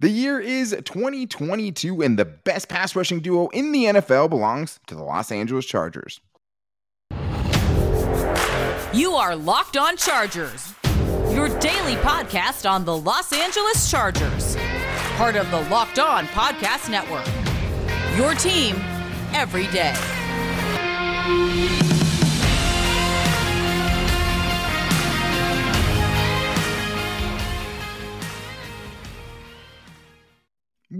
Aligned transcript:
The 0.00 0.10
year 0.10 0.38
is 0.38 0.70
2022, 0.84 2.02
and 2.02 2.16
the 2.16 2.24
best 2.24 2.68
pass 2.68 2.94
rushing 2.94 3.18
duo 3.18 3.48
in 3.48 3.72
the 3.72 3.86
NFL 3.86 4.30
belongs 4.30 4.78
to 4.86 4.94
the 4.94 5.02
Los 5.02 5.32
Angeles 5.32 5.66
Chargers. 5.66 6.20
You 8.92 9.14
are 9.14 9.34
Locked 9.34 9.76
On 9.76 9.96
Chargers, 9.96 10.72
your 11.32 11.48
daily 11.58 11.96
podcast 11.96 12.70
on 12.70 12.84
the 12.84 12.96
Los 12.96 13.32
Angeles 13.32 13.90
Chargers, 13.90 14.56
part 15.16 15.34
of 15.34 15.50
the 15.50 15.62
Locked 15.62 15.98
On 15.98 16.26
Podcast 16.26 16.88
Network. 16.88 17.26
Your 18.16 18.34
team 18.34 18.76
every 19.34 19.66
day. 19.66 19.96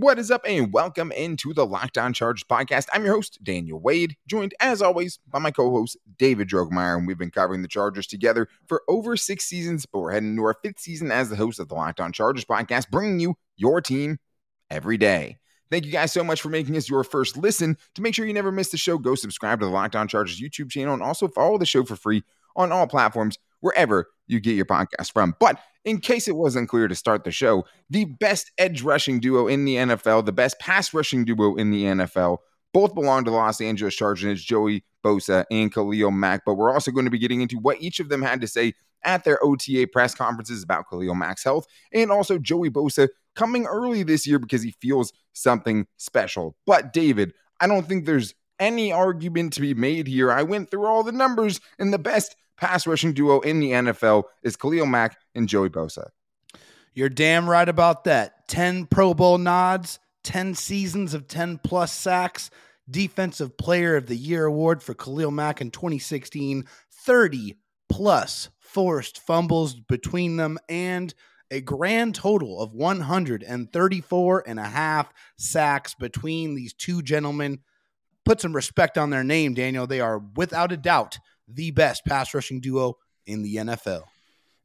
What 0.01 0.20
is 0.20 0.30
up, 0.30 0.43
and 0.47 0.73
welcome 0.73 1.11
into 1.11 1.52
the 1.52 1.66
Locked 1.66 1.98
On 1.98 2.12
Chargers 2.12 2.45
podcast. 2.45 2.87
I'm 2.93 3.05
your 3.05 3.16
host, 3.16 3.43
Daniel 3.43 3.80
Wade, 3.80 4.15
joined 4.29 4.55
as 4.61 4.80
always 4.80 5.19
by 5.27 5.41
my 5.41 5.51
co 5.51 5.73
host, 5.73 5.97
David 6.19 6.48
Drogemeyer, 6.48 6.97
and 6.97 7.05
we've 7.05 7.19
been 7.19 7.33
covering 7.33 7.62
the 7.62 7.69
Chargers 7.69 8.07
together 8.07 8.48
for 8.69 8.84
over 8.87 9.16
six 9.16 9.47
seasons, 9.47 9.87
but 9.87 9.98
we're 9.98 10.12
heading 10.12 10.30
into 10.30 10.45
our 10.45 10.55
fifth 10.62 10.79
season 10.79 11.11
as 11.11 11.30
the 11.30 11.34
host 11.34 11.59
of 11.59 11.66
the 11.66 11.74
Locked 11.74 11.98
On 11.98 12.12
Chargers 12.12 12.45
podcast, 12.45 12.91
bringing 12.91 13.19
you 13.19 13.34
your 13.57 13.80
team 13.80 14.21
every 14.71 14.98
day. 14.98 15.37
Thank 15.69 15.84
you 15.84 15.91
guys 15.91 16.12
so 16.12 16.23
much 16.23 16.43
for 16.43 16.49
making 16.49 16.77
us 16.77 16.88
your 16.88 17.02
first 17.02 17.37
listen. 17.37 17.77
To 17.96 18.01
make 18.01 18.15
sure 18.15 18.24
you 18.24 18.33
never 18.33 18.52
miss 18.52 18.69
the 18.69 18.77
show, 18.77 18.99
go 18.99 19.16
subscribe 19.16 19.59
to 19.59 19.66
the 19.66 19.73
Locked 19.73 19.96
On 19.96 20.07
Chargers 20.07 20.41
YouTube 20.41 20.71
channel 20.71 20.95
and 20.95 21.02
also 21.02 21.27
follow 21.27 21.59
the 21.59 21.66
show 21.66 21.83
for 21.83 21.96
free 21.96 22.23
on 22.55 22.71
all 22.71 22.87
platforms 22.87 23.37
wherever 23.59 24.07
you 24.29 24.38
get 24.38 24.55
your 24.55 24.65
podcast 24.65 25.12
from. 25.12 25.35
But 25.41 25.59
in 25.88 25.98
case 25.98 26.28
it 26.28 26.37
wasn't 26.37 26.69
clear 26.69 26.87
to 26.87 26.95
start 26.95 27.24
the 27.24 27.30
show, 27.30 27.65
the 27.88 28.05
best 28.05 28.52
edge 28.59 28.83
rushing 28.83 29.20
duo 29.20 29.46
in 29.46 29.65
the 29.65 29.77
NFL, 29.77 30.27
the 30.27 30.33
best 30.33 30.59
pass 30.59 30.92
rushing 30.92 31.24
duo 31.24 31.56
in 31.56 31.70
the 31.70 31.84
NFL, 31.84 32.38
both 32.74 32.95
belong 32.95 33.24
to 33.24 33.30
the 33.30 33.37
Los 33.37 33.60
Angeles 33.60 33.96
Chargers. 33.96 34.45
Joey 34.45 34.85
Bosa 35.02 35.46
and 35.51 35.73
Khalil 35.73 36.10
Mack. 36.10 36.43
But 36.45 36.54
we're 36.54 36.73
also 36.73 36.90
going 36.90 37.07
to 37.07 37.10
be 37.10 37.18
getting 37.18 37.40
into 37.40 37.57
what 37.59 37.80
each 37.80 38.01
of 38.01 38.10
them 38.10 38.21
had 38.21 38.43
to 38.43 38.46
say 38.46 38.74
at 39.02 39.24
their 39.24 39.43
OTA 39.43 39.88
press 39.90 40.15
conferences 40.15 40.63
about 40.63 40.85
Khalil 40.90 41.15
Mack's 41.15 41.45
health 41.45 41.66
and 41.93 42.10
also 42.10 42.37
Joey 42.37 42.68
Bosa 42.68 43.09
coming 43.35 43.65
early 43.65 44.02
this 44.02 44.26
year 44.26 44.38
because 44.38 44.63
he 44.63 44.74
feels 44.82 45.13
something 45.32 45.87
special. 45.96 46.54
But 46.66 46.93
David, 46.93 47.32
I 47.60 47.66
don't 47.66 47.87
think 47.88 48.04
there's 48.04 48.35
any 48.59 48.93
argument 48.93 49.54
to 49.54 49.60
be 49.60 49.73
made 49.73 50.07
here. 50.07 50.30
I 50.30 50.43
went 50.43 50.70
through 50.70 50.87
all 50.87 51.02
the 51.02 51.13
numbers, 51.13 51.60
and 51.79 51.93
the 51.93 51.98
best 51.98 52.35
pass 52.59 52.87
rushing 52.87 53.14
duo 53.14 53.40
in 53.40 53.60
the 53.60 53.70
NFL 53.70 54.24
is 54.42 54.56
Khalil 54.56 54.87
Mack 54.87 55.18
and 55.34 55.48
Joey 55.48 55.70
Bosa. 55.70 56.09
You're 56.92 57.09
damn 57.09 57.48
right 57.48 57.68
about 57.68 58.04
that. 58.04 58.48
10 58.48 58.87
Pro 58.87 59.14
Bowl 59.14 59.38
nods, 59.38 60.01
10 60.24 60.54
seasons 60.54 61.14
of 61.14 61.29
10 61.29 61.59
plus 61.59 61.92
sacks, 61.92 62.51
Defensive 62.90 63.56
Player 63.56 63.96
of 63.96 64.06
the 64.06 64.16
Year 64.16 64.47
award 64.47 64.82
for 64.82 64.94
Khalil 64.94 65.31
Mack 65.31 65.60
in 65.60 65.70
2016, 65.70 66.64
30 66.91 67.56
plus 67.88 68.48
forced 68.59 69.20
fumbles 69.20 69.75
between 69.75 70.36
them, 70.36 70.59
and 70.69 71.14
a 71.50 71.60
grand 71.60 72.14
total 72.14 72.60
of 72.60 72.75
134 72.75 74.44
and 74.47 74.59
a 74.59 74.64
half 74.64 75.12
sacks 75.36 75.94
between 75.94 76.54
these 76.54 76.72
two 76.72 77.03
gentlemen. 77.03 77.60
Put 78.25 78.41
some 78.41 78.54
respect 78.54 78.98
on 78.98 79.10
their 79.10 79.25
name, 79.25 79.54
Daniel. 79.54 79.86
They 79.86 80.00
are 80.00 80.19
without 80.19 80.72
a 80.72 80.76
doubt 80.76 81.19
the 81.49 81.71
best 81.71 82.04
pass 82.04 82.34
rushing 82.34 82.60
duo 82.60 82.97
in 83.27 83.43
the 83.43 83.56
NFL. 83.56 84.04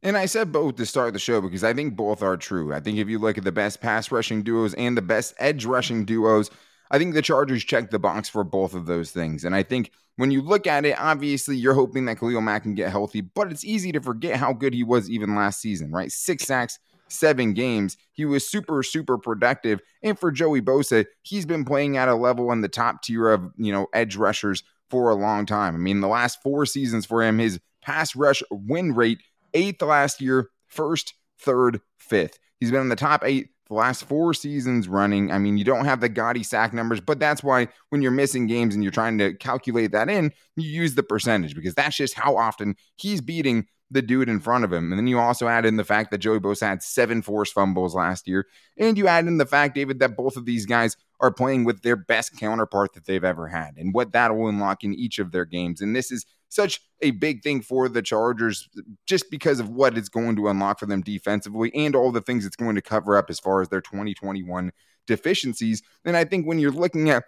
And 0.02 0.17
I 0.17 0.26
said 0.26 0.52
both 0.52 0.76
to 0.76 0.86
start 0.86 1.14
the 1.14 1.20
show 1.20 1.39
because 1.39 1.64
I 1.64 1.73
think 1.73 1.95
both 1.95 2.22
are 2.22 2.36
true. 2.36 2.73
I 2.73 2.81
think 2.81 2.98
if 2.98 3.08
you 3.08 3.20
look 3.20 3.38
at 3.38 3.45
the 3.45 3.53
best 3.53 3.80
pass 3.80 4.12
rushing 4.12 4.44
duos 4.44 4.73
and 4.73 4.98
the 4.98 5.02
best 5.02 5.34
edge 5.39 5.64
rushing 5.64 6.04
duos, 6.04 6.52
I 6.92 6.98
think 6.98 7.14
the 7.14 7.22
Chargers 7.22 7.64
check 7.64 7.89
the 7.89 8.00
box 8.00 8.28
for 8.28 8.44
both 8.44 8.73
of 8.73 8.86
those 8.86 9.11
things. 9.11 9.45
And 9.45 9.56
I 9.56 9.64
think 9.64 9.92
when 10.17 10.30
you 10.30 10.42
look 10.42 10.67
at 10.67 10.86
it, 10.86 11.00
obviously 11.00 11.55
you're 11.55 11.73
hoping 11.73 12.05
that 12.05 12.20
Khalil 12.20 12.42
Mack 12.42 12.64
can 12.64 12.76
get 12.76 12.92
healthy, 12.92 13.21
but 13.21 13.50
it's 13.50 13.64
easy 13.64 13.94
to 13.94 14.02
forget 14.02 14.36
how 14.36 14.52
good 14.52 14.73
he 14.73 14.83
was 14.83 15.10
even 15.10 15.36
last 15.36 15.61
season, 15.61 15.89
right? 15.92 16.11
Six 16.11 16.44
sacks, 16.44 16.80
seven 17.08 17.54
games. 17.54 17.95
He 18.11 18.26
was 18.26 18.48
super, 18.48 18.83
super 18.83 19.17
productive. 19.17 19.82
And 20.04 20.20
for 20.20 20.32
Joey 20.32 20.61
Bosa, 20.61 21.05
he's 21.21 21.45
been 21.45 21.64
playing 21.64 21.95
at 21.95 22.10
a 22.10 22.15
level 22.15 22.52
in 22.52 22.60
the 22.60 22.67
top 22.67 23.04
tier 23.04 23.30
of, 23.30 23.52
you 23.58 23.71
know, 23.71 23.88
edge 23.94 24.17
rushers 24.17 24.64
for 24.93 25.09
a 25.09 25.15
long 25.15 25.48
time. 25.48 25.73
I 25.73 25.80
mean, 25.80 26.02
the 26.02 26.08
last 26.08 26.43
four 26.43 26.67
seasons 26.67 27.04
for 27.04 27.23
him, 27.23 27.39
his 27.39 27.59
pass 27.81 28.15
rush 28.15 28.43
win 28.52 28.93
rate, 28.93 29.23
eighth 29.55 29.81
last 29.81 30.21
year, 30.21 30.52
first, 30.67 31.15
third, 31.39 31.81
fifth. 31.98 32.37
He's 32.59 32.70
been 32.70 32.81
in 32.81 32.89
the 32.89 32.95
top 32.95 33.23
eight 33.26 33.49
the 33.70 33.73
last 33.73 34.03
four 34.03 34.36
seasons 34.36 34.87
running. 34.87 35.32
I 35.32 35.39
mean, 35.39 35.58
you 35.58 35.64
don't 35.64 35.86
have 35.86 35.99
the 35.99 36.09
gaudy 36.09 36.43
sack 36.43 36.73
numbers, 36.73 36.99
but 36.99 37.20
that's 37.20 37.43
why 37.43 37.70
when 37.89 38.03
you're 38.03 38.11
missing 38.11 38.45
games 38.45 38.76
and 38.76 38.83
you're 38.83 38.92
trying 38.92 39.17
to 39.17 39.33
calculate 39.33 39.93
that 39.93 40.09
in, 40.09 40.32
you 40.55 40.70
use 40.70 40.93
the 40.93 41.02
percentage 41.02 41.55
because 41.55 41.73
that's 41.73 41.98
just 41.98 42.14
how 42.14 42.37
often 42.37 42.76
he's 42.98 43.20
beating 43.20 43.65
the 43.92 44.02
dude 44.02 44.30
in 44.30 44.39
front 44.39 44.64
of 44.64 44.73
him. 44.73 44.92
And 44.92 44.99
then 44.99 45.08
you 45.08 45.20
also 45.20 45.48
add 45.48 45.66
in 45.66 45.77
the 45.77 45.83
fact 45.83 46.10
that 46.11 46.17
Joey 46.17 46.39
Bosa 46.39 46.67
had 46.67 46.82
seven 46.82 47.21
forced 47.21 47.54
fumbles 47.54 47.94
last 47.94 48.27
year. 48.27 48.48
And 48.77 48.98
you 48.98 49.08
add 49.08 49.27
in 49.27 49.38
the 49.38 49.45
fact, 49.45 49.76
David, 49.76 49.99
that 49.99 50.17
both 50.17 50.36
of 50.36 50.45
these 50.45 50.66
guys 50.66 50.98
are 51.20 51.32
playing 51.32 51.64
with 51.64 51.83
their 51.83 51.95
best 51.95 52.38
counterpart 52.38 52.94
that 52.94 53.05
they've 53.05 53.23
ever 53.23 53.48
had 53.48 53.77
and 53.77 53.94
what 53.94 54.11
that 54.14 54.36
will 54.36 54.48
unlock 54.48 54.83
in 54.83 54.94
each 54.94 55.20
of 55.20 55.32
their 55.32 55.45
games. 55.45 55.80
And 55.80 55.95
this 55.95 56.11
is 56.11 56.26
such 56.49 56.82
a 57.02 57.11
big 57.11 57.44
thing 57.44 57.61
for 57.61 57.89
the 57.89 58.02
Chargers 58.02 58.67
just 59.05 59.30
because 59.30 59.60
of 59.60 59.70
what 59.70 59.98
it's 59.98 60.10
going 60.10 60.36
to 60.36 60.48
unlock 60.48 60.80
for 60.80 60.86
them 60.86 61.02
defensively 61.02 61.71
and 61.73 61.95
all 61.95 62.11
the 62.11 62.21
things 62.21 62.45
it's 62.45 62.55
going 62.55 62.76
to 62.76 62.82
cover 62.82 63.17
up 63.17 63.30
as 63.30 63.39
far 63.39 63.61
as 63.61 63.70
their 63.70 63.82
2021 63.82 64.71
deficiencies. 65.08 65.82
And 66.05 66.15
I 66.15 66.26
think 66.26 66.45
when 66.45 66.60
you're 66.60 66.71
looking 66.71 67.10
at 67.10 67.26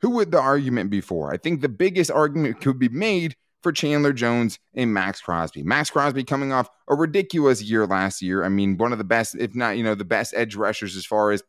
who 0.00 0.10
would 0.10 0.30
the 0.30 0.40
argument 0.40 0.90
be 0.90 1.00
for? 1.00 1.32
I 1.32 1.36
think 1.36 1.60
the 1.60 1.68
biggest 1.68 2.10
argument 2.10 2.60
could 2.60 2.78
be 2.78 2.88
made 2.88 3.36
for 3.62 3.72
Chandler 3.72 4.12
Jones 4.12 4.58
and 4.74 4.92
Maxx 4.92 5.20
Crosby. 5.20 5.62
Maxx 5.62 5.90
Crosby 5.90 6.24
coming 6.24 6.52
off 6.52 6.68
a 6.88 6.94
ridiculous 6.94 7.62
year 7.62 7.86
last 7.86 8.22
year. 8.22 8.44
I 8.44 8.48
mean, 8.48 8.76
one 8.76 8.92
of 8.92 8.98
the 8.98 9.04
best, 9.04 9.34
if 9.36 9.54
not, 9.54 9.76
you 9.76 9.82
know, 9.82 9.94
the 9.94 10.04
best 10.04 10.34
edge 10.36 10.54
rushers 10.54 10.96
as 10.96 11.04
far 11.04 11.32
as 11.32 11.42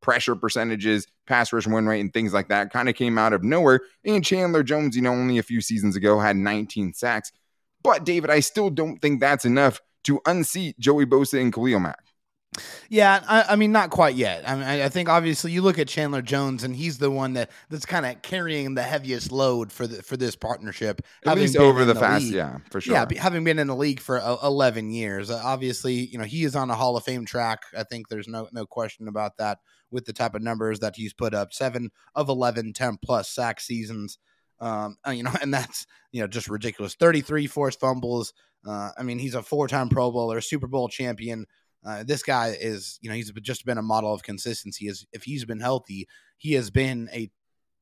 pressure 0.00 0.36
percentages, 0.36 1.06
pass 1.26 1.52
rush 1.52 1.66
win 1.66 1.86
rate, 1.86 2.00
and 2.00 2.12
things 2.12 2.32
like 2.32 2.48
that 2.48 2.72
kind 2.72 2.88
of 2.88 2.94
came 2.94 3.18
out 3.18 3.32
of 3.32 3.42
nowhere. 3.42 3.80
And 4.04 4.24
Chandler 4.24 4.62
Jones, 4.62 4.96
you 4.96 5.02
know, 5.02 5.12
only 5.12 5.38
a 5.38 5.42
few 5.42 5.60
seasons 5.60 5.96
ago 5.96 6.20
had 6.20 6.36
19 6.36 6.94
sacks. 6.94 7.32
But 7.82 8.04
David, 8.04 8.30
I 8.30 8.40
still 8.40 8.70
don't 8.70 9.00
think 9.00 9.20
that's 9.20 9.44
enough 9.44 9.80
to 10.04 10.20
unseat 10.26 10.78
Joey 10.78 11.06
Bosa 11.06 11.40
and 11.40 11.52
Khalil 11.52 11.80
Mack. 11.80 12.07
Yeah, 12.88 13.22
I, 13.28 13.44
I, 13.50 13.56
mean, 13.56 13.72
not 13.72 13.90
quite 13.90 14.14
yet. 14.14 14.48
I 14.48 14.54
mean, 14.54 14.64
I 14.64 14.88
think 14.88 15.08
obviously 15.08 15.52
you 15.52 15.62
look 15.62 15.78
at 15.78 15.86
Chandler 15.86 16.22
Jones, 16.22 16.64
and 16.64 16.74
he's 16.74 16.98
the 16.98 17.10
one 17.10 17.34
that 17.34 17.50
that's 17.68 17.84
kind 17.84 18.06
of 18.06 18.22
carrying 18.22 18.74
the 18.74 18.82
heaviest 18.82 19.30
load 19.30 19.70
for 19.70 19.86
the 19.86 20.02
for 20.02 20.16
this 20.16 20.34
partnership. 20.34 21.02
At 21.26 21.36
least 21.36 21.56
over 21.56 21.84
the, 21.84 21.92
the 21.92 22.00
fast, 22.00 22.24
league. 22.24 22.34
yeah, 22.34 22.58
for 22.70 22.80
sure. 22.80 22.94
Yeah, 22.94 23.06
having 23.20 23.44
been 23.44 23.58
in 23.58 23.66
the 23.66 23.76
league 23.76 24.00
for 24.00 24.18
uh, 24.18 24.36
eleven 24.42 24.90
years, 24.90 25.30
uh, 25.30 25.40
obviously, 25.44 25.94
you 25.94 26.18
know, 26.18 26.24
he 26.24 26.44
is 26.44 26.56
on 26.56 26.70
a 26.70 26.74
Hall 26.74 26.96
of 26.96 27.04
Fame 27.04 27.26
track. 27.26 27.62
I 27.76 27.84
think 27.84 28.08
there's 28.08 28.28
no 28.28 28.48
no 28.52 28.66
question 28.66 29.08
about 29.08 29.36
that. 29.36 29.58
With 29.90 30.04
the 30.04 30.12
type 30.12 30.34
of 30.34 30.42
numbers 30.42 30.80
that 30.80 30.96
he's 30.96 31.14
put 31.14 31.34
up, 31.34 31.52
seven 31.52 31.90
of 32.14 32.28
11, 32.28 32.74
10 32.74 32.98
plus 33.02 33.30
sack 33.30 33.58
seasons. 33.58 34.18
Um, 34.60 34.96
you 35.10 35.22
know, 35.22 35.32
and 35.42 35.52
that's 35.52 35.86
you 36.12 36.22
know 36.22 36.26
just 36.26 36.48
ridiculous. 36.48 36.94
Thirty 36.94 37.20
three 37.20 37.46
forced 37.46 37.80
fumbles. 37.80 38.32
Uh, 38.66 38.90
I 38.98 39.02
mean, 39.02 39.18
he's 39.18 39.34
a 39.34 39.42
four 39.42 39.68
time 39.68 39.88
Pro 39.88 40.10
Bowler, 40.10 40.40
Super 40.40 40.66
Bowl 40.66 40.88
champion. 40.88 41.46
Uh, 41.84 42.02
this 42.02 42.22
guy 42.22 42.56
is, 42.60 42.98
you 43.00 43.08
know, 43.08 43.14
he's 43.14 43.30
just 43.42 43.64
been 43.64 43.78
a 43.78 43.82
model 43.82 44.12
of 44.12 44.22
consistency. 44.22 44.88
As 44.88 45.04
if 45.12 45.24
he's 45.24 45.44
been 45.44 45.60
healthy, 45.60 46.08
he 46.36 46.54
has 46.54 46.70
been 46.70 47.08
a 47.12 47.30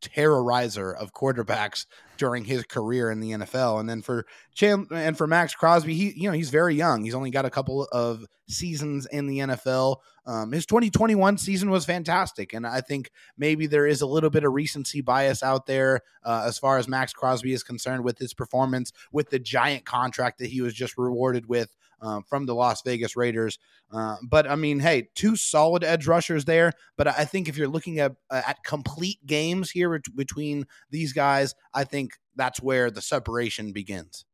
terrorizer 0.03 0.95
of 0.95 1.12
quarterbacks 1.12 1.87
during 2.17 2.45
his 2.45 2.65
career 2.65 3.11
in 3.11 3.21
the 3.21 3.33
NFL. 3.33 3.81
And 3.81 3.89
then 3.89 4.03
for 4.03 4.27
Chan 4.55 4.87
and 4.93 5.17
for 5.17 5.27
Maxx 5.27 5.55
Crosby, 5.55 5.95
he 5.95 6.12
you 6.17 6.29
know 6.29 6.35
he's 6.35 6.51
very 6.51 6.75
young. 6.75 7.05
He's 7.05 7.15
only 7.15 7.31
got 7.31 7.45
a 7.45 7.51
couple 7.51 7.85
of 7.93 8.25
seasons 8.49 9.06
in 9.06 9.27
the 9.27 9.39
NFL. 9.39 9.97
Um, 10.26 10.50
his 10.50 10.66
2021 10.66 11.38
season 11.38 11.70
was 11.70 11.84
fantastic, 11.84 12.52
and 12.52 12.67
I 12.67 12.81
think 12.81 13.11
maybe 13.38 13.67
there 13.67 13.87
is 13.87 14.00
a 14.00 14.06
little 14.06 14.31
bit 14.31 14.44
of 14.44 14.52
recency 14.52 15.00
bias 15.00 15.43
out 15.43 15.67
there 15.67 16.00
uh, 16.25 16.44
as 16.46 16.58
far 16.58 16.78
as 16.78 16.88
Maxx 16.88 17.12
Crosby 17.12 17.52
is 17.52 17.62
concerned 17.62 18.02
with 18.02 18.19
his 18.19 18.34
performance 18.34 18.93
with 19.12 19.31
the 19.31 19.38
giant 19.38 19.84
contract 19.84 20.38
that 20.38 20.49
he 20.49 20.61
was 20.61 20.75
just 20.75 20.99
rewarded 20.99 21.49
with 21.49 21.75
um, 22.00 22.25
from 22.25 22.46
the 22.46 22.55
Las 22.55 22.82
Vegas 22.82 23.17
Raiders. 23.17 23.58
Uh, 23.93 24.17
but 24.23 24.50
I 24.50 24.56
mean, 24.56 24.81
hey, 24.81 25.08
two 25.14 25.37
solid 25.37 25.84
edge 25.84 26.06
rushers 26.06 26.44
there. 26.44 26.72
But 26.96 27.08
I 27.08 27.25
think 27.25 27.49
if 27.49 27.56
you're 27.56 27.69
looking 27.69 28.00
at 28.00 28.17
uh, 28.31 28.43
at 28.46 28.64
complete 28.64 29.25
games 29.26 29.70
here 29.70 30.00
between 30.14 30.67
these 30.90 31.12
guys, 31.12 31.55
I 31.72 31.84
think 31.84 32.12
that's 32.34 32.61
where 32.61 32.90
the 32.90 33.02
separation 33.02 33.72
begins. 33.72 34.25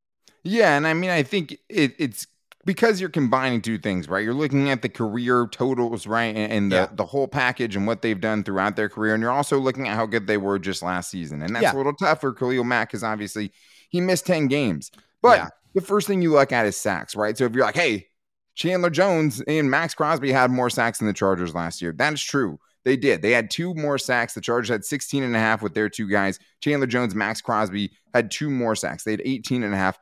Yeah, 0.44 0.76
and 0.76 0.86
I 0.86 0.94
mean, 0.94 1.10
I 1.10 1.22
think 1.22 1.52
it, 1.68 1.94
it's 1.98 2.26
because 2.64 3.00
you're 3.00 3.10
combining 3.10 3.60
two 3.60 3.78
things, 3.78 4.08
right? 4.08 4.22
You're 4.24 4.34
looking 4.34 4.70
at 4.70 4.82
the 4.82 4.88
career 4.88 5.48
totals, 5.50 6.06
right, 6.06 6.34
and, 6.34 6.52
and 6.52 6.72
the 6.72 6.76
yeah. 6.76 6.88
the 6.92 7.06
whole 7.06 7.28
package 7.28 7.76
and 7.76 7.86
what 7.86 8.02
they've 8.02 8.20
done 8.20 8.44
throughout 8.44 8.76
their 8.76 8.88
career, 8.88 9.14
and 9.14 9.22
you're 9.22 9.32
also 9.32 9.58
looking 9.58 9.88
at 9.88 9.96
how 9.96 10.06
good 10.06 10.26
they 10.26 10.36
were 10.36 10.58
just 10.58 10.82
last 10.82 11.10
season, 11.10 11.42
and 11.42 11.54
that's 11.54 11.62
yeah. 11.62 11.74
a 11.74 11.76
little 11.76 11.94
tough 11.94 12.20
for 12.20 12.32
Khalil 12.32 12.64
Mack 12.64 12.88
because 12.88 13.02
obviously 13.02 13.52
he 13.88 14.00
missed 14.00 14.26
ten 14.26 14.48
games, 14.48 14.90
but. 15.20 15.38
Yeah 15.38 15.48
the 15.74 15.80
first 15.80 16.06
thing 16.06 16.22
you 16.22 16.32
look 16.32 16.52
at 16.52 16.66
is 16.66 16.76
sacks, 16.76 17.16
right? 17.16 17.36
So 17.36 17.44
if 17.44 17.52
you're 17.52 17.64
like, 17.64 17.76
hey, 17.76 18.08
Chandler 18.54 18.90
Jones 18.90 19.42
and 19.46 19.70
Maxx 19.70 19.94
Crosby 19.94 20.32
had 20.32 20.50
more 20.50 20.70
sacks 20.70 20.98
than 20.98 21.06
the 21.06 21.14
Chargers 21.14 21.54
last 21.54 21.80
year. 21.80 21.92
That 21.92 22.12
is 22.12 22.22
true. 22.22 22.58
They 22.84 22.96
did. 22.96 23.22
They 23.22 23.30
had 23.30 23.50
two 23.50 23.74
more 23.74 23.96
sacks. 23.96 24.34
The 24.34 24.40
Chargers 24.40 24.68
had 24.68 24.84
16 24.84 25.22
and 25.22 25.36
a 25.36 25.38
half 25.38 25.62
with 25.62 25.72
their 25.72 25.88
two 25.88 26.08
guys. 26.08 26.38
Chandler 26.60 26.86
Jones, 26.86 27.14
Maxx 27.14 27.40
Crosby 27.40 27.92
had 28.12 28.30
two 28.30 28.50
more 28.50 28.74
sacks. 28.74 29.04
They 29.04 29.12
had 29.12 29.22
18 29.24 29.62
and 29.62 29.72
a 29.72 29.76
half. 29.76 29.98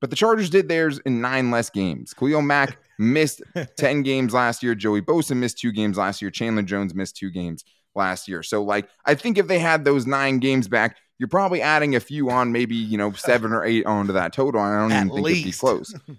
But 0.00 0.10
the 0.10 0.16
Chargers 0.16 0.48
did 0.50 0.68
theirs 0.68 0.98
in 1.00 1.20
nine 1.20 1.50
less 1.50 1.70
games. 1.70 2.14
Khalil 2.14 2.42
Mack 2.42 2.78
missed 2.98 3.42
10 3.76 4.02
games 4.02 4.32
last 4.32 4.62
year. 4.62 4.74
Joey 4.74 5.02
Bosa 5.02 5.36
missed 5.36 5.58
two 5.58 5.72
games 5.72 5.96
last 5.98 6.22
year. 6.22 6.30
Chandler 6.30 6.62
Jones 6.62 6.94
missed 6.94 7.16
two 7.16 7.30
games 7.30 7.64
last 7.94 8.28
year. 8.28 8.42
So, 8.42 8.62
like, 8.62 8.88
I 9.06 9.14
think 9.14 9.38
if 9.38 9.46
they 9.48 9.58
had 9.58 9.84
those 9.84 10.06
nine 10.06 10.38
games 10.38 10.68
back, 10.68 10.96
you're 11.18 11.28
probably 11.28 11.60
adding 11.62 11.96
a 11.96 12.00
few 12.00 12.30
on, 12.30 12.52
maybe, 12.52 12.76
you 12.76 12.96
know, 12.96 13.10
seven 13.12 13.52
or 13.52 13.64
eight 13.64 13.86
onto 13.86 14.12
that 14.12 14.32
total. 14.32 14.60
I 14.60 14.78
don't 14.80 14.92
At 14.92 14.96
even 15.06 15.14
think 15.14 15.24
least. 15.26 15.40
it'd 15.40 15.52
be 15.52 15.58
close. 15.58 15.94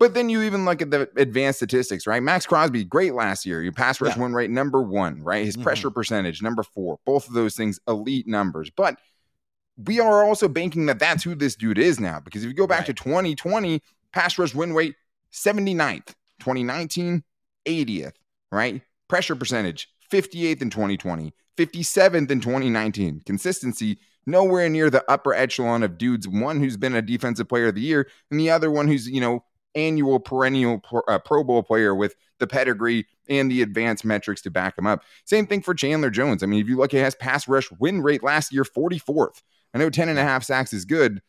But 0.00 0.14
then 0.14 0.28
you 0.28 0.42
even 0.42 0.64
look 0.64 0.80
at 0.80 0.92
the 0.92 1.10
advanced 1.16 1.58
statistics, 1.58 2.06
right? 2.06 2.22
Maxx 2.22 2.46
Crosby, 2.46 2.84
great 2.84 3.14
last 3.14 3.44
year. 3.44 3.64
Your 3.64 3.72
pass 3.72 4.00
rush 4.00 4.14
Yeah. 4.14 4.22
win 4.22 4.32
rate, 4.32 4.48
number 4.48 4.80
one, 4.80 5.20
right? 5.24 5.44
His 5.44 5.56
Mhm. 5.56 5.64
pressure 5.64 5.90
percentage, 5.90 6.40
number 6.40 6.62
four. 6.62 7.00
Both 7.04 7.26
of 7.26 7.34
those 7.34 7.56
things, 7.56 7.80
elite 7.88 8.28
numbers. 8.28 8.70
But 8.70 8.96
we 9.86 10.00
are 10.00 10.24
also 10.24 10.48
banking 10.48 10.86
that 10.86 10.98
that's 10.98 11.24
who 11.24 11.34
this 11.34 11.54
dude 11.54 11.78
is 11.78 12.00
now. 12.00 12.20
Because 12.20 12.42
if 12.42 12.48
you 12.48 12.54
go 12.54 12.66
back 12.66 12.86
to 12.86 12.94
2020, 12.94 13.80
pass 14.12 14.38
rush 14.38 14.54
win 14.54 14.74
rate, 14.74 14.94
79th. 15.32 16.14
2019, 16.38 17.22
80th, 17.66 18.14
right? 18.50 18.82
Pressure 19.08 19.36
percentage, 19.36 19.88
58th 20.10 20.62
in 20.62 20.70
2020, 20.70 21.34
57th 21.56 22.30
in 22.30 22.40
2019. 22.40 23.22
Consistency, 23.26 23.98
nowhere 24.26 24.68
near 24.68 24.90
the 24.90 25.04
upper 25.10 25.34
echelon 25.34 25.82
of 25.82 25.98
dudes. 25.98 26.28
One 26.28 26.60
who's 26.60 26.76
been 26.76 26.94
a 26.94 27.02
defensive 27.02 27.48
player 27.48 27.68
of 27.68 27.74
the 27.74 27.80
year, 27.80 28.08
and 28.30 28.38
the 28.38 28.50
other 28.50 28.70
one 28.70 28.88
who's, 28.88 29.08
you 29.08 29.20
know, 29.20 29.44
annual 29.74 30.18
perennial 30.18 30.78
pro, 30.78 31.00
uh, 31.08 31.18
Pro 31.18 31.44
Bowl 31.44 31.62
player 31.62 31.94
with 31.94 32.14
the 32.38 32.46
pedigree 32.46 33.06
and 33.28 33.50
the 33.50 33.62
advanced 33.62 34.04
metrics 34.04 34.40
to 34.42 34.50
back 34.50 34.78
him 34.78 34.86
up. 34.86 35.02
Same 35.24 35.46
thing 35.46 35.60
for 35.60 35.74
Chandler 35.74 36.10
Jones. 36.10 36.42
I 36.42 36.46
mean, 36.46 36.60
if 36.60 36.68
you 36.68 36.76
look 36.76 36.94
at 36.94 37.04
his 37.04 37.14
pass 37.14 37.46
rush 37.46 37.70
win 37.78 38.00
rate 38.00 38.22
last 38.22 38.52
year, 38.52 38.64
44th. 38.64 39.42
I 39.74 39.78
know 39.78 39.90
10 39.90 40.08
and 40.08 40.18
a 40.18 40.22
half 40.22 40.44
sacks 40.44 40.72
is 40.72 40.84
good. 40.84 41.20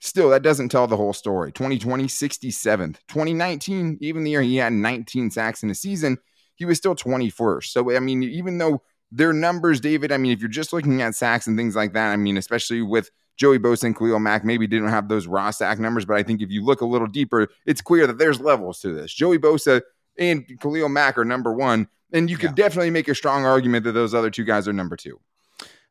Still, 0.00 0.30
that 0.30 0.42
doesn't 0.42 0.70
tell 0.70 0.86
the 0.86 0.96
whole 0.96 1.12
story. 1.12 1.52
2020, 1.52 2.04
67th. 2.04 2.96
2019, 3.08 3.98
even 4.00 4.24
the 4.24 4.30
year 4.32 4.42
he 4.42 4.56
had 4.56 4.72
19 4.72 5.30
sacks 5.30 5.62
in 5.62 5.70
a 5.70 5.74
season, 5.74 6.18
he 6.56 6.64
was 6.64 6.76
still 6.78 6.94
21st. 6.96 7.64
So, 7.66 7.94
I 7.94 8.00
mean, 8.00 8.22
even 8.24 8.58
though 8.58 8.82
their 9.12 9.32
numbers, 9.32 9.80
David, 9.80 10.10
I 10.10 10.16
mean, 10.16 10.32
if 10.32 10.40
you're 10.40 10.48
just 10.48 10.72
looking 10.72 11.02
at 11.02 11.14
sacks 11.14 11.46
and 11.46 11.56
things 11.56 11.76
like 11.76 11.92
that, 11.92 12.12
I 12.12 12.16
mean, 12.16 12.36
especially 12.36 12.82
with 12.82 13.10
Joey 13.36 13.58
Bosa 13.58 13.84
and 13.84 13.96
Khalil 13.96 14.18
Mack, 14.18 14.44
maybe 14.44 14.66
didn't 14.66 14.88
have 14.88 15.08
those 15.08 15.26
raw 15.26 15.50
sack 15.50 15.78
numbers, 15.78 16.04
but 16.04 16.16
I 16.16 16.22
think 16.22 16.42
if 16.42 16.50
you 16.50 16.64
look 16.64 16.80
a 16.80 16.86
little 16.86 17.06
deeper, 17.06 17.48
it's 17.66 17.80
clear 17.80 18.06
that 18.06 18.18
there's 18.18 18.40
levels 18.40 18.80
to 18.80 18.92
this. 18.92 19.12
Joey 19.12 19.38
Bosa 19.38 19.82
and 20.18 20.44
Khalil 20.60 20.88
Mack 20.88 21.16
are 21.16 21.24
number 21.24 21.52
one, 21.52 21.88
and 22.12 22.28
you 22.28 22.36
could 22.36 22.50
Yeah. 22.50 22.64
definitely 22.64 22.90
make 22.90 23.08
a 23.08 23.14
strong 23.14 23.44
argument 23.44 23.84
that 23.84 23.92
those 23.92 24.14
other 24.14 24.30
two 24.30 24.44
guys 24.44 24.66
are 24.66 24.72
number 24.72 24.96
two. 24.96 25.20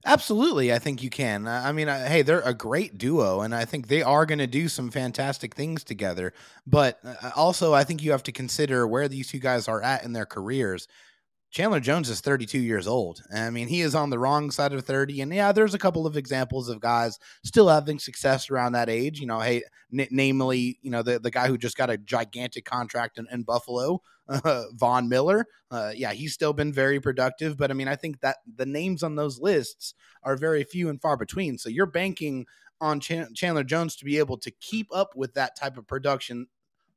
Absolutely, 0.04 0.74
I 0.74 0.80
think 0.80 1.04
you 1.04 1.10
can. 1.12 1.48
I 1.48 1.70
I 1.70 1.72
mean, 1.72 1.88
uh, 1.88 2.08
hey, 2.08 2.24
they're 2.24 2.42
a 2.42 2.54
great 2.56 2.98
duo, 2.98 3.42
and 3.42 3.54
I 3.54 3.66
think 3.66 3.88
they 3.88 4.02
are 4.02 4.26
going 4.26 4.40
to 4.40 4.48
do 4.48 4.68
some 4.68 4.90
fantastic 4.90 5.54
things 5.54 5.84
together. 5.84 6.34
But 6.66 7.00
uh, 7.06 7.32
also, 7.36 7.74
I 7.74 7.84
think 7.84 8.02
you 8.02 8.12
have 8.12 8.24
to 8.24 8.32
consider 8.32 8.88
where 8.88 9.08
these 9.08 9.30
two 9.30 9.40
guys 9.40 9.68
are 9.68 9.82
at 9.82 10.04
in 10.04 10.14
their 10.14 10.26
careers. 10.26 10.88
Chandler 11.52 11.82
Jones 11.82 12.10
is 12.10 12.22
32 12.22 12.60
years 12.60 12.88
old. 12.88 13.22
I 13.36 13.50
mean, 13.50 13.68
he 13.68 13.82
is 13.82 13.94
on 13.94 14.10
the 14.10 14.18
wrong 14.18 14.52
side 14.52 14.72
of 14.72 14.86
30. 14.86 15.20
And 15.20 15.34
yeah, 15.34 15.52
there's 15.52 15.74
a 15.74 15.80
couple 15.80 16.08
of 16.08 16.16
examples 16.16 16.70
of 16.70 16.80
guys 16.80 17.20
still 17.44 17.68
having 17.68 18.00
success 18.00 18.50
around 18.50 18.72
that 18.72 18.90
age. 18.90 19.20
You 19.20 19.28
know, 19.28 19.40
hey, 19.42 19.64
n- 19.92 20.08
namely, 20.12 20.80
you 20.82 20.90
know, 20.90 21.04
the, 21.04 21.20
the 21.20 21.30
guy 21.30 21.48
who 21.48 21.58
just 21.58 21.76
got 21.76 21.90
a 21.90 21.98
gigantic 21.98 22.64
contract 22.64 23.18
in, 23.18 23.28
in 23.34 23.44
Buffalo, 23.44 24.02
uh, 24.30 24.64
Von 24.76 25.10
Miller. 25.10 25.46
Uh, 25.70 25.92
yeah, 25.94 26.14
he's 26.14 26.34
still 26.34 26.54
been 26.54 26.72
very 26.72 27.02
productive. 27.02 27.58
But 27.58 27.70
I 27.70 27.74
mean, 27.74 27.90
I 27.90 27.98
think 27.98 28.22
that 28.22 28.38
the 28.56 28.66
names 28.66 29.04
on 29.04 29.16
those 29.16 29.38
lists 29.38 29.94
are 30.24 30.38
very 30.38 30.64
few 30.64 30.88
and 30.88 31.02
far 31.02 31.18
between. 31.18 31.58
So 31.58 31.68
you're 31.68 31.86
banking 31.86 32.46
on 32.80 33.02
Chan- 33.02 33.34
Chandler 33.36 33.66
Jones 33.66 33.98
to 33.98 34.06
be 34.06 34.18
able 34.20 34.38
to 34.38 34.52
keep 34.52 34.88
up 34.94 35.18
with 35.18 35.34
that 35.34 35.58
type 35.58 35.78
of 35.78 35.86
production 35.86 36.48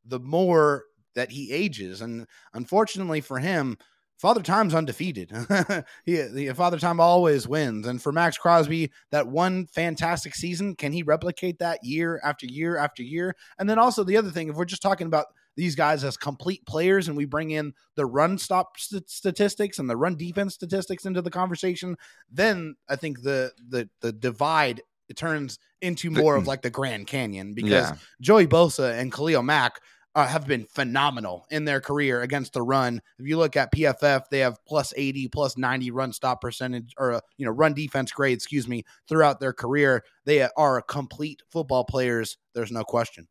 the 0.04 0.20
more 0.20 0.84
that 1.14 1.32
he 1.32 1.52
ages. 1.52 2.02
And 2.02 2.26
unfortunately 2.52 3.20
for 3.20 3.38
him, 3.38 3.78
Father 4.18 4.42
Time's 4.42 4.74
undefeated. 4.74 5.30
he, 6.04 6.22
the 6.22 6.52
Father 6.54 6.78
Time 6.78 7.00
always 7.00 7.48
wins. 7.48 7.86
And 7.86 8.00
for 8.00 8.12
Maxx 8.12 8.38
Crosby, 8.38 8.90
that 9.10 9.26
one 9.26 9.66
fantastic 9.66 10.34
season, 10.34 10.76
can 10.76 10.92
he 10.92 11.02
replicate 11.02 11.58
that 11.58 11.84
year 11.84 12.20
after 12.24 12.46
year 12.46 12.76
after 12.76 13.02
year? 13.02 13.34
And 13.58 13.68
then 13.68 13.78
also 13.78 14.04
the 14.04 14.16
other 14.16 14.30
thing, 14.30 14.48
if 14.48 14.56
we're 14.56 14.64
just 14.64 14.82
talking 14.82 15.06
about 15.06 15.26
these 15.56 15.74
guys 15.74 16.04
as 16.04 16.16
complete 16.16 16.64
players 16.66 17.08
and 17.08 17.16
we 17.16 17.24
bring 17.24 17.50
in 17.52 17.72
the 17.96 18.06
run 18.06 18.38
stop 18.38 18.78
st- 18.78 19.08
statistics 19.08 19.78
and 19.78 19.88
the 19.88 19.96
run 19.96 20.16
defense 20.16 20.54
statistics 20.54 21.06
into 21.06 21.22
the 21.22 21.30
conversation, 21.30 21.96
then 22.30 22.74
I 22.88 22.96
think 22.96 23.22
the 23.22 23.52
the 23.68 23.88
the 24.00 24.12
divide 24.12 24.82
it 25.08 25.16
turns 25.16 25.58
into 25.80 26.10
more 26.10 26.36
of 26.36 26.46
like 26.48 26.62
the 26.62 26.70
Grand 26.70 27.06
Canyon 27.06 27.54
because 27.54 27.70
Yeah. 27.90 27.96
Joey 28.20 28.46
Bosa 28.46 28.98
and 28.98 29.12
Khalil 29.12 29.42
Mack 29.42 29.80
uh, 30.14 30.26
have 30.26 30.46
been 30.46 30.64
phenomenal 30.64 31.46
in 31.50 31.64
their 31.64 31.80
career 31.80 32.22
against 32.22 32.52
the 32.52 32.62
run. 32.62 33.00
If 33.18 33.26
you 33.26 33.36
look 33.36 33.56
at 33.56 33.72
PFF, 33.72 34.28
they 34.30 34.40
have 34.40 34.64
plus 34.66 34.94
80, 34.96 35.28
plus 35.28 35.56
90 35.56 35.90
run 35.90 36.12
stop 36.12 36.40
percentage 36.40 36.94
or, 36.98 37.14
uh, 37.14 37.20
you 37.36 37.44
know, 37.44 37.52
run 37.52 37.74
defense 37.74 38.12
grade, 38.12 38.34
excuse 38.34 38.68
me, 38.68 38.84
throughout 39.08 39.40
their 39.40 39.52
career. 39.52 40.04
They 40.24 40.48
are 40.56 40.82
complete 40.82 41.42
football 41.50 41.84
players. 41.84 42.36
There's 42.54 42.72
no 42.72 42.84
question. 42.84 43.28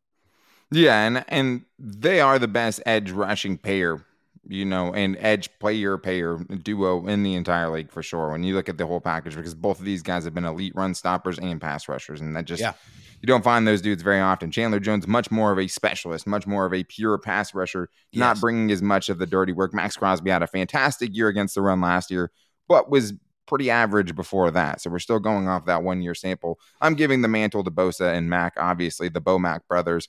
Yeah, 0.71 1.05
and 1.05 1.23
and 1.27 1.65
they 1.77 2.19
are 2.19 2.39
the 2.39 2.47
best 2.47 2.81
edge 2.85 3.11
rushing 3.11 3.57
pair, 3.57 4.03
you 4.47 4.65
know, 4.65 4.93
and 4.93 5.15
edge 5.19 5.49
player 5.59 5.97
pair 5.97 6.37
duo 6.37 7.07
in 7.07 7.23
the 7.23 7.35
entire 7.35 7.69
league 7.69 7.91
for 7.91 8.03
sure. 8.03 8.31
When 8.31 8.43
you 8.43 8.55
look 8.55 8.69
at 8.69 8.77
the 8.77 8.85
whole 8.85 8.99
package, 9.01 9.35
because 9.35 9.55
both 9.55 9.79
of 9.79 9.85
these 9.85 10.01
guys 10.01 10.25
have 10.25 10.33
been 10.33 10.45
elite 10.45 10.73
run 10.75 10.93
stoppers 10.93 11.39
and 11.39 11.61
pass 11.61 11.87
rushers, 11.87 12.19
and 12.21 12.35
that 12.35 12.45
just 12.45 12.61
Yeah. 12.61 12.73
you 13.21 13.27
don't 13.27 13.43
find 13.43 13.65
those 13.65 13.81
dudes 13.81 14.03
very 14.03 14.19
often. 14.19 14.51
Chandler 14.51 14.79
Jones 14.79 15.07
much 15.07 15.31
more 15.31 15.51
of 15.51 15.59
a 15.59 15.67
specialist, 15.67 16.27
much 16.27 16.45
more 16.45 16.65
of 16.65 16.73
a 16.73 16.83
pure 16.83 17.17
pass 17.17 17.53
rusher, 17.53 17.89
not 18.13 18.39
bringing 18.41 18.69
as 18.71 18.81
much 18.81 19.07
of 19.09 19.17
the 19.17 19.25
dirty 19.25 19.53
work. 19.53 19.73
Maxx 19.73 19.95
Crosby 19.95 20.29
had 20.29 20.43
a 20.43 20.47
fantastic 20.47 21.15
year 21.15 21.29
against 21.29 21.55
the 21.55 21.61
run 21.61 21.79
last 21.79 22.11
year, 22.11 22.29
but 22.67 22.89
was 22.89 23.13
pretty 23.45 23.69
average 23.69 24.15
before 24.15 24.51
that. 24.51 24.79
So 24.79 24.89
we're 24.89 24.99
still 24.99 25.19
going 25.19 25.49
off 25.49 25.65
that 25.65 25.83
one 25.83 26.01
year 26.01 26.15
sample. 26.15 26.59
I'm 26.79 26.95
giving 26.95 27.21
the 27.21 27.27
mantle 27.27 27.63
to 27.63 27.71
Bosa 27.71 28.13
and 28.13 28.29
Mack, 28.29 28.53
obviously 28.57 29.09
the 29.09 29.19
Bo 29.19 29.37
Mac 29.37 29.67
brothers. 29.67 30.07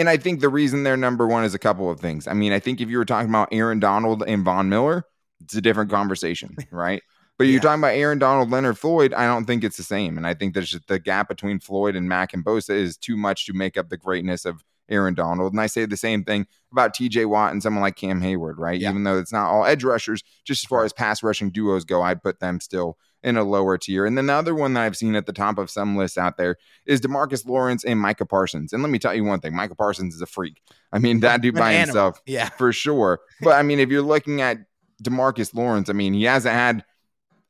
And 0.00 0.08
I 0.08 0.16
think 0.16 0.40
the 0.40 0.48
reason 0.48 0.82
they're 0.82 0.96
number 0.96 1.26
one 1.26 1.44
is 1.44 1.54
a 1.54 1.58
couple 1.58 1.90
of 1.90 2.00
things. 2.00 2.26
I 2.26 2.32
mean, 2.32 2.52
I 2.52 2.58
think 2.58 2.80
if 2.80 2.88
you 2.88 2.96
were 2.96 3.04
talking 3.04 3.28
about 3.28 3.48
Aaron 3.52 3.80
Donald 3.80 4.24
and 4.26 4.42
Von 4.44 4.70
Miller, 4.70 5.04
it's 5.42 5.54
a 5.54 5.60
different 5.60 5.90
conversation, 5.90 6.56
right? 6.70 7.02
But 7.36 7.44
Yeah. 7.46 7.52
you're 7.52 7.60
talking 7.60 7.82
about 7.82 7.94
Aaron 7.94 8.18
Donald, 8.18 8.50
Leonard 8.50 8.78
Floyd, 8.78 9.12
I 9.12 9.26
don't 9.26 9.44
think 9.44 9.62
it's 9.62 9.76
the 9.76 9.82
same. 9.82 10.16
And 10.16 10.26
I 10.26 10.32
think 10.34 10.54
there's 10.54 10.70
just 10.70 10.88
the 10.88 10.98
gap 10.98 11.28
between 11.28 11.60
Floyd 11.60 11.96
and 11.96 12.08
Mack 12.08 12.32
and 12.32 12.42
Bosa 12.44 12.70
is 12.70 12.96
too 12.96 13.16
much 13.16 13.44
to 13.46 13.52
make 13.52 13.76
up 13.76 13.90
the 13.90 13.98
greatness 13.98 14.44
of 14.46 14.64
Aaron 14.88 15.14
Donald. 15.14 15.52
And 15.52 15.60
I 15.60 15.66
say 15.66 15.84
the 15.86 15.96
same 15.96 16.24
thing 16.24 16.46
about 16.72 16.94
TJ 16.94 17.26
Watt 17.26 17.52
and 17.52 17.62
someone 17.62 17.82
like 17.82 17.96
Cam 17.96 18.20
Heyward, 18.22 18.54
right? 18.56 18.80
Yeah. 18.80 18.90
Even 18.90 19.04
though 19.04 19.18
it's 19.18 19.32
not 19.32 19.48
all 19.50 19.64
edge 19.64 19.84
rushers, 19.84 20.22
just 20.44 20.64
as 20.64 20.68
far 20.68 20.84
as 20.84 20.92
pass 20.92 21.22
rushing 21.22 21.50
duos 21.50 21.84
go, 21.84 22.02
I'd 22.02 22.22
put 22.22 22.40
them 22.40 22.58
still 22.60 22.96
in 23.22 23.36
a 23.36 23.44
lower 23.44 23.76
tier. 23.76 24.06
And 24.06 24.16
then 24.16 24.26
the 24.26 24.32
other 24.32 24.54
one 24.54 24.74
that 24.74 24.82
I've 24.82 24.96
seen 24.96 25.14
at 25.14 25.26
the 25.26 25.32
top 25.32 25.58
of 25.58 25.70
some 25.70 25.96
lists 25.96 26.16
out 26.16 26.36
there 26.36 26.56
is 26.86 27.00
Demarcus 27.00 27.46
Lawrence 27.46 27.84
and 27.84 28.00
Micah 28.00 28.24
Parsons. 28.26 28.72
And 28.72 28.82
let 28.82 28.90
me 28.90 28.98
tell 28.98 29.14
you 29.14 29.24
one 29.24 29.40
thing 29.40 29.54
Micah 29.54 29.74
Parsons 29.74 30.14
is 30.14 30.22
a 30.22 30.26
freak. 30.26 30.60
I 30.92 30.98
mean, 30.98 31.20
that 31.20 31.42
dude 31.42 31.54
An 31.54 31.60
by 31.60 31.72
animal. 31.72 31.86
himself, 31.86 32.22
Yeah. 32.26 32.48
for 32.50 32.72
sure. 32.72 33.20
But 33.42 33.56
I 33.58 33.62
mean, 33.62 33.78
if 33.80 33.90
you're 33.90 34.02
looking 34.02 34.40
at 34.40 34.58
Demarcus 35.02 35.54
Lawrence, 35.54 35.88
I 35.90 35.92
mean, 35.92 36.14
he 36.14 36.24
hasn't 36.24 36.54
had 36.54 36.84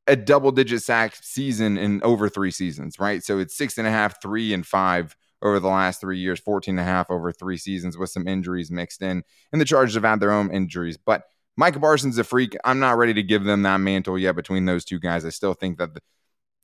a 0.06 0.16
double 0.16 0.50
digit 0.50 0.82
sack 0.82 1.14
season 1.20 1.78
in 1.78 2.02
over 2.02 2.28
three 2.28 2.50
seasons, 2.50 2.98
right? 2.98 3.22
So 3.22 3.38
it's 3.38 3.56
six 3.56 3.78
and 3.78 3.86
a 3.86 3.90
half, 3.90 4.20
three 4.20 4.52
and 4.52 4.66
five 4.66 5.14
over 5.42 5.60
the 5.60 5.68
last 5.68 6.00
three 6.00 6.18
years, 6.18 6.40
14 6.40 6.72
and 6.72 6.80
a 6.80 6.84
half 6.84 7.10
over 7.10 7.32
three 7.32 7.56
seasons 7.56 7.96
with 7.96 8.10
some 8.10 8.26
injuries 8.28 8.70
mixed 8.70 9.02
in. 9.02 9.22
And 9.52 9.60
the 9.60 9.64
Chargers 9.64 9.94
have 9.94 10.04
had 10.04 10.20
their 10.20 10.32
own 10.32 10.50
injuries. 10.52 10.96
But 10.98 11.22
Micah 11.56 11.80
Parsons 11.80 12.14
is 12.14 12.18
a 12.18 12.24
freak. 12.24 12.56
I'm 12.64 12.78
not 12.78 12.96
ready 12.96 13.14
to 13.14 13.22
give 13.22 13.44
them 13.44 13.62
that 13.62 13.78
mantle 13.78 14.18
yet 14.18 14.36
between 14.36 14.64
those 14.64 14.84
two 14.84 14.98
guys. 14.98 15.24
I 15.24 15.30
still 15.30 15.54
think 15.54 15.78
that 15.78 15.94
the, 15.94 16.00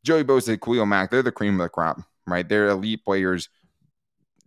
Joey 0.04 0.24
Bosa, 0.24 0.60
Khalil 0.60 0.86
Mack, 0.86 1.10
they're 1.10 1.22
the 1.22 1.32
cream 1.32 1.60
of 1.60 1.64
the 1.64 1.68
crop, 1.68 2.00
right? 2.26 2.48
They're 2.48 2.68
elite 2.68 3.04
players. 3.04 3.48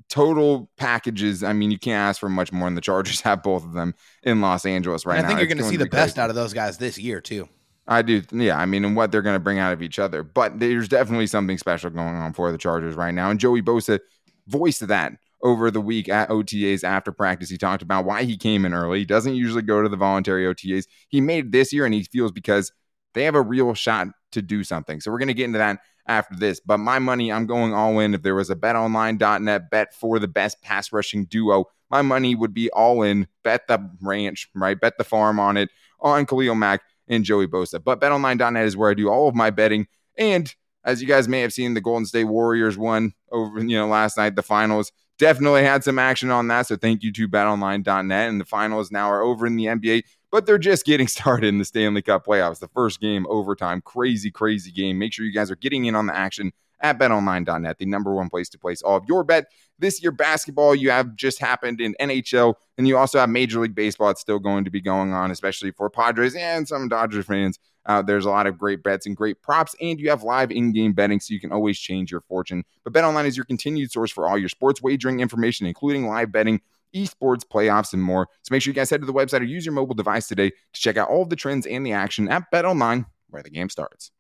Total 0.10 0.69
packages. 0.77 1.43
I 1.43 1.53
mean, 1.53 1.69
you 1.69 1.77
can't 1.77 2.10
ask 2.10 2.19
for 2.19 2.29
much 2.29 2.51
more, 2.51 2.67
and 2.67 2.75
the 2.75 2.81
Chargers 2.81 3.22
have 3.22 3.43
both 3.43 3.63
of 3.63 3.74
them 3.74 3.93
in 4.24 4.41
Los 4.41 4.65
Angeles 4.65 5.05
right 5.05 5.17
And 5.17 5.25
I 5.27 5.29
now. 5.29 5.36
think 5.36 5.39
you're 5.41 5.55
going 5.55 5.63
to 5.63 5.69
see 5.69 5.77
the 5.77 5.86
be 5.86 5.89
best 5.89 6.17
out 6.17 6.29
of 6.29 6.36
those 6.36 6.53
guys 6.53 6.77
this 6.77 6.98
year, 6.98 7.22
too. 7.22 7.48
I 7.88 8.01
do. 8.01 8.22
Yeah. 8.31 8.58
I 8.58 8.65
mean, 8.65 8.86
and 8.86 8.96
what 8.96 9.12
they're 9.12 9.22
going 9.24 9.36
to 9.36 9.39
bring 9.39 9.60
out 9.60 9.74
of 9.74 9.81
each 9.81 10.00
other. 10.00 10.24
But 10.24 10.60
there's 10.60 10.88
definitely 10.88 11.27
something 11.27 11.58
special 11.58 11.89
going 11.89 12.15
on 12.15 12.34
for 12.34 12.51
the 12.51 12.58
Chargers 12.58 12.96
right 12.96 13.13
now. 13.13 13.29
And 13.31 13.39
Joey 13.39 13.62
Bosa 13.63 14.00
voiced 14.48 14.88
that 14.88 15.13
over 15.41 15.72
the 15.72 15.81
week 15.81 16.10
at 16.10 16.29
OTAs 16.29 16.84
after 16.84 17.12
practice. 17.12 17.50
He 17.50 17.58
talked 17.58 17.81
about 17.81 18.05
why 18.05 18.24
he 18.24 18.38
came 18.38 18.65
in 18.65 18.74
early. 18.74 19.00
He 19.00 19.05
doesn't 19.05 19.36
usually 19.36 19.62
go 19.62 19.81
to 19.81 19.89
the 19.89 19.98
voluntary 19.98 20.46
OTAs. 20.46 20.86
He 21.08 21.22
made 21.22 21.46
it 21.46 21.51
this 21.51 21.72
year, 21.72 21.86
and 21.86 21.93
he 21.93 22.03
feels 22.03 22.31
because 22.31 22.72
they 23.13 23.24
have 23.24 23.36
a 23.36 23.41
real 23.41 23.74
shot 23.74 24.08
to 24.31 24.41
do 24.41 24.63
something. 24.63 25.00
So 25.01 25.12
we're 25.12 25.19
going 25.19 25.29
to 25.29 25.34
get 25.34 25.46
into 25.46 25.60
that 25.60 25.79
after 26.08 26.36
this. 26.36 26.60
But 26.60 26.79
my 26.79 27.00
money, 27.00 27.31
I'm 27.31 27.46
going 27.46 27.74
all 27.74 28.00
in. 28.00 28.13
If 28.13 28.22
there 28.22 28.36
was 28.36 28.50
a 28.50 28.55
betonline.net 28.55 29.69
bet 29.72 29.93
for 29.93 30.19
the 30.19 30.27
best 30.27 30.62
pass 30.62 30.91
rushing 30.91 31.25
duo, 31.25 31.65
my 31.89 32.01
money 32.01 32.36
would 32.36 32.53
be 32.53 32.69
all 32.72 33.01
in. 33.03 33.27
Bet 33.43 33.67
the 33.67 33.89
ranch, 34.01 34.50
right? 34.53 34.79
Bet 34.79 34.98
the 34.98 35.03
farm 35.03 35.39
on 35.39 35.58
it, 35.58 35.69
on 36.00 36.25
Khalil 36.25 36.55
Mack 36.55 36.81
and 37.08 37.24
Joey 37.24 37.48
Bosa. 37.48 37.84
But 37.84 38.01
betonline.net 38.01 38.65
is 38.65 38.77
where 38.77 38.91
I 38.91 38.93
do 38.93 39.10
all 39.10 39.27
of 39.27 39.36
my 39.36 39.50
betting. 39.50 39.88
And 40.17 40.53
as 40.84 41.01
you 41.01 41.08
guys 41.08 41.27
may 41.27 41.41
have 41.41 41.53
seen, 41.53 41.74
the 41.74 41.81
Golden 41.81 42.05
State 42.05 42.25
Warriors 42.25 42.77
won 42.77 43.13
over, 43.31 43.60
you 43.60 43.77
know, 43.77 43.88
last 43.88 44.17
night, 44.17 44.36
the 44.36 44.43
finals. 44.43 44.91
Definitely 45.19 45.63
had 45.63 45.83
some 45.83 45.99
action 45.99 46.31
on 46.31 46.47
that. 46.47 46.67
So 46.67 46.77
thank 46.77 47.03
you 47.03 47.11
to 47.11 47.27
betonline.net. 47.27 48.29
And 48.29 48.41
the 48.41 48.45
finals 48.45 48.89
now 48.89 49.11
are 49.11 49.21
over 49.21 49.45
in 49.45 49.57
the 49.57 49.65
NBA, 49.65 50.03
but 50.31 50.45
they're 50.45 50.57
just 50.57 50.85
getting 50.85 51.07
started 51.09 51.47
in 51.47 51.59
the 51.59 51.65
Stanley 51.65 52.01
Cup 52.01 52.25
playoffs. 52.25 52.59
The 52.59 52.69
first 52.69 52.99
game, 52.99 53.27
overtime, 53.29 53.81
crazy, 53.81 54.31
crazy 54.31 54.71
game. 54.71 54.97
Make 54.97 55.13
sure 55.13 55.25
you 55.25 55.33
guys 55.33 55.51
are 55.51 55.57
getting 55.57 55.85
in 55.85 55.93
on 55.93 56.07
the 56.07 56.15
action 56.15 56.53
at 56.81 56.97
betonline.net, 56.97 57.77
the 57.77 57.85
number 57.85 58.13
one 58.13 58.29
place 58.29 58.49
to 58.49 58.57
place 58.57 58.81
all 58.81 58.95
of 58.95 59.03
your 59.07 59.23
bet. 59.23 59.47
This 59.77 60.01
year, 60.01 60.11
basketball, 60.11 60.73
you 60.75 60.91
have 60.91 61.15
just 61.15 61.39
happened 61.39 61.81
in 61.81 61.95
NHL, 61.99 62.55
and 62.77 62.88
you 62.88 62.97
also 62.97 63.19
have 63.19 63.29
Major 63.29 63.59
League 63.59 63.75
Baseball. 63.75 64.09
It's 64.09 64.21
still 64.21 64.39
going 64.39 64.63
to 64.63 64.71
be 64.71 64.81
going 64.81 65.13
on, 65.13 65.31
especially 65.31 65.71
for 65.71 65.89
Padres 65.89 66.35
and 66.35 66.67
some 66.67 66.88
Dodgers 66.88 67.25
fans. 67.25 67.59
Uh, 67.86 68.01
there's 68.01 68.25
a 68.25 68.29
lot 68.29 68.45
of 68.45 68.57
great 68.57 68.83
bets 68.83 69.05
and 69.05 69.15
great 69.15 69.41
props, 69.41 69.75
and 69.81 70.00
you 70.00 70.09
have 70.09 70.24
live 70.24 70.51
in-game 70.51 70.93
betting, 70.93 71.19
so 71.19 71.33
you 71.33 71.39
can 71.39 71.51
always 71.51 71.79
change 71.79 72.12
your 72.12 72.21
fortune. 72.21 72.63
But 72.83 72.93
BetOnline 72.93 73.25
is 73.25 73.36
your 73.36 73.45
continued 73.45 73.91
source 73.91 74.12
for 74.12 74.27
all 74.27 74.38
your 74.38 74.50
sports 74.50 74.81
wagering 74.81 75.19
information, 75.19 75.65
including 75.65 76.07
live 76.07 76.31
betting, 76.31 76.62
esports, 76.95 77.43
playoffs, 77.45 77.93
and 77.93 78.03
more. 78.03 78.27
So 78.43 78.53
make 78.53 78.62
sure 78.62 78.71
you 78.71 78.75
guys 78.75 78.89
head 78.89 79.01
to 79.01 79.07
the 79.07 79.13
website 79.13 79.41
or 79.41 79.45
use 79.45 79.65
your 79.65 79.74
mobile 79.74 79.95
device 79.95 80.27
today 80.27 80.50
to 80.50 80.81
check 80.81 80.98
out 80.98 81.09
all 81.09 81.24
of 81.24 81.29
the 81.29 81.36
trends 81.36 81.65
and 81.65 81.86
the 81.86 81.93
action 81.93 82.29
at 82.29 82.51
BetOnline, 82.51 83.05
where 83.29 83.43
the 83.43 83.50
game 83.50 83.69
starts. 83.69 84.12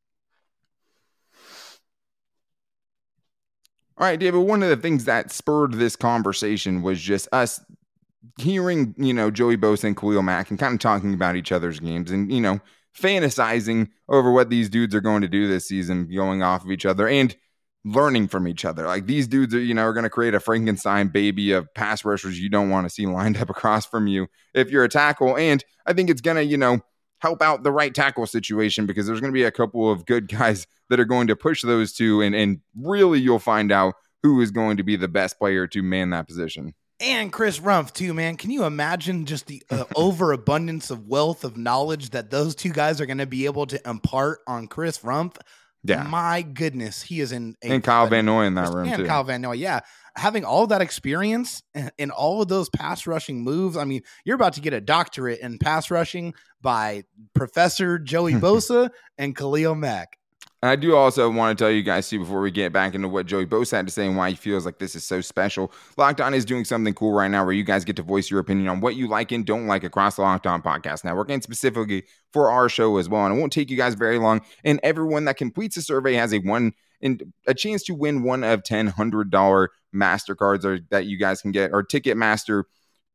All 3.97 4.05
right, 4.05 4.19
David, 4.19 4.39
one 4.39 4.63
of 4.63 4.69
the 4.69 4.77
things 4.77 5.03
that 5.05 5.29
spurred 5.29 5.73
this 5.73 5.97
conversation 5.97 6.81
was 6.81 7.01
just 7.01 7.27
us 7.33 7.59
hearing, 8.37 8.95
you 8.97 9.13
know, 9.13 9.29
Joey 9.29 9.57
Bosa 9.57 9.85
and 9.85 9.97
Khalil 9.97 10.23
Mack 10.23 10.49
and 10.49 10.57
kind 10.57 10.73
of 10.73 10.79
talking 10.79 11.13
about 11.13 11.35
each 11.35 11.51
other's 11.51 11.81
games 11.81 12.09
and, 12.11 12.31
you 12.31 12.39
know, 12.39 12.61
fantasizing 12.99 13.89
over 14.07 14.31
what 14.31 14.49
these 14.49 14.69
dudes 14.69 14.95
are 14.95 15.01
going 15.01 15.21
to 15.21 15.27
do 15.27 15.47
this 15.47 15.67
season, 15.67 16.09
going 16.13 16.43
off 16.43 16.63
of 16.63 16.71
each 16.71 16.85
other 16.85 17.07
and 17.07 17.35
learning 17.85 18.27
from 18.27 18.47
each 18.47 18.65
other. 18.65 18.85
Like 18.85 19.05
these 19.05 19.27
dudes 19.27 19.53
are, 19.53 19.59
you 19.59 19.73
know, 19.73 19.83
are 19.83 19.93
going 19.93 20.03
to 20.03 20.09
create 20.09 20.33
a 20.33 20.39
Frankenstein 20.39 21.07
baby 21.07 21.51
of 21.51 21.73
pass 21.73 22.03
rushers 22.03 22.39
you 22.39 22.49
don't 22.49 22.69
want 22.69 22.85
to 22.85 22.93
see 22.93 23.05
lined 23.07 23.37
up 23.37 23.49
across 23.49 23.85
from 23.85 24.07
you 24.07 24.27
if 24.53 24.69
you're 24.69 24.83
a 24.83 24.89
tackle. 24.89 25.37
And 25.37 25.63
I 25.85 25.93
think 25.93 26.09
it's 26.09 26.21
going 26.21 26.37
to, 26.37 26.43
you 26.43 26.57
know, 26.57 26.81
help 27.19 27.41
out 27.41 27.63
the 27.63 27.71
right 27.71 27.93
tackle 27.93 28.25
situation 28.25 28.85
because 28.85 29.05
there's 29.05 29.19
going 29.19 29.31
to 29.31 29.37
be 29.37 29.43
a 29.43 29.51
couple 29.51 29.91
of 29.91 30.05
good 30.05 30.27
guys 30.37 30.67
that 30.89 30.99
are 30.99 31.05
going 31.05 31.27
to 31.27 31.35
push 31.35 31.61
those 31.61 31.93
two, 31.93 32.21
and 32.21 32.33
and 32.33 32.59
really 32.75 33.19
you'll 33.19 33.39
find 33.39 33.71
out 33.71 33.93
who 34.23 34.41
is 34.41 34.51
going 34.51 34.77
to 34.77 34.83
be 34.83 34.95
the 34.95 35.07
best 35.07 35.37
player 35.37 35.67
to 35.67 35.83
man 35.83 36.09
that 36.09 36.27
position. 36.27 36.73
And 37.01 37.31
Chris 37.31 37.59
Rumph 37.59 37.93
too, 37.93 38.13
man. 38.13 38.35
Can 38.35 38.51
you 38.51 38.65
imagine 38.65 39.25
just 39.25 39.47
the 39.47 39.63
uh, 39.69 39.85
overabundance 39.95 40.91
of 40.91 41.07
wealth 41.07 41.43
of 41.43 41.57
knowledge 41.57 42.09
that 42.09 42.29
those 42.29 42.55
two 42.55 42.71
guys 42.71 42.99
are 42.99 43.05
going 43.05 43.19
to 43.19 43.25
be 43.25 43.45
able 43.45 43.65
to 43.67 43.89
impart 43.89 44.39
on 44.47 44.67
Chris 44.67 44.99
Rumph? 44.99 45.37
Yeah, 45.83 46.03
my 46.03 46.41
goodness, 46.41 47.01
he 47.01 47.21
is 47.21 47.31
in. 47.31 47.55
A, 47.63 47.71
and 47.71 47.83
Kyle 47.83 48.07
Van 48.07 48.25
Noy 48.25 48.43
in 48.43 48.55
that 48.55 48.73
room 48.73 48.89
and 48.89 48.97
too. 48.97 49.05
Kyle 49.05 49.23
Van 49.23 49.41
Noy, 49.41 49.53
yeah, 49.53 49.79
having 50.17 50.43
all 50.43 50.67
that 50.67 50.81
experience 50.81 51.63
in 51.97 52.11
all 52.11 52.41
of 52.41 52.49
those 52.49 52.69
pass 52.69 53.07
rushing 53.07 53.43
moves. 53.43 53.77
I 53.77 53.85
mean, 53.85 54.01
you're 54.25 54.35
about 54.35 54.53
to 54.53 54.61
get 54.61 54.73
a 54.73 54.81
doctorate 54.81 55.39
in 55.39 55.57
pass 55.57 55.89
rushing 55.89 56.33
by 56.61 57.03
Professor 57.33 57.97
Joey 57.97 58.33
Bosa 58.35 58.89
and 59.17 59.33
Khalil 59.33 59.75
Mack. 59.75 60.18
I 60.61 60.75
do 60.75 60.93
also 60.93 61.29
want 61.29 61.57
to 61.57 61.63
tell 61.63 61.71
you 61.71 61.83
guys 61.83 62.09
too 62.09 62.19
before 62.19 62.41
we 62.41 62.51
get 62.51 62.73
back 62.73 62.93
into 62.93 63.07
what 63.07 63.25
Joey 63.25 63.45
Bosa 63.45 63.77
had 63.77 63.87
to 63.87 63.93
say 63.93 64.05
and 64.05 64.17
why 64.17 64.31
he 64.31 64.35
feels 64.35 64.65
like 64.65 64.77
this 64.77 64.93
is 64.93 65.05
so 65.05 65.21
special. 65.21 65.71
Locked 65.95 66.19
On 66.19 66.33
is 66.33 66.43
doing 66.43 66.65
something 66.65 66.93
cool 66.93 67.13
right 67.13 67.29
now 67.29 67.45
where 67.45 67.53
you 67.53 67.63
guys 67.63 67.85
get 67.85 67.95
to 67.95 68.03
voice 68.03 68.29
your 68.29 68.41
opinion 68.41 68.67
on 68.67 68.81
what 68.81 68.97
you 68.97 69.07
like 69.07 69.31
and 69.31 69.45
don't 69.45 69.67
like 69.67 69.85
across 69.85 70.17
the 70.17 70.21
Locked 70.21 70.47
On 70.47 70.61
Podcast 70.61 71.05
Network 71.05 71.31
and 71.31 71.41
specifically 71.41 72.03
for 72.33 72.51
our 72.51 72.67
show 72.67 72.97
as 72.97 73.07
well. 73.07 73.25
And 73.25 73.37
it 73.37 73.39
won't 73.39 73.53
take 73.53 73.69
you 73.69 73.77
guys 73.77 73.93
very 73.93 74.19
long. 74.19 74.41
And 74.65 74.81
everyone 74.83 75.23
that 75.25 75.37
completes 75.37 75.75
the 75.75 75.81
survey 75.81 76.15
has 76.15 76.33
a 76.33 76.39
one 76.39 76.73
and 77.01 77.31
a 77.47 77.53
chance 77.53 77.83
to 77.83 77.93
win 77.93 78.23
one 78.23 78.43
of 78.43 78.63
ten 78.63 78.87
hundred 78.87 79.31
dollar 79.31 79.69
Mastercards 79.95 80.65
or 80.65 80.79
that 80.89 81.05
you 81.05 81.17
guys 81.17 81.41
can 81.41 81.51
get 81.51 81.71
or 81.71 81.83
Ticketmaster 81.83 82.63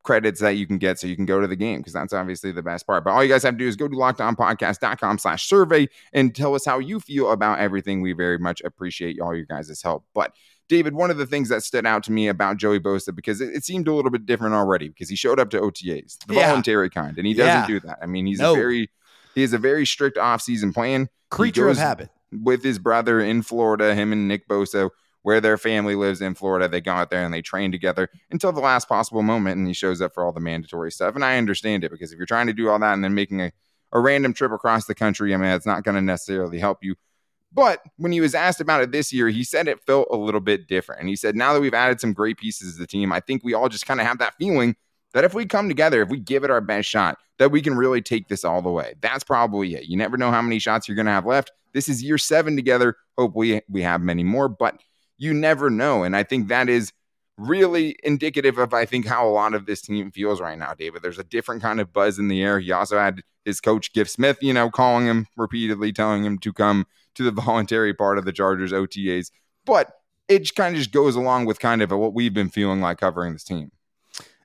credits 0.05 0.39
that 0.39 0.51
you 0.51 0.65
can 0.65 0.77
get 0.77 0.99
so 0.99 1.07
you 1.07 1.15
can 1.15 1.25
go 1.25 1.41
to 1.41 1.47
the 1.47 1.55
game 1.55 1.79
because 1.79 1.91
that's 1.91 2.13
obviously 2.13 2.51
the 2.51 2.63
best 2.63 2.87
part. 2.87 3.03
But 3.03 3.11
all 3.11 3.23
you 3.23 3.29
guys 3.29 3.43
have 3.43 3.55
to 3.55 3.57
do 3.57 3.67
is 3.67 3.75
go 3.75 3.87
to 3.87 3.95
lockedonpodcast.com 3.95 5.17
slash 5.17 5.47
survey 5.47 5.89
and 6.13 6.33
tell 6.33 6.55
us 6.55 6.63
how 6.63 6.79
you 6.79 6.99
feel 6.99 7.31
about 7.31 7.59
everything. 7.59 8.01
We 8.01 8.13
very 8.13 8.37
much 8.37 8.61
appreciate 8.61 9.19
all 9.19 9.35
your 9.35 9.45
guys' 9.45 9.81
help. 9.81 10.05
But 10.13 10.33
David, 10.69 10.93
one 10.93 11.11
of 11.11 11.17
the 11.17 11.25
things 11.25 11.49
that 11.49 11.63
stood 11.63 11.85
out 11.85 12.03
to 12.03 12.11
me 12.11 12.27
about 12.27 12.57
Joey 12.57 12.79
Bosa, 12.79 13.13
because 13.13 13.41
it, 13.41 13.53
it 13.53 13.63
seemed 13.65 13.87
a 13.87 13.93
little 13.93 14.11
bit 14.11 14.25
different 14.25 14.55
already, 14.55 14.87
because 14.87 15.09
he 15.09 15.15
showed 15.15 15.39
up 15.39 15.49
to 15.51 15.59
OTAs, 15.59 16.25
the 16.25 16.35
yeah. 16.35 16.47
voluntary 16.47 16.89
kind, 16.89 17.17
and 17.17 17.27
he 17.27 17.33
doesn't 17.33 17.61
yeah. 17.61 17.67
do 17.67 17.79
that. 17.81 17.99
I 18.01 18.05
mean, 18.05 18.25
he's 18.25 18.39
no. 18.39 18.53
a 18.53 18.55
very 18.55 18.89
he 19.35 19.41
has 19.41 19.53
a 19.53 19.57
very 19.57 19.85
strict 19.85 20.17
offseason 20.17 20.73
plan. 20.73 21.09
Creature 21.29 21.69
of 21.69 21.77
habit. 21.77 22.09
With 22.31 22.63
his 22.63 22.79
brother 22.79 23.19
in 23.19 23.43
Florida, 23.43 23.93
him 23.93 24.11
and 24.11 24.27
Nick 24.27 24.47
Bosa 24.47 24.89
where 25.25 25.41
their 25.41 25.57
family 25.57 25.95
lives 25.95 26.21
in 26.21 26.35
Florida. 26.35 26.67
They 26.67 26.81
go 26.81 26.91
out 26.91 27.09
there 27.09 27.25
and 27.25 27.33
they 27.33 27.41
train 27.41 27.71
together 27.71 28.11
until 28.29 28.51
the 28.51 28.59
last 28.59 28.87
possible 28.87 29.23
moment, 29.23 29.57
and 29.57 29.67
he 29.67 29.73
shows 29.73 29.99
up 29.99 30.13
for 30.13 30.23
all 30.23 30.31
the 30.31 30.39
mandatory 30.39 30.91
stuff. 30.91 31.15
And 31.15 31.25
I 31.25 31.39
understand 31.39 31.83
it 31.83 31.89
because 31.89 32.11
if 32.11 32.17
you're 32.17 32.27
trying 32.27 32.45
to 32.45 32.53
do 32.53 32.69
all 32.69 32.77
that 32.77 32.93
and 32.93 33.03
then 33.03 33.15
making 33.15 33.41
a, 33.41 33.51
a 33.91 33.99
random 33.99 34.33
trip 34.33 34.51
across 34.51 34.85
the 34.85 34.93
country, 34.93 35.33
I 35.33 35.37
mean, 35.37 35.49
it's 35.49 35.65
not 35.65 35.83
going 35.83 35.95
to 35.95 36.01
necessarily 36.01 36.59
help 36.59 36.83
you. 36.83 36.93
But 37.51 37.81
when 37.97 38.11
he 38.11 38.21
was 38.21 38.35
asked 38.35 38.61
about 38.61 38.83
it 38.83 38.91
this 38.91 39.11
year, 39.11 39.27
he 39.29 39.43
said 39.43 39.67
it 39.67 39.81
felt 39.81 40.09
a 40.11 40.15
little 40.15 40.41
bit 40.41 40.67
different. 40.67 40.99
And 40.99 41.09
he 41.09 41.15
said, 41.15 41.35
now 41.35 41.53
that 41.53 41.59
we've 41.59 41.73
added 41.73 41.99
some 41.99 42.13
great 42.13 42.37
pieces 42.37 42.73
to 42.73 42.79
the 42.79 42.85
team, 42.85 43.11
I 43.11 43.19
think 43.19 43.43
we 43.43 43.55
all 43.55 43.67
just 43.67 43.87
kind 43.87 43.99
of 43.99 44.05
have 44.05 44.19
that 44.19 44.35
feeling 44.37 44.75
that 45.15 45.23
if 45.23 45.33
we 45.33 45.47
come 45.47 45.69
together, 45.69 46.03
if 46.03 46.09
we 46.09 46.19
give 46.19 46.43
it 46.43 46.51
our 46.51 46.61
best 46.61 46.87
shot, 46.87 47.17
that 47.39 47.49
we 47.49 47.63
can 47.63 47.73
really 47.73 48.03
take 48.03 48.27
this 48.27 48.45
all 48.45 48.61
the 48.61 48.69
way. 48.69 48.93
That's 49.01 49.23
probably 49.23 49.73
it. 49.73 49.85
You 49.85 49.97
never 49.97 50.17
know 50.17 50.29
how 50.29 50.43
many 50.43 50.59
shots 50.59 50.87
you're 50.87 50.95
going 50.95 51.07
to 51.07 51.11
have 51.13 51.25
left. 51.25 51.51
This 51.73 51.89
is 51.89 52.03
year 52.03 52.19
seven 52.19 52.55
together. 52.55 52.95
Hopefully, 53.17 53.63
we 53.67 53.81
have 53.81 54.01
many 54.01 54.23
more. 54.23 54.47
But 54.47 54.79
you 55.17 55.33
never 55.33 55.69
know. 55.69 56.03
And 56.03 56.15
I 56.15 56.23
think 56.23 56.47
that 56.47 56.69
is 56.69 56.91
really 57.37 57.95
indicative 58.03 58.57
of 58.57 58.73
I 58.73 58.85
think 58.85 59.05
how 59.05 59.27
a 59.27 59.29
lot 59.29 59.53
of 59.53 59.65
this 59.65 59.81
team 59.81 60.11
feels 60.11 60.39
right 60.39 60.57
now, 60.57 60.73
David. 60.73 61.01
There's 61.01 61.19
a 61.19 61.23
different 61.23 61.61
kind 61.61 61.79
of 61.79 61.91
buzz 61.91 62.17
in 62.19 62.27
the 62.27 62.41
air. 62.41 62.59
He 62.59 62.71
also 62.71 62.97
had 62.97 63.21
his 63.43 63.61
coach 63.61 63.93
Giff 63.93 64.09
Smith, 64.09 64.37
you 64.41 64.53
know, 64.53 64.69
calling 64.69 65.05
him 65.05 65.27
repeatedly, 65.35 65.91
telling 65.91 66.23
him 66.23 66.37
to 66.39 66.53
come 66.53 66.85
to 67.15 67.23
the 67.23 67.31
voluntary 67.41 67.93
part 67.93 68.17
of 68.17 68.25
the 68.25 68.33
Chargers 68.33 68.71
OTAs. 68.71 69.31
But 69.65 69.91
it 70.27 70.55
kind 70.55 70.75
of 70.75 70.79
just 70.79 70.91
goes 70.91 71.15
along 71.15 71.45
with 71.45 71.59
kind 71.59 71.81
of 71.81 71.91
what 71.91 72.13
we've 72.13 72.33
been 72.33 72.49
feeling 72.49 72.81
like 72.81 72.99
covering 72.99 73.33
this 73.33 73.43
team. 73.43 73.71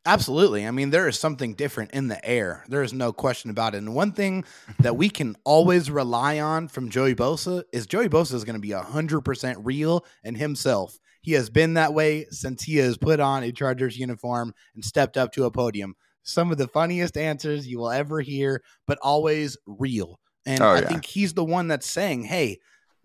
Absolutely. 0.07 0.67
I 0.67 0.71
mean, 0.71 0.91
there 0.91 1.09
is 1.09 1.19
something 1.19 1.55
different 1.55 1.91
in 1.91 2.09
the 2.09 2.25
air. 2.25 2.65
There 2.69 2.83
is 2.83 2.95
no 2.95 3.13
question 3.13 3.51
about 3.51 3.75
it. 3.75 3.79
And 3.79 3.95
one 3.95 4.13
thing 4.13 4.45
that 4.79 4.97
we 4.97 5.11
can 5.11 5.37
always 5.45 5.91
rely 5.91 6.41
on 6.41 6.69
from 6.69 6.89
Joey 6.89 7.15
Bosa 7.15 7.65
is 7.73 7.87
Joey 7.87 8.09
Bosa 8.09 8.35
is 8.35 8.45
going 8.45 8.55
to 8.55 8.61
be 8.61 8.71
100% 8.71 9.57
real 9.63 10.05
and 10.25 10.39
himself. 10.39 10.99
He 11.21 11.33
has 11.33 11.51
been 11.51 11.75
that 11.75 11.93
way 11.93 12.27
since 12.31 12.63
he 12.63 12.77
has 12.79 12.97
put 12.97 13.21
on 13.21 13.43
a 13.43 13.53
Chargers 13.53 13.99
uniform 13.99 14.55
and 14.75 14.83
stepped 14.83 15.19
up 15.19 15.33
to 15.33 15.45
a 15.45 15.51
podium. 15.51 15.95
Some 16.23 16.51
of 16.51 16.57
the 16.57 16.69
funniest 16.69 17.19
answers 17.19 17.67
you 17.67 17.79
will 17.79 17.91
ever 17.91 18.21
hear, 18.21 18.63
but 18.87 18.99
always 19.03 19.59
real. 19.67 20.19
And 20.47 20.63
oh, 20.63 20.71
I 20.71 20.81
think 20.81 21.05
he's 21.05 21.35
the 21.35 21.45
one 21.45 21.69
that's 21.69 21.91
saying, 21.91 22.25
hey, 22.25 22.59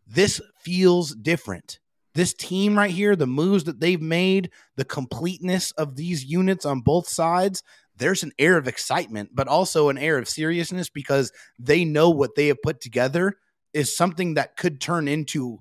this 0.08 0.40
feels 0.64 1.14
different 1.14 1.80
this 2.16 2.34
team 2.34 2.78
right 2.78 2.90
here, 2.90 3.16
the 3.16 3.28
moves 3.28 3.66
that 3.66 3.80
they've 3.80 4.02
made, 4.02 4.50
the 4.78 4.86
completeness 4.86 5.72
of 5.72 5.96
these 5.96 6.26
units 6.26 6.66
on 6.66 6.80
both 6.80 7.08
sides, 7.08 7.62
there's 7.98 8.24
an 8.24 8.32
air 8.40 8.58
of 8.58 8.68
excitement, 8.68 9.30
but 9.34 9.48
also 9.48 9.90
an 9.90 9.98
air 9.98 10.18
of 10.18 10.28
seriousness 10.28 10.90
because 10.90 11.32
they 11.60 11.86
know 11.86 12.10
what 12.10 12.36
they 12.36 12.48
have 12.48 12.62
put 12.62 12.82
together 12.82 13.36
is 13.74 13.96
something 13.96 14.36
that 14.36 14.56
could 14.56 14.80
turn 14.82 15.08
into 15.08 15.60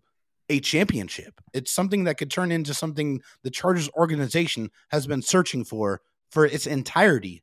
a 0.49 0.61
championship. 0.61 1.41
It's 1.53 1.73
something 1.73 2.05
that 2.05 2.19
could 2.19 2.31
turn 2.31 2.53
into 2.53 2.73
something 2.73 3.21
the 3.43 3.51
Chargers 3.51 3.91
organization 3.97 4.71
has 4.91 5.07
been 5.07 5.23
searching 5.23 5.65
for 5.65 6.01
for 6.31 6.47
its 6.47 6.67
entirety. 6.67 7.43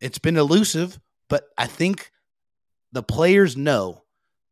It's 0.00 0.18
been 0.18 0.36
elusive, 0.36 0.98
but 1.28 1.44
I 1.56 1.66
think 1.66 2.10
the 2.92 3.02
players 3.02 3.56
know 3.56 4.02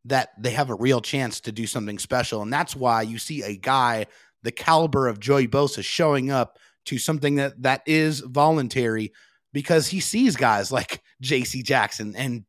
that 0.05 0.31
they 0.39 0.51
have 0.51 0.71
a 0.71 0.75
real 0.75 1.01
chance 1.01 1.41
to 1.41 1.53
do 1.53 1.67
something 1.67 1.99
special. 1.99 2.43
And 2.43 2.53
that's 2.53 2.75
why 2.75 3.03
you 3.03 3.19
see 3.19 3.43
a 3.43 3.57
guy 3.57 4.07
the 4.43 4.53
caliber 4.53 5.07
of 5.07 5.21
Joey 5.21 5.49
Bosa 5.49 5.85
showing 5.85 6.31
up 6.31 6.59
to 6.87 6.99
something 6.99 7.35
that 7.37 7.63
that 7.63 7.83
is 7.87 8.21
voluntary 8.21 9.13
because 9.53 9.89
he 9.89 10.01
sees 10.01 10.37
guys 10.37 10.73
like 10.73 11.03
JC 11.23 11.63
Jackson 11.63 12.15
and 12.17 12.45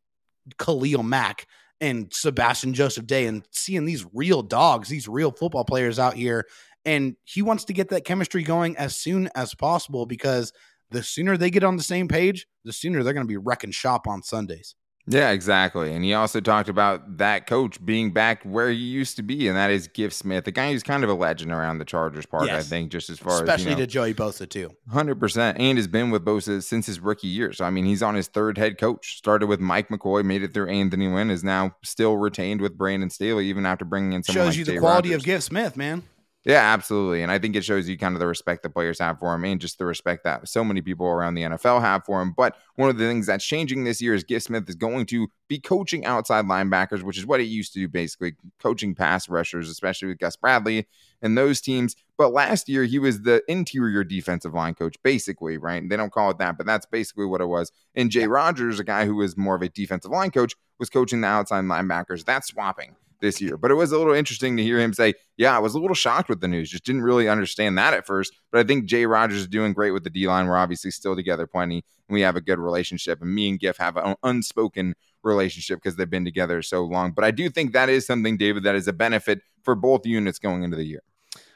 Khalil 0.58 1.04
Mack 1.04 1.48
and 1.80 2.12
Sebastian 2.14 2.74
Joseph 2.74 3.08
Day 3.08 3.26
and 3.26 3.46
seeing 3.52 3.86
these 3.86 4.06
real 4.14 4.42
dogs, 4.42 4.88
these 4.88 5.08
real 5.08 5.32
football 5.32 5.66
players 5.66 6.00
out 6.00 6.14
here. 6.14 6.46
And 6.86 7.16
he 7.24 7.42
wants 7.42 7.66
to 7.66 7.74
get 7.74 7.90
that 7.90 8.06
chemistry 8.06 8.44
going 8.44 8.78
as 8.78 8.96
soon 8.96 9.30
as 9.36 9.54
possible 9.54 10.06
because 10.06 10.54
the 10.92 11.04
sooner 11.04 11.38
they 11.38 11.50
get 11.50 11.64
on 11.64 11.78
the 11.78 11.84
same 11.84 12.08
page, 12.08 12.48
the 12.64 12.74
sooner 12.74 13.04
they're 13.04 13.14
going 13.14 13.26
to 13.26 13.32
be 13.32 13.38
wrecking 13.38 13.72
shop 13.72 14.08
on 14.08 14.24
Sundays. 14.24 14.76
Yeah, 15.12 15.32
exactly. 15.32 15.94
And 15.94 16.06
he 16.06 16.14
also 16.14 16.40
talked 16.40 16.70
about 16.70 17.18
that 17.18 17.46
coach 17.46 17.84
being 17.84 18.12
back 18.12 18.44
where 18.44 18.70
he 18.70 18.78
used 18.78 19.18
to 19.18 19.24
be, 19.24 19.48
and 19.50 19.58
that 19.58 19.70
is 19.70 19.88
Giff 19.88 20.14
Smith, 20.14 20.46
the 20.46 20.52
guy 20.52 20.72
who's 20.72 20.84
kind 20.84 21.04
of 21.04 21.10
a 21.10 21.14
legend 21.14 21.52
around 21.52 21.80
the 21.80 21.86
Chargers 21.86 22.26
part, 22.26 22.46
yes. 22.46 22.66
I 22.66 22.68
think, 22.68 22.92
just 22.92 23.10
as 23.10 23.20
far 23.20 23.34
Especially 23.34 23.52
as 23.54 23.62
especially 23.62 23.76
to 23.84 23.88
Joey 23.88 24.14
Bosa 24.14 24.48
too. 24.50 24.72
Hundred 24.90 25.20
percent, 25.20 25.58
and 25.60 25.78
has 25.78 25.88
been 25.88 26.12
with 26.12 26.24
Bosa 26.24 26.64
since 26.64 26.86
his 26.86 27.02
rookie 27.02 27.28
year. 27.28 27.52
So 27.52 27.66
I 27.66 27.70
mean, 27.70 27.86
he's 27.86 28.02
on 28.02 28.16
his 28.16 28.28
third 28.28 28.58
head 28.58 28.78
coach. 28.78 29.18
Started 29.18 29.48
with 29.48 29.60
Mike 29.60 29.90
McCoy, 29.90 30.24
made 30.24 30.44
it 30.44 30.54
through 30.54 30.70
Anthony 30.70 31.10
Lynn, 31.10 31.30
is 31.30 31.44
now 31.44 31.76
still 31.84 32.16
retained 32.16 32.62
with 32.62 32.78
Brandon 32.78 33.10
Staley, 33.10 33.48
even 33.48 33.66
after 33.66 33.84
bringing 33.84 34.14
in 34.14 34.24
someone 34.24 34.46
shows 34.46 34.54
like 34.54 34.58
you 34.60 34.66
the 34.66 34.72
Jay 34.74 34.78
quality 34.78 35.10
Rodgers. 35.10 35.22
of 35.24 35.26
Giff 35.26 35.44
Smith, 35.44 35.76
man. 35.76 36.04
Yeah, 36.44 36.74
absolutely. 36.74 37.22
And 37.22 37.32
I 37.32 37.38
think 37.38 37.56
it 37.56 37.64
shows 37.64 37.88
you 37.88 38.00
kind 38.00 38.16
of 38.16 38.20
the 38.20 38.26
respect 38.26 38.64
the 38.64 38.70
players 38.70 38.98
have 38.98 39.20
for 39.20 39.36
him 39.36 39.46
and 39.46 39.62
just 39.62 39.78
the 39.78 39.86
respect 39.86 40.24
that 40.24 40.50
so 40.50 40.64
many 40.64 40.82
people 40.82 41.06
around 41.06 41.36
the 41.36 41.44
NFL 41.44 41.82
have 41.82 42.04
for 42.04 42.20
him. 42.20 42.34
But 42.36 42.58
one 42.76 42.90
of 42.90 42.98
the 42.98 43.06
things 43.06 43.28
that's 43.28 43.46
changing 43.46 43.84
this 43.84 44.02
year 44.02 44.16
is 44.16 44.24
Giff 44.24 44.42
Smith 44.42 44.68
is 44.68 44.74
going 44.74 45.06
to 45.08 45.28
be 45.48 45.60
coaching 45.60 46.04
outside 46.04 46.46
linebackers, 46.46 47.04
which 47.04 47.20
is 47.20 47.28
what 47.28 47.42
he 47.42 47.46
used 47.46 47.74
to 47.74 47.80
do 47.80 47.88
basically, 47.88 48.34
coaching 48.60 48.96
pass 48.96 49.30
rushers, 49.30 49.70
especially 49.70 50.08
with 50.08 50.18
Gus 50.18 50.36
Bradley 50.36 50.88
and 51.22 51.38
those 51.38 51.62
teams. 51.62 51.96
But 52.18 52.34
last 52.34 52.68
year, 52.68 52.86
he 52.86 52.98
was 52.98 53.22
the 53.22 53.44
interior 53.48 54.04
defensive 54.04 54.56
line 54.56 54.74
coach, 54.74 54.96
basically, 55.04 55.60
right? 55.60 55.88
They 55.88 55.98
don't 55.98 56.12
call 56.12 56.32
it 56.32 56.40
that, 56.40 56.58
but 56.58 56.66
that's 56.66 56.88
basically 56.88 57.26
what 57.26 57.42
it 57.42 57.46
was. 57.46 57.72
And 57.94 58.10
Jay 58.10 58.26
Rodgers, 58.26 58.80
a 58.80 58.84
guy 58.84 59.06
who 59.06 59.18
was 59.18 59.38
more 59.38 59.54
of 59.54 59.62
a 59.62 59.70
defensive 59.70 60.12
line 60.12 60.32
coach, 60.32 60.56
was 60.80 60.90
coaching 60.90 61.22
the 61.22 61.28
outside 61.28 61.66
linebackers. 61.66 62.26
That's 62.26 62.48
swapping 62.48 62.96
this 63.22 63.40
year. 63.40 63.56
But 63.58 63.72
it 63.72 63.76
was 63.76 63.92
a 63.92 63.98
little 63.98 64.14
interesting 64.14 64.58
to 64.58 64.64
hear 64.64 64.80
him 64.80 64.94
say, 64.94 65.14
Yeah, 65.38 65.56
I 65.56 65.60
was 65.60 65.74
a 65.74 65.80
little 65.80 65.96
shocked 65.96 66.28
with 66.28 66.42
the 66.42 66.48
news. 66.48 66.70
Just 66.70 66.84
didn't 66.84 67.04
really 67.04 67.30
understand 67.30 67.78
that 67.78 67.94
at 67.94 68.06
first. 68.06 68.34
But 68.52 68.60
I 68.60 68.64
think 68.64 68.86
Jay 68.86 69.06
Rodgers 69.06 69.40
is 69.40 69.48
doing 69.48 69.74
great 69.74 69.92
with 69.92 70.04
the 70.04 70.10
D 70.10 70.28
line. 70.28 70.48
We're 70.48 70.58
obviously 70.58 70.92
still 70.92 71.16
together 71.16 71.48
plenty, 71.48 71.86
and 72.10 72.14
we 72.14 72.22
have 72.22 72.36
a 72.36 72.42
good 72.42 72.60
relationship. 72.60 73.22
And 73.22 73.34
me 73.34 73.50
and 73.50 73.60
Giff 73.60 73.78
have 73.78 73.98
an 73.98 74.16
unspoken 74.24 74.96
relationship 75.24 75.78
because 75.78 75.96
they've 75.96 76.10
been 76.10 76.26
together 76.26 76.62
so 76.62 76.84
long. 76.84 77.12
But 77.12 77.24
I 77.24 77.32
do 77.32 77.50
think 77.50 77.74
that 77.74 77.90
is 77.90 78.06
something, 78.06 78.38
David, 78.38 78.64
that 78.64 78.76
is 78.76 78.88
a 78.88 78.94
benefit 78.94 79.42
for 79.64 79.76
both 79.76 80.06
units 80.06 80.40
going 80.40 80.64
into 80.64 80.76
the 80.76 80.86
year. 80.86 81.04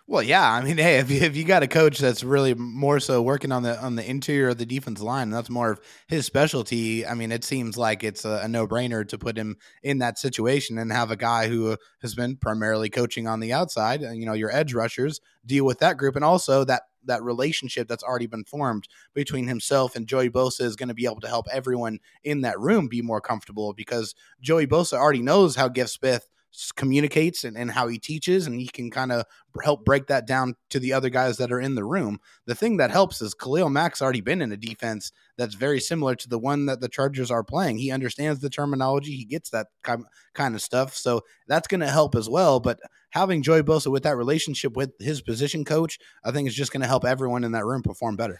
Well, 0.07 0.21
yeah. 0.21 0.51
I 0.51 0.61
mean, 0.61 0.77
hey, 0.77 0.99
if 0.99 1.09
you, 1.09 1.21
if 1.21 1.35
you 1.35 1.43
got 1.43 1.63
a 1.63 1.67
coach 1.67 1.97
that's 1.97 2.23
really 2.23 2.53
more 2.53 2.99
so 2.99 3.21
working 3.21 3.51
on 3.51 3.63
the 3.63 3.79
on 3.81 3.95
the 3.95 4.07
interior 4.07 4.49
of 4.49 4.57
the 4.57 4.65
defense 4.65 5.01
line, 5.01 5.29
that's 5.29 5.49
more 5.49 5.71
of 5.71 5.81
his 6.07 6.25
specialty. 6.25 7.05
I 7.05 7.13
mean, 7.15 7.31
it 7.31 7.43
seems 7.43 7.77
like 7.77 8.03
it's 8.03 8.25
a, 8.25 8.41
a 8.43 8.47
no 8.47 8.67
brainer 8.67 9.07
to 9.07 9.17
put 9.17 9.37
him 9.37 9.57
in 9.83 9.99
that 9.99 10.19
situation 10.19 10.77
and 10.77 10.91
have 10.91 11.11
a 11.11 11.15
guy 11.15 11.47
who 11.47 11.77
has 12.01 12.13
been 12.15 12.37
primarily 12.37 12.89
coaching 12.89 13.27
on 13.27 13.39
the 13.39 13.53
outside. 13.53 14.03
Uh, 14.03 14.11
you 14.11 14.25
know, 14.25 14.33
your 14.33 14.51
edge 14.51 14.73
rushers 14.73 15.21
deal 15.45 15.65
with 15.65 15.79
that 15.79 15.97
group, 15.97 16.15
and 16.15 16.25
also 16.25 16.63
that 16.65 16.83
that 17.07 17.21
relationship 17.21 17.87
that's 17.87 18.03
already 18.03 18.25
been 18.25 18.43
formed 18.43 18.87
between 19.13 19.47
himself 19.47 19.95
and 19.95 20.07
Joey 20.07 20.29
Bosa 20.29 20.61
is 20.61 20.75
going 20.75 20.89
to 20.89 20.95
be 20.95 21.05
able 21.05 21.19
to 21.21 21.27
help 21.27 21.45
everyone 21.51 21.99
in 22.23 22.41
that 22.41 22.59
room 22.59 22.87
be 22.87 23.03
more 23.03 23.21
comfortable 23.21 23.73
because 23.73 24.15
Joey 24.41 24.65
Bosa 24.65 24.93
already 24.93 25.21
knows 25.21 25.55
how 25.55 25.67
Giff 25.67 25.89
Smith 25.89 26.27
communicates 26.75 27.43
and, 27.43 27.57
and 27.57 27.71
how 27.71 27.87
he 27.87 27.99
teaches 27.99 28.47
and 28.47 28.59
he 28.59 28.67
can 28.67 28.89
kind 28.91 29.11
of 29.11 29.25
help 29.63 29.85
break 29.85 30.07
that 30.07 30.27
down 30.27 30.55
to 30.69 30.79
the 30.79 30.93
other 30.93 31.09
guys 31.09 31.37
that 31.37 31.51
are 31.51 31.59
in 31.59 31.75
the 31.75 31.83
room. 31.83 32.19
The 32.45 32.55
thing 32.55 32.77
that 32.77 32.91
helps 32.91 33.21
is 33.21 33.33
khalil 33.33 33.69
mack's 33.69 34.01
already 34.01 34.21
been 34.21 34.41
in 34.41 34.51
a 34.51 34.57
defense 34.57 35.11
that's 35.37 35.55
very 35.55 35.79
similar 35.79 36.15
to 36.15 36.29
the 36.29 36.39
one 36.39 36.65
that 36.65 36.81
the 36.81 36.89
chargers 36.89 37.31
are 37.31 37.43
playing. 37.43 37.77
He 37.77 37.91
understands 37.91 38.39
the 38.39 38.49
terminology 38.49 39.15
he 39.15 39.25
gets 39.25 39.49
that 39.49 39.67
kind 39.83 40.55
of 40.55 40.61
stuff 40.61 40.95
so 40.95 41.21
that's 41.47 41.67
going 41.67 41.81
to 41.81 41.89
help 41.89 42.15
as 42.15 42.29
well 42.29 42.59
but 42.59 42.79
having 43.11 43.41
joey 43.41 43.61
bosa 43.61 43.91
with 43.91 44.03
that 44.03 44.17
relationship 44.17 44.75
with 44.75 44.91
his 44.99 45.21
position 45.21 45.63
coach 45.63 45.97
i 46.23 46.31
think 46.31 46.47
is 46.47 46.55
just 46.55 46.71
going 46.71 46.81
to 46.81 46.87
help 46.87 47.05
everyone 47.05 47.43
in 47.43 47.51
that 47.53 47.65
room 47.65 47.81
perform 47.81 48.15
better 48.15 48.39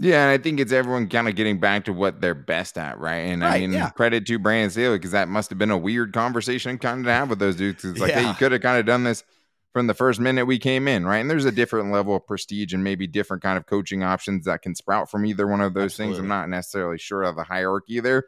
yeah, 0.00 0.22
and 0.22 0.30
I 0.30 0.38
think 0.40 0.60
it's 0.60 0.70
everyone 0.70 1.08
kind 1.08 1.28
of 1.28 1.34
getting 1.34 1.58
back 1.58 1.84
to 1.86 1.92
what 1.92 2.20
they're 2.20 2.34
best 2.34 2.78
at, 2.78 2.98
right? 3.00 3.16
And 3.16 3.42
right, 3.42 3.56
I 3.56 3.60
mean, 3.60 3.72
yeah. 3.72 3.90
credit 3.90 4.26
to 4.26 4.38
Brandon 4.38 4.70
Staley 4.70 4.96
because 4.96 5.10
that 5.10 5.28
must 5.28 5.50
have 5.50 5.58
been 5.58 5.72
a 5.72 5.76
weird 5.76 6.12
conversation 6.12 6.78
kind 6.78 7.00
of 7.00 7.06
to 7.06 7.12
have 7.12 7.30
with 7.30 7.40
those 7.40 7.56
dudes. 7.56 7.84
It's 7.84 7.98
like, 7.98 8.10
yeah. 8.10 8.20
hey, 8.20 8.28
you 8.28 8.34
could 8.34 8.52
have 8.52 8.60
kind 8.60 8.78
of 8.78 8.86
done 8.86 9.02
this 9.02 9.24
from 9.72 9.88
the 9.88 9.94
first 9.94 10.20
minute 10.20 10.46
we 10.46 10.58
came 10.58 10.86
in, 10.86 11.04
right? 11.04 11.18
And 11.18 11.28
there's 11.28 11.44
a 11.44 11.52
different 11.52 11.90
level 11.90 12.14
of 12.14 12.24
prestige 12.26 12.72
and 12.72 12.84
maybe 12.84 13.08
different 13.08 13.42
kind 13.42 13.58
of 13.58 13.66
coaching 13.66 14.04
options 14.04 14.44
that 14.44 14.62
can 14.62 14.76
sprout 14.76 15.10
from 15.10 15.26
either 15.26 15.48
one 15.48 15.60
of 15.60 15.74
those 15.74 15.92
Absolutely. 15.92 16.14
things. 16.14 16.22
I'm 16.22 16.28
not 16.28 16.48
necessarily 16.48 16.98
sure 16.98 17.24
of 17.24 17.34
the 17.34 17.44
hierarchy 17.44 17.98
there, 17.98 18.24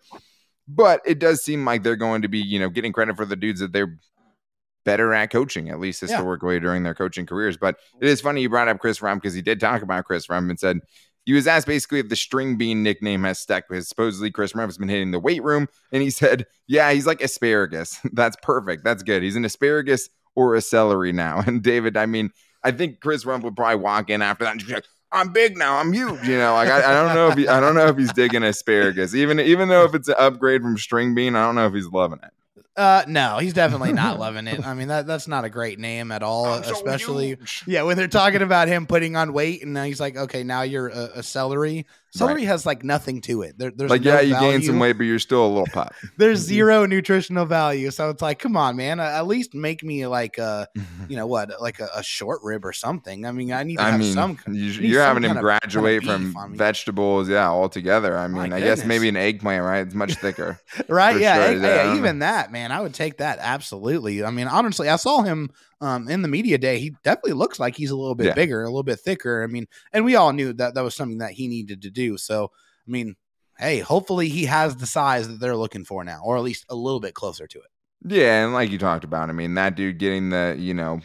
but 0.66 1.00
it 1.04 1.20
does 1.20 1.42
seem 1.42 1.64
like 1.64 1.84
they're 1.84 1.94
going 1.94 2.22
to 2.22 2.28
be, 2.28 2.38
you 2.38 2.58
know, 2.58 2.68
getting 2.68 2.92
credit 2.92 3.16
for 3.16 3.24
the 3.24 3.36
dudes 3.36 3.60
that 3.60 3.72
they're 3.72 3.96
better 4.84 5.14
at 5.14 5.30
coaching, 5.30 5.70
at 5.70 5.78
least 5.78 6.00
historically 6.00 6.54
yeah. 6.54 6.60
during 6.60 6.82
their 6.82 6.95
coaching 6.95 7.26
careers. 7.26 7.56
But 7.56 7.76
it 8.00 8.08
is 8.08 8.21
funny 8.21 8.42
you 8.42 8.49
brought 8.49 8.68
up 8.68 8.80
Chris 8.80 8.99
Rumph 9.00 9.16
because 9.16 9.34
he 9.34 9.42
did 9.42 9.60
talk 9.60 9.82
about 9.82 10.04
Chris 10.04 10.26
Rumph 10.26 10.50
and 10.50 10.58
said 10.58 10.80
he 11.25 11.33
was 11.33 11.47
asked 11.47 11.67
basically 11.67 11.99
if 11.99 12.09
the 12.09 12.17
string 12.17 12.56
bean 12.56 12.83
nickname 12.83 13.25
has 13.25 13.39
stuck 13.39 13.69
because 13.69 13.89
supposedly 13.89 14.30
Chris 14.30 14.52
Rumph 14.52 14.67
has 14.67 14.78
been 14.78 14.89
hitting 14.89 15.11
the 15.11 15.21
weight 15.21 15.43
room. 15.43 15.69
And 15.93 16.02
he 16.02 16.11
said, 16.11 16.47
Yeah, 16.67 16.93
he's 16.93 17.06
like 17.06 17.21
asparagus. 17.21 17.99
That's 18.13 18.37
perfect. 18.43 18.85
That's 18.85 19.02
good. 19.02 19.23
He's 19.23 19.37
an 19.37 19.45
asparagus 19.45 20.09
or 20.35 20.54
a 20.54 20.61
celery 20.61 21.13
now. 21.13 21.43
And 21.47 21.63
David, 21.63 21.97
I 21.97 22.06
mean, 22.06 22.30
I 22.63 22.71
think 22.71 23.00
Chris 23.00 23.25
Rumph 23.25 23.43
would 23.43 23.56
probably 23.56 23.76
walk 23.76 24.11
in 24.11 24.23
after 24.23 24.45
that 24.45 24.52
and 24.52 24.67
be 24.67 24.75
like, 24.75 24.85
I'm 25.13 25.33
big 25.33 25.56
now. 25.56 25.76
I'm 25.76 25.93
huge. 25.93 26.26
You 26.26 26.39
know, 26.39 26.54
like 26.54 26.69
I, 26.69 26.78
I 26.78 26.93
don't 26.93 27.15
know 27.15 27.28
if 27.28 27.39
he, 27.39 27.49
I 27.49 27.59
don't 27.59 27.75
know 27.75 27.87
if 27.87 27.97
he's 27.97 28.13
digging 28.13 28.45
asparagus. 28.45 29.15
Even 29.15 29.41
even 29.41 29.69
though 29.69 29.85
if 29.85 29.95
it's 29.95 30.09
an 30.09 30.15
upgrade 30.19 30.63
from 30.63 30.78
string 30.78 31.15
bean, 31.15 31.35
I 31.35 31.45
don't 31.45 31.56
know 31.56 31.67
if 31.67 31.75
he's 31.75 31.89
loving 31.89 32.21
it. 32.23 32.30
Uh, 32.76 33.04
no, 33.09 33.39
he's 33.39 33.52
definitely 33.52 33.93
not 33.93 34.19
loving 34.21 34.47
it. 34.47 34.65
I 34.65 34.75
mean, 34.75 34.89
that 34.89 35.06
that's 35.06 35.26
not 35.28 35.45
a 35.45 35.50
great 35.50 35.78
name 35.78 36.13
at 36.13 36.23
all. 36.23 36.47
I'm 36.47 36.63
especially, 36.63 37.37
so 37.45 37.65
yeah, 37.67 37.83
when 37.83 37.97
they're 37.97 38.09
talking 38.09 38.43
about 38.43 38.69
him 38.69 38.87
putting 38.87 39.17
on 39.17 39.33
weight, 39.33 39.63
and 39.63 39.75
now 39.75 39.85
he's 39.85 40.00
like, 40.00 40.17
okay, 40.17 40.45
now 40.45 40.63
you're 40.63 40.89
a, 40.89 41.11
a 41.17 41.23
celery. 41.23 41.87
Celery 42.12 42.40
right. 42.42 42.46
has 42.49 42.66
like 42.66 42.82
nothing 42.82 43.20
to 43.23 43.42
it. 43.42 43.56
There, 43.56 43.70
there's 43.70 43.90
like, 43.90 44.02
no 44.02 44.14
yeah, 44.14 44.20
you 44.20 44.34
value. 44.34 44.50
gain 44.50 44.62
some 44.62 44.80
weight, 44.80 44.94
but 44.94 45.04
you're 45.04 45.20
still 45.20 45.46
a 45.46 45.49
little 45.49 45.68
pop. 45.73 45.94
there's 46.16 46.40
mm-hmm. 46.40 46.49
zero 46.49 46.86
nutritional 46.86 47.46
value. 47.46 47.92
So 47.92 48.10
it's 48.10 48.20
like, 48.20 48.40
come 48.40 48.56
on, 48.56 48.75
man, 48.75 48.99
at 48.99 49.28
least 49.28 49.54
make 49.54 49.84
me 49.84 50.06
like 50.08 50.36
a, 50.38 50.66
mm-hmm. 50.76 51.04
you 51.08 51.16
know 51.16 51.28
what, 51.28 51.60
like 51.60 51.78
a, 51.78 51.88
a 51.94 52.02
short 52.02 52.40
rib 52.42 52.64
or 52.64 52.73
something. 52.73 53.25
I 53.25 53.30
mean, 53.30 53.52
I 53.52 53.62
need 53.62 53.76
to 53.76 53.82
I 53.82 53.90
have 53.90 54.00
mean, 54.00 54.12
some. 54.12 54.38
You, 54.49 54.99
are 54.99 55.02
having 55.04 55.23
him 55.23 55.36
graduate 55.36 56.02
kind 56.02 56.26
of 56.26 56.32
from 56.32 56.56
vegetables, 56.56 57.28
yeah, 57.28 57.49
altogether. 57.49 58.18
I 58.18 58.26
mean, 58.26 58.36
My 58.36 58.42
I 58.42 58.49
goodness. 58.49 58.80
guess 58.80 58.86
maybe 58.88 59.08
an 59.08 59.16
eggplant, 59.16 59.64
right? 59.64 59.86
It's 59.86 59.94
much 59.94 60.14
thicker, 60.14 60.58
right? 60.88 61.20
Yeah, 61.20 61.36
sure. 61.36 61.44
egg, 61.44 61.62
yeah, 61.62 61.96
even 61.96 62.18
that, 62.20 62.50
man, 62.50 62.73
I 62.73 62.80
would 62.80 62.94
take 62.94 63.18
that 63.18 63.38
absolutely. 63.40 64.25
I 64.25 64.30
mean, 64.30 64.49
honestly, 64.49 64.88
I 64.88 64.96
saw 64.96 65.23
him 65.23 65.50
um, 65.80 66.08
in 66.08 66.23
the 66.23 66.28
media 66.28 66.58
day, 66.58 66.78
he 66.78 66.90
definitely 67.02 67.32
looks 67.32 67.58
like 67.58 67.76
he's 67.76 67.90
a 67.90 67.97
little 67.97 68.14
bit 68.14 68.26
yeah. 68.26 68.34
bigger, 68.34 68.62
a 68.62 68.66
little 68.66 68.82
bit 68.82 69.00
thicker. 69.00 69.43
I 69.43 69.47
mean, 69.47 69.66
and 69.93 70.04
we 70.04 70.16
all 70.16 70.32
knew 70.32 70.52
that 70.54 70.75
that 70.75 70.84
was 70.84 70.95
something 70.95 71.19
that 71.19 71.32
he 71.32 71.49
needed 71.49 71.82
to 71.82 71.90
do. 71.90 72.16
So, 72.19 72.50
I 72.86 72.90
mean, 72.90 73.16
hey, 73.58 73.80
hopefully 73.80 74.28
he 74.28 74.45
has 74.45 74.76
the 74.76 74.86
size 74.86 75.28
that 75.28 75.40
they're 75.40 75.56
looking 75.56 75.84
for 75.84 76.04
now, 76.04 76.21
or 76.25 76.36
at 76.36 76.43
least 76.43 76.66
a 76.69 76.75
little 76.75 77.00
bit 77.00 77.14
closer 77.14 77.47
to 77.47 77.58
it. 77.58 77.71
Yeah, 78.02 78.45
and 78.45 78.54
like 78.54 78.71
you 78.71 78.78
talked 78.78 79.04
about, 79.04 79.28
I 79.28 79.32
mean, 79.32 79.54
that 79.54 79.75
dude 79.75 79.99
getting 79.99 80.30
the, 80.30 80.56
you 80.58 80.73
know, 80.73 81.00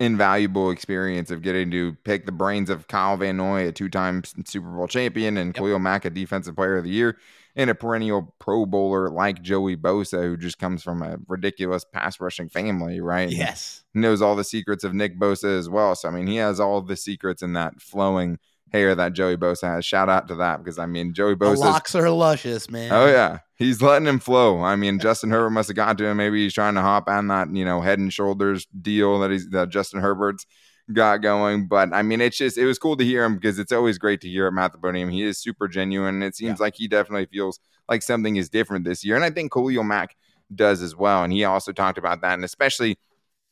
invaluable 0.00 0.70
experience 0.70 1.30
of 1.30 1.42
getting 1.42 1.70
to 1.70 1.92
pick 2.04 2.26
the 2.26 2.32
brains 2.32 2.70
of 2.70 2.88
Kyle 2.88 3.16
Van 3.16 3.36
Noy, 3.36 3.68
a 3.68 3.72
two 3.72 3.88
time 3.88 4.22
Super 4.44 4.68
Bowl 4.68 4.88
champion, 4.88 5.36
and 5.36 5.48
yep. 5.48 5.56
Khalil 5.56 5.78
Mack, 5.78 6.04
a 6.04 6.10
defensive 6.10 6.56
player 6.56 6.76
of 6.76 6.84
the 6.84 6.90
year 6.90 7.16
and 7.56 7.70
a 7.70 7.74
perennial 7.74 8.34
Pro 8.38 8.66
Bowler 8.66 9.10
like 9.10 9.42
Joey 9.42 9.76
Bosa, 9.76 10.22
who 10.22 10.36
just 10.36 10.58
comes 10.58 10.82
from 10.82 11.02
a 11.02 11.18
ridiculous 11.28 11.84
pass 11.84 12.20
rushing 12.20 12.48
family, 12.48 13.00
right? 13.00 13.30
Yes. 13.30 13.84
knows 13.94 14.22
all 14.22 14.36
the 14.36 14.44
secrets 14.44 14.84
of 14.84 14.94
Nick 14.94 15.18
Bosa 15.18 15.58
as 15.58 15.68
well. 15.68 15.94
So, 15.94 16.08
I 16.08 16.12
mean, 16.12 16.26
he 16.26 16.36
has 16.36 16.60
all 16.60 16.80
the 16.80 16.96
secrets 16.96 17.42
in 17.42 17.54
that 17.54 17.80
flowing 17.80 18.38
hair 18.72 18.94
that 18.94 19.12
Joey 19.12 19.36
Bosa 19.36 19.64
has. 19.64 19.84
Shout 19.84 20.08
out 20.08 20.28
to 20.28 20.36
that 20.36 20.58
because, 20.58 20.78
I 20.78 20.86
mean, 20.86 21.12
Joey 21.12 21.34
Bosa. 21.34 21.58
locks 21.58 21.94
are 21.94 22.08
luscious, 22.10 22.70
man. 22.70 22.92
Oh, 22.92 23.06
yeah. 23.06 23.38
He's 23.56 23.82
letting 23.82 24.06
him 24.06 24.20
flow. 24.20 24.62
I 24.62 24.76
mean, 24.76 24.98
Justin 25.00 25.30
Herbert 25.30 25.50
must 25.50 25.68
have 25.68 25.76
got 25.76 25.98
to 25.98 26.06
him. 26.06 26.16
Maybe 26.16 26.44
he's 26.44 26.54
trying 26.54 26.74
to 26.74 26.80
hop 26.80 27.08
on 27.08 27.28
that, 27.28 27.54
you 27.54 27.64
know, 27.64 27.80
head 27.80 27.98
and 27.98 28.12
shoulders 28.12 28.66
deal 28.66 29.18
that 29.20 29.30
he's 29.30 29.50
that 29.50 29.68
Justin 29.68 30.00
Herbert's 30.00 30.46
got 30.92 31.18
going. 31.18 31.66
But 31.66 31.92
I 31.92 32.02
mean, 32.02 32.20
it's 32.20 32.36
just 32.36 32.58
it 32.58 32.66
was 32.66 32.78
cool 32.78 32.96
to 32.96 33.04
hear 33.04 33.24
him 33.24 33.36
because 33.36 33.58
it's 33.58 33.72
always 33.72 33.98
great 33.98 34.20
to 34.22 34.28
hear 34.28 34.46
him 34.46 34.58
at 34.58 34.72
the 34.72 34.78
podium. 34.78 35.10
He 35.10 35.22
is 35.22 35.38
super 35.38 35.68
genuine. 35.68 36.22
It 36.22 36.36
seems 36.36 36.58
yeah. 36.58 36.64
like 36.64 36.74
he 36.76 36.88
definitely 36.88 37.26
feels 37.26 37.58
like 37.88 38.02
something 38.02 38.36
is 38.36 38.48
different 38.48 38.84
this 38.84 39.04
year. 39.04 39.16
And 39.16 39.24
I 39.24 39.30
think 39.30 39.52
Khalil 39.52 39.84
Mack 39.84 40.16
does 40.54 40.82
as 40.82 40.96
well. 40.96 41.24
And 41.24 41.32
he 41.32 41.44
also 41.44 41.72
talked 41.72 41.98
about 41.98 42.22
that. 42.22 42.34
And 42.34 42.44
especially 42.44 42.98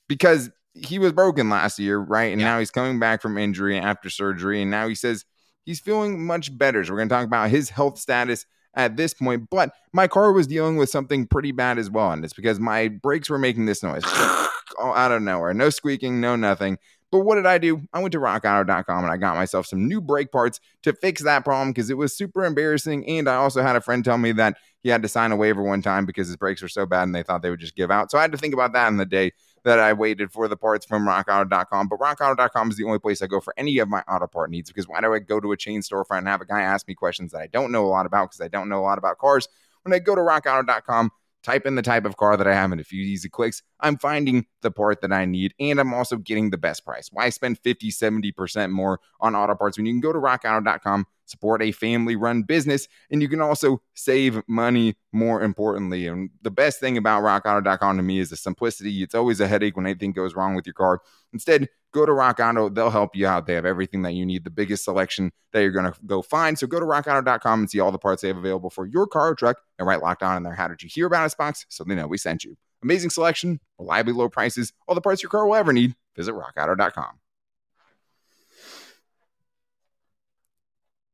because 0.09 0.51
he 0.75 0.99
was 0.99 1.13
broken 1.13 1.51
last 1.51 1.79
year, 1.79 1.99
right? 1.99 2.33
And 2.33 2.41
yeah. 2.41 2.49
now 2.49 2.59
he's 2.59 2.71
coming 2.71 2.99
back 2.99 3.21
from 3.21 3.39
injury 3.39 3.79
after 3.79 4.11
surgery. 4.11 4.63
And 4.63 4.71
now 4.71 4.89
he 4.89 4.95
says 4.95 5.25
he's 5.65 5.81
feeling 5.81 6.25
much 6.25 6.57
better. 6.57 6.85
So 6.85 6.93
we're 6.93 6.99
going 6.99 7.09
to 7.09 7.15
talk 7.15 7.27
about 7.27 7.51
his 7.51 7.71
health 7.71 7.99
status 7.99 8.47
at 8.75 8.97
this 8.97 9.15
point. 9.15 9.49
But 9.51 9.73
my 9.93 10.09
car 10.09 10.33
was 10.33 10.47
dealing 10.47 10.77
with 10.77 10.91
something 10.91 11.27
pretty 11.27 11.53
bad 11.53 11.79
as 11.79 11.91
well. 11.91 12.13
And 12.13 12.25
it's 12.25 12.35
because 12.35 12.61
my 12.61 12.89
brakes 12.89 13.29
were 13.29 13.39
making 13.39 13.67
this 13.67 13.83
noise 13.83 14.05
out 14.81 15.13
of 15.13 15.23
nowhere. 15.23 15.55
No 15.55 15.71
squeaking, 15.71 16.21
no 16.21 16.37
nothing. 16.37 16.79
But 17.11 17.21
what 17.21 17.37
did 17.37 17.47
I 17.47 17.59
do? 17.59 17.83
I 17.93 18.01
went 18.01 18.13
to 18.13 18.19
rockauto.com 18.19 19.05
and 19.05 19.13
I 19.13 19.17
got 19.17 19.37
myself 19.37 19.67
some 19.67 19.89
new 19.89 20.01
brake 20.01 20.31
parts 20.31 20.61
to 20.83 20.93
fix 20.93 21.23
that 21.25 21.45
problem 21.45 21.71
because 21.71 21.89
it 21.89 21.97
was 21.97 22.15
super 22.17 22.45
embarrassing. 22.45 23.09
And 23.09 23.29
I 23.29 23.37
also 23.37 23.63
had 23.63 23.77
a 23.77 23.81
friend 23.81 24.05
tell 24.05 24.19
me 24.19 24.33
that 24.33 24.59
he 24.81 24.91
had 24.91 25.03
to 25.03 25.09
sign 25.09 25.33
a 25.33 25.37
waiver 25.37 25.63
one 25.63 25.81
time 25.81 26.05
because 26.05 26.27
his 26.27 26.37
brakes 26.37 26.61
were 26.61 26.69
so 26.69 26.85
bad 26.85 27.05
and 27.05 27.15
they 27.15 27.23
thought 27.23 27.43
they 27.43 27.51
would 27.51 27.61
just 27.61 27.77
give 27.77 27.91
out. 27.91 28.11
So 28.11 28.19
I 28.19 28.23
had 28.23 28.33
to 28.33 28.39
think 28.39 28.53
about 28.53 28.75
that 28.75 28.89
in 28.89 28.99
the 28.99 29.07
day 29.07 29.33
that 29.65 29.79
I 29.79 29.93
waited 29.93 30.31
for 30.31 30.49
the 30.49 30.57
parts 30.57 30.85
from 30.85 31.07
rockauto.com. 31.07 31.89
But 31.89 31.99
rockauto.com 31.99 32.71
is 32.71 32.77
the 32.77 32.85
only 32.85 32.99
place 32.99 33.23
I 33.23 33.27
go 33.27 33.41
for 33.41 33.55
any 33.57 33.79
of 33.79 33.89
my 33.89 34.03
auto 34.03 34.27
part 34.27 34.51
needs 34.51 34.71
because 34.71 34.87
why 34.87 35.01
do 35.01 35.13
I 35.15 35.19
go 35.19 35.41
to 35.41 35.53
a 35.53 35.57
chain 35.57 35.81
storefront 35.81 36.19
and 36.19 36.29
have 36.29 36.43
a 36.43 36.47
guy 36.47 36.61
ask 36.61 36.87
me 36.87 36.95
questions 36.95 37.33
that 37.33 37.41
I 37.41 37.47
don't 37.47 37.73
know 37.73 37.87
a 37.87 37.89
lot 37.89 38.07
about 38.07 38.31
because 38.31 38.41
I 38.41 38.49
don't 38.49 38.69
know 38.69 38.81
a 38.81 38.85
lot 38.85 38.99
about 38.99 39.19
cars? 39.19 39.49
when 39.89 39.95
I 39.95 39.99
go 39.99 40.15
to 40.15 40.21
rockauto.com, 40.21 41.11
type 41.43 41.67
in 41.67 41.75
the 41.75 41.83
type 41.83 42.05
of 42.05 42.17
car 42.17 42.37
that 42.37 42.47
I 42.47 42.55
have 42.55 42.73
in 42.73 42.81
a 42.81 42.85
few 42.85 43.03
easy 43.03 43.29
clicks, 43.29 43.63
I'm 43.81 43.99
finding 43.99 44.47
the 44.63 44.71
part 44.71 45.01
that 45.03 45.13
I 45.13 45.25
need 45.25 45.55
and 45.61 45.81
I'm 45.81 45.95
also 45.95 46.17
getting 46.17 46.51
the 46.51 46.59
best 46.59 46.85
price. 46.85 47.09
Why 47.13 47.29
spend 47.31 47.59
50, 47.59 47.91
70% 47.91 48.71
more 48.71 49.01
on 49.21 49.35
auto 49.35 49.55
parts 49.55 49.77
when 49.77 49.87
you 49.87 49.93
can 49.93 50.01
go 50.01 50.13
to 50.13 50.19
rockauto.com, 50.19 51.07
support 51.29 51.63
a 51.63 51.73
family 51.73 52.17
run 52.17 52.43
business, 52.43 52.89
and 53.11 53.23
you 53.23 53.29
can 53.29 53.41
also 53.41 53.81
save 53.95 54.43
money 54.49 54.97
more 55.13 55.43
importantly. 55.43 56.07
And 56.07 56.31
the 56.43 56.51
best 56.51 56.81
thing 56.81 56.97
about 56.97 57.23
rockauto.com 57.23 57.97
to 57.97 58.03
me 58.03 58.19
is 58.19 58.31
the 58.31 58.37
simplicity. 58.37 59.03
It's 59.03 59.15
always 59.15 59.41
a 59.41 59.49
headache 59.49 59.77
when 59.77 59.87
anything 59.87 60.13
goes 60.13 60.35
wrong 60.35 60.55
with 60.55 60.67
your 60.67 60.75
car. 60.75 61.01
Instead, 61.33 61.69
go 61.93 62.07
to 62.07 62.13
Rock 62.13 62.41
Auto. 62.41 62.69
They'll 62.69 62.91
help 62.91 63.15
you 63.15 63.27
out. 63.27 63.47
They 63.47 63.55
have 63.55 63.67
everything 63.67 64.03
that 64.03 64.13
you 64.13 64.25
need, 64.27 64.45
the 64.45 64.51
biggest 64.51 64.85
selection 64.85 65.33
that 65.53 65.61
you're 65.61 65.71
going 65.71 65.91
to 65.91 65.99
go 66.07 66.23
find. 66.23 66.59
So 66.59 66.67
go 66.67 66.81
to 66.81 66.87
rockauto.com 66.87 67.61
and 67.61 67.71
see 67.71 67.81
all 67.81 67.93
the 67.93 67.99
parts 67.99 68.23
they 68.23 68.29
have 68.29 68.37
available 68.37 68.71
for 68.71 68.87
your 68.87 69.07
car 69.07 69.29
or 69.29 69.35
truck 69.35 69.61
and 69.79 69.87
write 69.87 70.03
locked 70.03 70.23
on 70.23 70.37
in 70.37 70.43
there. 70.43 70.55
How 70.55 70.69
did 70.69 70.83
you 70.83 70.89
hear 70.89 71.07
about 71.07 71.25
us 71.25 71.35
box? 71.35 71.67
So 71.69 71.85
they 71.85 71.95
know 71.95 72.07
we 72.07 72.19
sent 72.19 72.45
you. 72.45 72.57
Amazing 72.83 73.11
selection, 73.11 73.61
reliably 73.79 74.13
low 74.13 74.29
prices, 74.29 74.73
all 74.87 74.95
the 74.95 75.01
parts 75.01 75.23
your 75.23 75.31
car 75.31 75.47
will 75.47 75.57
ever 75.57 75.73
need. 75.73 75.95
Visit 76.17 76.33
rockauto.com. 76.33 77.19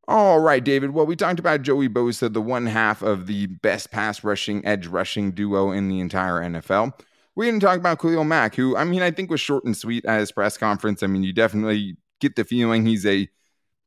All 0.07 0.41
right, 0.41 0.63
David. 0.63 0.91
Well, 0.91 1.07
we 1.07 1.17
talked 1.17 1.39
about 1.39 1.63
Joey 1.63 1.89
Bosa, 1.89 2.33
the 2.33 2.43
one 2.43 2.67
half 2.67 3.03
of 3.03 3.27
the 3.27 3.47
best 3.47 3.91
pass 3.91 4.23
rushing, 4.23 4.65
edge 4.67 4.87
rushing 4.87 5.33
duo 5.33 5.71
in 5.71 5.89
the 5.89 6.01
entire 6.01 6.41
NFL. 6.41 6.93
We 7.35 7.47
didn't 7.47 7.61
talk 7.61 7.79
about 7.79 8.01
Khalil 8.01 8.25
Mack, 8.25 8.55
who, 8.55 8.77
I 8.77 8.85
mean, 8.85 9.03
I 9.03 9.11
think 9.11 9.31
was 9.31 9.41
short 9.41 9.65
and 9.65 9.77
sweet 9.77 10.05
at 10.05 10.21
his 10.21 10.31
press 10.31 10.57
conference. 10.57 11.03
I 11.03 11.07
mean, 11.07 11.25
you 11.25 11.33
definitely 11.33 11.97
get 12.21 12.37
the 12.37 12.45
feeling 12.45 12.87
he's 12.87 13.07
a 13.07 13.29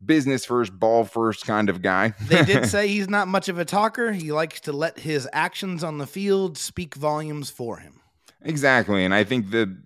business 0.04 0.46
first, 0.46 0.78
ball 0.78 1.06
first 1.06 1.46
kind 1.46 1.70
of 1.70 1.82
guy. 1.82 2.14
they 2.28 2.44
did 2.44 2.66
say 2.70 2.88
he's 2.88 3.10
not 3.10 3.28
much 3.28 3.48
of 3.48 3.60
a 3.60 3.66
talker. 3.66 4.12
He 4.12 4.32
likes 4.32 4.60
to 4.62 4.74
let 4.74 5.00
his 5.00 5.28
actions 5.32 5.84
on 5.84 5.98
the 5.98 6.08
field 6.08 6.58
speak 6.58 6.96
volumes 6.96 7.50
for 7.50 7.78
him. 7.78 8.02
Exactly. 8.42 9.04
And 9.04 9.14
I 9.14 9.24
think 9.24 9.52
the 9.52 9.78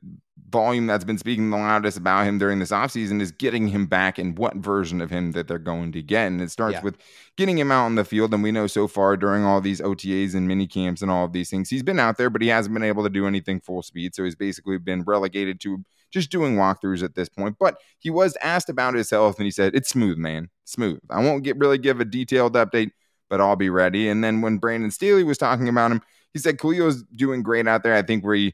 volume 0.52 0.86
that's 0.86 1.06
been 1.06 1.18
speaking 1.18 1.50
the 1.50 1.58
loudest 1.58 1.98
about 1.98 2.26
him 2.26 2.38
during 2.38 2.60
this 2.60 2.72
offseason 2.72 3.22
is 3.22 3.32
getting 3.32 3.68
him 3.68 3.86
back 3.86 4.18
and 4.18 4.38
what 4.38 4.56
version 4.56 5.02
of 5.02 5.10
him 5.10 5.32
that 5.32 5.48
they're 5.48 5.58
going 5.58 5.92
to 5.94 6.02
get. 6.02 6.28
And 6.28 6.42
it 6.42 6.52
starts 6.52 6.76
yeah. 6.76 6.82
with 6.82 6.98
getting 7.38 7.58
him 7.58 7.72
out 7.72 7.86
on 7.86 7.96
the 7.96 8.04
field. 8.04 8.34
And 8.34 8.44
we 8.44 8.52
know 8.52 8.68
so 8.68 8.88
far 8.88 9.16
during 9.16 9.44
all 9.44 9.62
these 9.62 9.82
OTAs 9.82 10.36
and 10.36 10.48
mini 10.48 10.68
camps 10.68 11.02
and 11.02 11.10
all 11.10 11.26
of 11.26 11.34
these 11.34 11.50
things, 11.50 11.70
he's 11.70 11.84
been 11.84 12.00
out 12.00 12.18
there, 12.18 12.30
but 12.30 12.42
he 12.42 12.50
hasn't 12.50 12.74
been 12.74 12.84
able 12.84 13.04
to 13.04 13.10
do 13.10 13.28
anything 13.28 13.62
full 13.62 13.82
speed. 13.82 14.14
So 14.14 14.24
he's 14.24 14.36
basically 14.36 14.78
been 14.78 15.04
relegated 15.04 15.60
to 15.62 15.84
just 16.12 16.30
doing 16.30 16.58
walkthroughs 16.58 17.04
at 17.04 17.16
this 17.16 17.30
point. 17.30 17.56
But 17.60 17.78
he 18.00 18.10
was 18.10 18.38
asked 18.42 18.70
about 18.70 18.94
his 18.94 19.10
health 19.10 19.38
and 19.38 19.46
he 19.46 19.52
said, 19.52 19.74
It's 19.74 19.90
smooth, 19.90 20.18
man. 20.18 20.50
Smooth. 20.66 21.00
I 21.10 21.24
won't 21.24 21.44
get 21.44 21.58
really 21.58 21.78
give 21.78 22.02
a 22.02 22.06
detailed 22.06 22.54
update, 22.54 22.92
but 23.30 23.40
I'll 23.40 23.56
be 23.56 23.70
ready. 23.70 24.10
And 24.10 24.24
then 24.24 24.42
when 24.42 24.58
Brandon 24.58 24.92
Staley 24.92 25.24
was 25.24 25.38
talking 25.38 25.70
about 25.70 25.92
him, 25.92 26.02
he 26.34 26.40
said 26.40 26.60
Khalil's 26.60 27.04
doing 27.16 27.44
great 27.44 27.68
out 27.68 27.84
there. 27.84 27.96
I 27.96 28.02
think 28.02 28.24
where 28.24 28.36
he 28.36 28.54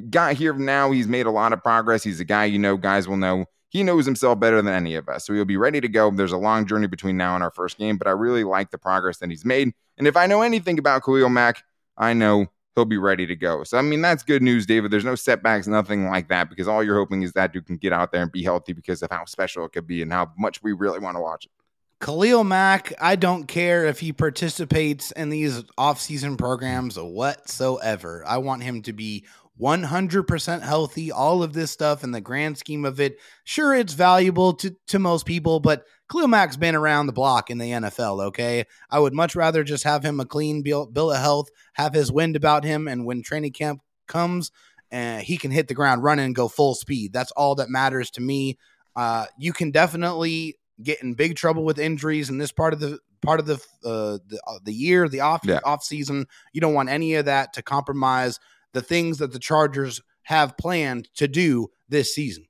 got 0.00 0.34
here 0.34 0.52
now. 0.54 0.90
He's 0.90 1.08
made 1.08 1.26
a 1.26 1.30
lot 1.30 1.52
of 1.52 1.62
progress. 1.62 2.02
He's 2.02 2.20
a 2.20 2.24
guy 2.24 2.44
you 2.44 2.58
know, 2.58 2.76
guys 2.76 3.08
will 3.08 3.16
know. 3.16 3.46
He 3.68 3.82
knows 3.82 4.06
himself 4.06 4.38
better 4.38 4.62
than 4.62 4.72
any 4.72 4.94
of 4.94 5.08
us. 5.08 5.26
So 5.26 5.34
he'll 5.34 5.44
be 5.44 5.56
ready 5.56 5.80
to 5.80 5.88
go. 5.88 6.10
There's 6.10 6.32
a 6.32 6.38
long 6.38 6.66
journey 6.66 6.86
between 6.86 7.16
now 7.16 7.34
and 7.34 7.42
our 7.42 7.50
first 7.50 7.78
game, 7.78 7.98
but 7.98 8.06
I 8.06 8.12
really 8.12 8.44
like 8.44 8.70
the 8.70 8.78
progress 8.78 9.18
that 9.18 9.28
he's 9.28 9.44
made. 9.44 9.72
And 9.98 10.06
if 10.06 10.16
I 10.16 10.26
know 10.26 10.42
anything 10.42 10.78
about 10.78 11.02
Khalil 11.04 11.28
Mack, 11.28 11.62
I 11.98 12.12
know 12.12 12.46
he'll 12.74 12.84
be 12.84 12.98
ready 12.98 13.26
to 13.26 13.34
go. 13.34 13.64
So, 13.64 13.76
I 13.76 13.82
mean, 13.82 14.02
that's 14.02 14.22
good 14.22 14.42
news, 14.42 14.66
David. 14.66 14.90
There's 14.90 15.04
no 15.04 15.14
setbacks, 15.14 15.66
nothing 15.66 16.06
like 16.08 16.28
that, 16.28 16.48
because 16.48 16.68
all 16.68 16.84
you're 16.84 16.96
hoping 16.96 17.22
is 17.22 17.32
that 17.32 17.52
dude 17.52 17.66
can 17.66 17.76
get 17.76 17.92
out 17.92 18.12
there 18.12 18.22
and 18.22 18.30
be 18.30 18.42
healthy 18.42 18.72
because 18.72 19.02
of 19.02 19.10
how 19.10 19.24
special 19.24 19.64
it 19.64 19.72
could 19.72 19.86
be 19.86 20.00
and 20.00 20.12
how 20.12 20.30
much 20.38 20.62
we 20.62 20.72
really 20.72 20.98
want 20.98 21.16
to 21.16 21.20
watch 21.20 21.46
it. 21.46 21.50
Khalil 21.98 22.44
Mack, 22.44 22.92
I 23.00 23.16
don't 23.16 23.46
care 23.46 23.86
if 23.86 24.00
he 24.00 24.12
participates 24.12 25.10
in 25.12 25.30
these 25.30 25.64
off-season 25.78 26.36
programs 26.36 26.98
whatsoever. 26.98 28.22
I 28.26 28.36
want 28.36 28.62
him 28.62 28.82
to 28.82 28.92
be 28.92 29.24
100% 29.60 30.62
healthy, 30.62 31.10
all 31.10 31.42
of 31.42 31.52
this 31.52 31.70
stuff 31.70 32.04
in 32.04 32.10
the 32.10 32.20
grand 32.20 32.58
scheme 32.58 32.84
of 32.84 33.00
it. 33.00 33.18
Sure, 33.44 33.74
it's 33.74 33.94
valuable 33.94 34.52
to, 34.54 34.76
to 34.88 34.98
most 34.98 35.24
people, 35.24 35.60
but 35.60 35.86
Khalil 36.10 36.28
Mack's 36.28 36.56
been 36.56 36.74
around 36.74 37.06
the 37.06 37.12
block 37.12 37.50
in 37.50 37.58
the 37.58 37.70
NFL, 37.70 38.26
okay? 38.26 38.64
I 38.90 38.98
would 38.98 39.14
much 39.14 39.34
rather 39.34 39.64
just 39.64 39.84
have 39.84 40.04
him 40.04 40.20
a 40.20 40.26
clean 40.26 40.62
bill, 40.62 40.86
bill 40.86 41.10
of 41.10 41.18
health, 41.18 41.48
have 41.74 41.94
his 41.94 42.12
wind 42.12 42.36
about 42.36 42.64
him, 42.64 42.86
and 42.86 43.06
when 43.06 43.22
training 43.22 43.52
camp 43.52 43.80
comes, 44.06 44.50
uh, 44.92 45.18
he 45.18 45.36
can 45.36 45.50
hit 45.50 45.68
the 45.68 45.74
ground 45.74 46.02
running 46.02 46.26
and 46.26 46.34
go 46.34 46.48
full 46.48 46.74
speed. 46.74 47.12
That's 47.12 47.32
all 47.32 47.54
that 47.56 47.70
matters 47.70 48.10
to 48.12 48.20
me. 48.20 48.58
Uh, 48.94 49.26
you 49.38 49.52
can 49.52 49.70
definitely 49.70 50.58
get 50.82 51.02
in 51.02 51.14
big 51.14 51.36
trouble 51.36 51.64
with 51.64 51.78
injuries 51.78 52.30
in 52.30 52.38
this 52.38 52.52
part 52.52 52.72
of 52.72 52.80
the 52.80 52.98
part 53.22 53.40
of 53.40 53.46
the 53.46 53.54
uh, 53.84 54.18
the, 54.28 54.40
uh, 54.46 54.58
the 54.62 54.72
year, 54.72 55.08
the 55.08 55.20
off 55.20 55.40
yeah. 55.44 55.60
off 55.64 55.82
season. 55.82 56.26
You 56.52 56.60
don't 56.60 56.74
want 56.74 56.88
any 56.88 57.14
of 57.14 57.24
that 57.24 57.52
to 57.54 57.62
compromise 57.62 58.38
the 58.76 58.82
things 58.82 59.16
that 59.16 59.32
the 59.32 59.38
Chargers 59.38 60.02
have 60.24 60.58
planned 60.58 61.08
to 61.14 61.26
do 61.26 61.68
this 61.88 62.14
season. 62.14 62.44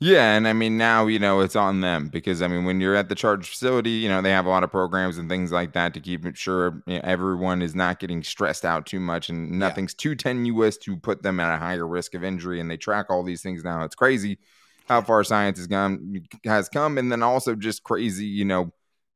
Yeah, 0.00 0.34
and 0.34 0.48
I 0.48 0.52
mean 0.52 0.76
now 0.76 1.06
you 1.06 1.20
know 1.20 1.40
it's 1.40 1.54
on 1.54 1.82
them 1.82 2.08
because 2.08 2.42
I 2.42 2.48
mean 2.48 2.64
when 2.64 2.80
you're 2.80 2.96
at 2.96 3.08
the 3.08 3.14
charge 3.14 3.48
facility, 3.48 3.90
you 3.90 4.08
know 4.08 4.20
they 4.20 4.32
have 4.32 4.44
a 4.44 4.50
lot 4.50 4.64
of 4.64 4.72
programs 4.72 5.18
and 5.18 5.30
things 5.30 5.52
like 5.52 5.72
that 5.74 5.94
to 5.94 6.00
keep 6.00 6.34
sure 6.34 6.82
you 6.86 6.94
know, 6.96 7.00
everyone 7.04 7.62
is 7.62 7.76
not 7.76 8.00
getting 8.00 8.24
stressed 8.24 8.64
out 8.64 8.86
too 8.86 8.98
much 8.98 9.30
and 9.30 9.52
nothing's 9.52 9.92
yeah. 9.92 10.02
too 10.02 10.14
tenuous 10.16 10.76
to 10.78 10.96
put 10.96 11.22
them 11.22 11.38
at 11.38 11.54
a 11.54 11.58
higher 11.58 11.86
risk 11.86 12.14
of 12.14 12.24
injury. 12.24 12.60
And 12.60 12.68
they 12.68 12.76
track 12.76 13.06
all 13.08 13.22
these 13.22 13.40
things 13.40 13.62
now. 13.62 13.84
It's 13.84 13.94
crazy 13.94 14.38
how 14.88 15.00
far 15.00 15.22
science 15.22 15.58
has 15.58 15.68
gone 15.68 16.24
has 16.44 16.68
come, 16.68 16.98
and 16.98 17.10
then 17.10 17.22
also 17.22 17.54
just 17.54 17.84
crazy, 17.84 18.26
you 18.26 18.44
know, 18.44 18.72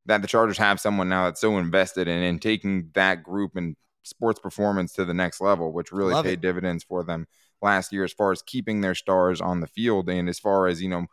that 0.07 0.23
the 0.23 0.29
Chargers 0.29 0.59
have 0.59 0.81
someone 0.81 1.09
now 1.09 1.25
that's 1.25 1.41
so 1.41 1.59
invested 1.59 2.07
in 2.07 2.23
and 2.23 2.41
taking 2.41 2.91
that 2.95 3.25
group 3.25 3.57
and 3.57 3.75
sports 4.03 4.41
performance 4.41 4.93
to 4.95 5.05
the 5.05 5.15
next 5.15 5.41
level, 5.41 5.73
which 5.73 5.93
really 5.93 6.15
Love 6.15 6.25
paid 6.25 6.35
it. 6.35 6.41
dividends 6.41 6.85
for 6.85 7.05
them 7.05 7.27
last 7.63 7.93
year 7.93 8.05
as 8.05 8.13
far 8.13 8.33
as 8.33 8.43
keeping 8.43 8.81
their 8.81 8.95
stars 8.95 9.41
on 9.41 9.61
the 9.61 9.67
field 9.67 10.09
and 10.09 10.29
as 10.29 10.39
far 10.39 10.67
as, 10.67 10.83
you 10.83 10.89
know, 10.89 11.07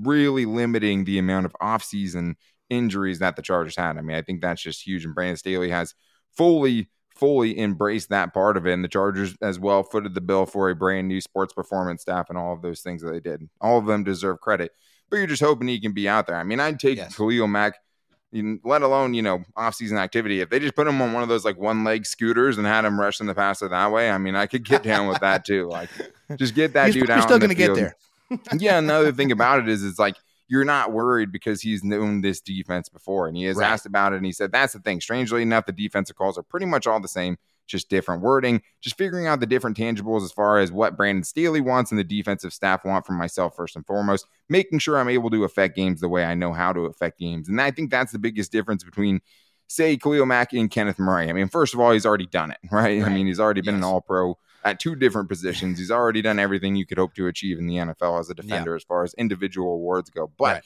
really 0.00 0.46
limiting 0.46 1.04
the 1.04 1.18
amount 1.18 1.46
of 1.46 1.52
offseason 1.60 2.34
injuries 2.68 3.18
that 3.20 3.36
the 3.36 3.42
Chargers 3.42 3.76
had. 3.76 3.96
I 3.96 4.00
mean, 4.00 4.16
I 4.16 4.22
think 4.22 4.40
that's 4.40 4.62
just 4.62 4.86
huge. 4.86 5.04
And 5.04 5.14
Brandon 5.14 5.36
Staley 5.36 5.70
has 5.70 5.94
fully, 6.36 6.88
fully 7.14 7.58
embraced 7.58 8.10
that 8.10 8.34
part 8.34 8.56
of 8.56 8.66
it. 8.66 8.72
And 8.72 8.84
the 8.84 8.88
Chargers 8.88 9.36
as 9.40 9.58
well 9.58 9.82
footed 9.82 10.14
the 10.14 10.20
bill 10.20 10.46
for 10.46 10.70
a 10.70 10.74
brand 10.74 11.08
new 11.08 11.20
sports 11.20 11.52
performance 11.52 12.02
staff 12.02 12.28
and 12.28 12.38
all 12.38 12.52
of 12.52 12.62
those 12.62 12.80
things 12.80 13.02
that 13.02 13.10
they 13.10 13.20
did. 13.20 13.48
All 13.60 13.78
of 13.78 13.86
them 13.86 14.04
deserve 14.04 14.40
credit. 14.40 14.72
But 15.08 15.18
you're 15.18 15.26
just 15.26 15.42
hoping 15.42 15.68
he 15.68 15.80
can 15.80 15.92
be 15.92 16.08
out 16.08 16.26
there. 16.26 16.36
I 16.36 16.42
mean, 16.42 16.58
I'd 16.58 16.80
take 16.80 16.98
yes. 16.98 17.16
Khalil 17.16 17.46
Mack 17.46 17.76
let 18.32 18.82
alone 18.82 19.14
you 19.14 19.22
know 19.22 19.44
off-season 19.56 19.98
activity. 19.98 20.40
If 20.40 20.50
they 20.50 20.58
just 20.58 20.74
put 20.74 20.86
him 20.86 21.00
on 21.00 21.12
one 21.12 21.22
of 21.22 21.28
those 21.28 21.44
like 21.44 21.58
one-leg 21.58 22.06
scooters 22.06 22.58
and 22.58 22.66
had 22.66 22.84
him 22.84 22.98
rushing 22.98 23.26
the 23.26 23.34
passer 23.34 23.68
that 23.68 23.92
way, 23.92 24.10
I 24.10 24.18
mean, 24.18 24.34
I 24.34 24.46
could 24.46 24.64
get 24.64 24.82
down 24.82 25.08
with 25.08 25.20
that 25.20 25.44
too. 25.44 25.68
Like, 25.68 25.90
just 26.36 26.54
get 26.54 26.72
that 26.74 26.92
dude 26.92 27.08
out. 27.10 27.16
He's 27.16 27.24
still 27.24 27.38
going 27.38 27.50
to 27.50 27.54
get 27.54 27.74
there. 27.74 27.96
yeah. 28.58 28.78
Another 28.78 29.12
thing 29.12 29.30
about 29.32 29.60
it 29.60 29.68
is, 29.68 29.84
it's 29.84 29.98
like 29.98 30.16
you're 30.48 30.64
not 30.64 30.92
worried 30.92 31.32
because 31.32 31.62
he's 31.62 31.82
known 31.82 32.20
this 32.20 32.40
defense 32.40 32.88
before, 32.88 33.28
and 33.28 33.36
he 33.36 33.44
has 33.44 33.56
right. 33.56 33.70
asked 33.70 33.86
about 33.86 34.12
it, 34.12 34.16
and 34.16 34.26
he 34.26 34.32
said 34.32 34.52
that's 34.52 34.72
the 34.72 34.80
thing. 34.80 35.00
Strangely 35.00 35.42
enough, 35.42 35.66
the 35.66 35.72
defensive 35.72 36.16
calls 36.16 36.36
are 36.36 36.42
pretty 36.42 36.66
much 36.66 36.86
all 36.86 37.00
the 37.00 37.08
same 37.08 37.36
just 37.66 37.88
different 37.88 38.22
wording, 38.22 38.62
just 38.80 38.96
figuring 38.96 39.26
out 39.26 39.40
the 39.40 39.46
different 39.46 39.76
tangibles 39.76 40.24
as 40.24 40.32
far 40.32 40.58
as 40.58 40.72
what 40.72 40.96
Brandon 40.96 41.24
Staley 41.24 41.60
wants 41.60 41.90
and 41.90 41.98
the 41.98 42.04
defensive 42.04 42.52
staff 42.52 42.84
want 42.84 43.06
from 43.06 43.16
myself 43.16 43.56
first 43.56 43.76
and 43.76 43.86
foremost, 43.86 44.26
making 44.48 44.78
sure 44.78 44.98
I'm 44.98 45.08
able 45.08 45.30
to 45.30 45.44
affect 45.44 45.76
games 45.76 46.00
the 46.00 46.08
way 46.08 46.24
I 46.24 46.34
know 46.34 46.52
how 46.52 46.72
to 46.72 46.80
affect 46.82 47.18
games. 47.18 47.48
And 47.48 47.60
I 47.60 47.70
think 47.70 47.90
that's 47.90 48.12
the 48.12 48.18
biggest 48.18 48.52
difference 48.52 48.84
between 48.84 49.20
say 49.68 49.96
Khalil 49.96 50.26
Mack 50.26 50.52
and 50.52 50.70
Kenneth 50.70 50.98
Murray. 50.98 51.28
I 51.28 51.32
mean, 51.32 51.48
first 51.48 51.74
of 51.74 51.80
all, 51.80 51.92
he's 51.92 52.06
already 52.06 52.26
done 52.26 52.52
it, 52.52 52.58
right? 52.70 53.00
right. 53.02 53.02
I 53.02 53.08
mean, 53.08 53.26
he's 53.26 53.40
already 53.40 53.60
been 53.60 53.74
yes. 53.76 53.84
an 53.84 53.88
all 53.88 54.00
pro 54.00 54.38
at 54.64 54.80
two 54.80 54.96
different 54.96 55.28
positions. 55.28 55.78
He's 55.78 55.90
already 55.90 56.22
done 56.22 56.38
everything 56.38 56.76
you 56.76 56.86
could 56.86 56.98
hope 56.98 57.14
to 57.14 57.26
achieve 57.26 57.58
in 57.58 57.66
the 57.66 57.76
NFL 57.76 58.20
as 58.20 58.30
a 58.30 58.34
defender 58.34 58.72
yeah. 58.72 58.76
as 58.76 58.84
far 58.84 59.04
as 59.04 59.14
individual 59.14 59.74
awards 59.74 60.10
go. 60.10 60.30
But 60.38 60.54
right 60.54 60.62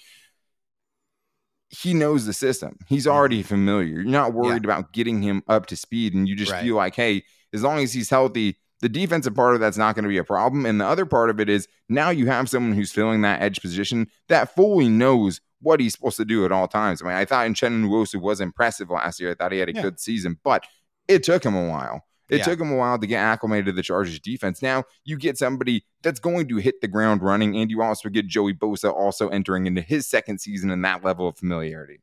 he 1.70 1.94
knows 1.94 2.26
the 2.26 2.32
system. 2.32 2.76
He's 2.86 3.06
already 3.06 3.42
familiar. 3.42 4.00
You're 4.00 4.04
not 4.04 4.34
worried 4.34 4.64
yeah. 4.64 4.72
about 4.72 4.92
getting 4.92 5.22
him 5.22 5.42
up 5.48 5.66
to 5.66 5.76
speed, 5.76 6.14
and 6.14 6.28
you 6.28 6.34
just 6.36 6.52
right. 6.52 6.62
feel 6.62 6.76
like, 6.76 6.94
hey, 6.94 7.22
as 7.52 7.62
long 7.62 7.78
as 7.78 7.92
he's 7.92 8.10
healthy, 8.10 8.58
the 8.80 8.88
defensive 8.88 9.34
part 9.34 9.54
of 9.54 9.60
that's 9.60 9.76
not 9.76 9.94
going 9.94 10.02
to 10.02 10.08
be 10.08 10.18
a 10.18 10.24
problem. 10.24 10.66
And 10.66 10.80
the 10.80 10.86
other 10.86 11.06
part 11.06 11.30
of 11.30 11.38
it 11.38 11.48
is 11.48 11.68
now 11.88 12.10
you 12.10 12.26
have 12.26 12.48
someone 12.48 12.72
who's 12.72 12.92
filling 12.92 13.20
that 13.22 13.42
edge 13.42 13.60
position 13.60 14.08
that 14.28 14.54
fully 14.54 14.88
knows 14.88 15.40
what 15.60 15.80
he's 15.80 15.92
supposed 15.92 16.16
to 16.16 16.24
do 16.24 16.44
at 16.44 16.52
all 16.52 16.66
times. 16.66 17.02
I 17.02 17.04
mean, 17.04 17.14
I 17.14 17.24
thought 17.24 17.46
Uchenna 17.46 17.84
Nwosu 17.84 18.20
was 18.20 18.40
impressive 18.40 18.90
last 18.90 19.20
year. 19.20 19.30
I 19.30 19.34
thought 19.34 19.52
he 19.52 19.58
had 19.58 19.68
a 19.68 19.74
yeah. 19.74 19.82
good 19.82 20.00
season, 20.00 20.38
but 20.42 20.64
it 21.06 21.22
took 21.22 21.44
him 21.44 21.54
a 21.54 21.68
while. 21.68 22.04
It 22.30 22.38
yeah. 22.38 22.44
took 22.44 22.60
him 22.60 22.70
a 22.70 22.76
while 22.76 22.98
to 22.98 23.06
get 23.06 23.18
acclimated 23.18 23.66
to 23.66 23.72
the 23.72 23.82
Chargers 23.82 24.20
defense. 24.20 24.62
Now 24.62 24.84
you 25.04 25.16
get 25.16 25.36
somebody 25.36 25.84
that's 26.02 26.20
going 26.20 26.48
to 26.48 26.56
hit 26.56 26.80
the 26.80 26.88
ground 26.88 27.22
running, 27.22 27.56
and 27.56 27.70
you 27.70 27.82
also 27.82 28.08
get 28.08 28.26
Joey 28.26 28.54
Bosa 28.54 28.92
also 28.92 29.28
entering 29.28 29.66
into 29.66 29.82
his 29.82 30.06
second 30.06 30.40
season 30.40 30.70
in 30.70 30.82
that 30.82 31.04
level 31.04 31.28
of 31.28 31.36
familiarity. 31.36 32.00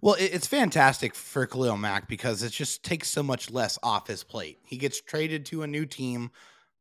Well, 0.00 0.14
it's 0.18 0.46
fantastic 0.46 1.14
for 1.14 1.46
Khalil 1.46 1.76
Mack 1.76 2.08
because 2.08 2.42
it 2.42 2.50
just 2.50 2.84
takes 2.84 3.08
so 3.08 3.22
much 3.22 3.50
less 3.50 3.78
off 3.82 4.06
his 4.06 4.22
plate. 4.22 4.58
He 4.64 4.76
gets 4.76 5.00
traded 5.00 5.44
to 5.46 5.62
a 5.62 5.66
new 5.66 5.84
team, 5.84 6.30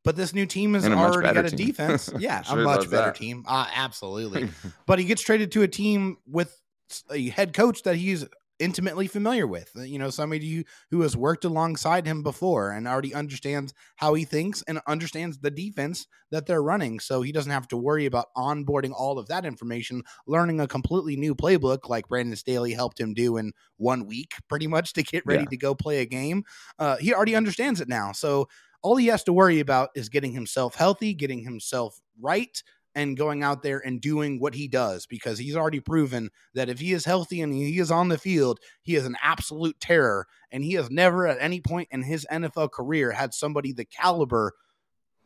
but 0.03 0.15
this 0.15 0.33
new 0.33 0.45
team 0.45 0.75
has 0.75 0.87
already 0.87 1.33
got 1.33 1.45
a 1.45 1.49
team. 1.49 1.67
defense. 1.67 2.11
Yeah, 2.19 2.43
sure 2.43 2.59
a 2.59 2.63
much 2.63 2.89
better 2.89 3.07
that. 3.07 3.15
team. 3.15 3.43
Uh, 3.47 3.67
absolutely. 3.73 4.49
but 4.85 4.99
he 4.99 5.05
gets 5.05 5.23
traded 5.23 5.51
to 5.53 5.63
a 5.63 5.67
team 5.67 6.17
with 6.27 6.61
a 7.09 7.29
head 7.29 7.53
coach 7.53 7.81
that 7.83 7.95
he's 7.95 8.25
intimately 8.59 9.07
familiar 9.07 9.45
with. 9.45 9.71
Uh, 9.75 9.81
You 9.81 9.99
know, 9.99 10.09
somebody 10.09 10.65
who 10.91 11.01
has 11.01 11.17
worked 11.17 11.45
alongside 11.45 12.05
him 12.07 12.23
before 12.23 12.71
and 12.71 12.87
already 12.87 13.13
understands 13.13 13.73
how 13.97 14.13
he 14.13 14.25
thinks 14.25 14.63
and 14.67 14.79
understands 14.87 15.39
the 15.39 15.51
defense 15.51 16.07
that 16.31 16.45
they're 16.45 16.63
running. 16.63 16.99
So 16.99 17.21
he 17.21 17.31
doesn't 17.31 17.51
have 17.51 17.67
to 17.69 17.77
worry 17.77 18.05
about 18.05 18.27
onboarding 18.35 18.93
all 18.95 19.19
of 19.19 19.27
that 19.27 19.45
information, 19.45 20.03
learning 20.27 20.59
a 20.59 20.67
completely 20.67 21.15
new 21.15 21.35
playbook 21.35 21.89
like 21.89 22.07
Brandon 22.07 22.35
Staley 22.35 22.73
helped 22.73 22.99
him 22.99 23.13
do 23.13 23.37
in 23.37 23.51
one 23.77 24.05
week, 24.05 24.33
pretty 24.47 24.67
much 24.67 24.93
to 24.93 25.03
get 25.03 25.25
ready 25.25 25.43
Yeah. 25.43 25.49
to 25.49 25.57
go 25.57 25.75
play 25.75 25.99
a 25.99 26.05
game. 26.05 26.43
Uh, 26.79 26.97
he 26.97 27.13
already 27.13 27.35
understands 27.35 27.81
it 27.81 27.89
now. 27.89 28.11
So 28.11 28.47
all 28.81 28.95
he 28.95 29.07
has 29.07 29.23
to 29.23 29.33
worry 29.33 29.59
about 29.59 29.89
is 29.95 30.09
getting 30.09 30.31
himself 30.31 30.75
healthy, 30.75 31.13
getting 31.13 31.39
himself 31.43 31.99
right, 32.21 32.61
and 32.95 33.17
going 33.17 33.43
out 33.43 33.61
there 33.61 33.79
and 33.85 33.99
doing 34.01 34.39
what 34.39 34.55
he 34.55 34.67
does 34.67 35.05
because 35.05 35.37
he's 35.37 35.55
already 35.55 35.81
proven 35.81 36.29
that 36.53 36.69
if 36.69 36.79
he 36.79 36.93
is 36.93 37.05
healthy 37.05 37.41
and 37.41 37.53
he 37.53 37.77
is 37.79 37.91
on 37.91 38.07
the 38.07 38.17
field, 38.17 38.59
he 38.83 38.95
is 38.95 39.05
an 39.05 39.17
absolute 39.21 39.79
terror. 39.79 40.25
And 40.51 40.63
he 40.63 40.73
has 40.73 40.89
never 40.89 41.27
at 41.27 41.37
any 41.41 41.59
point 41.59 41.89
in 41.91 42.01
his 42.03 42.25
NFL 42.31 42.71
career 42.71 43.11
had 43.11 43.33
somebody 43.33 43.73
the 43.73 43.85
caliber 43.85 44.53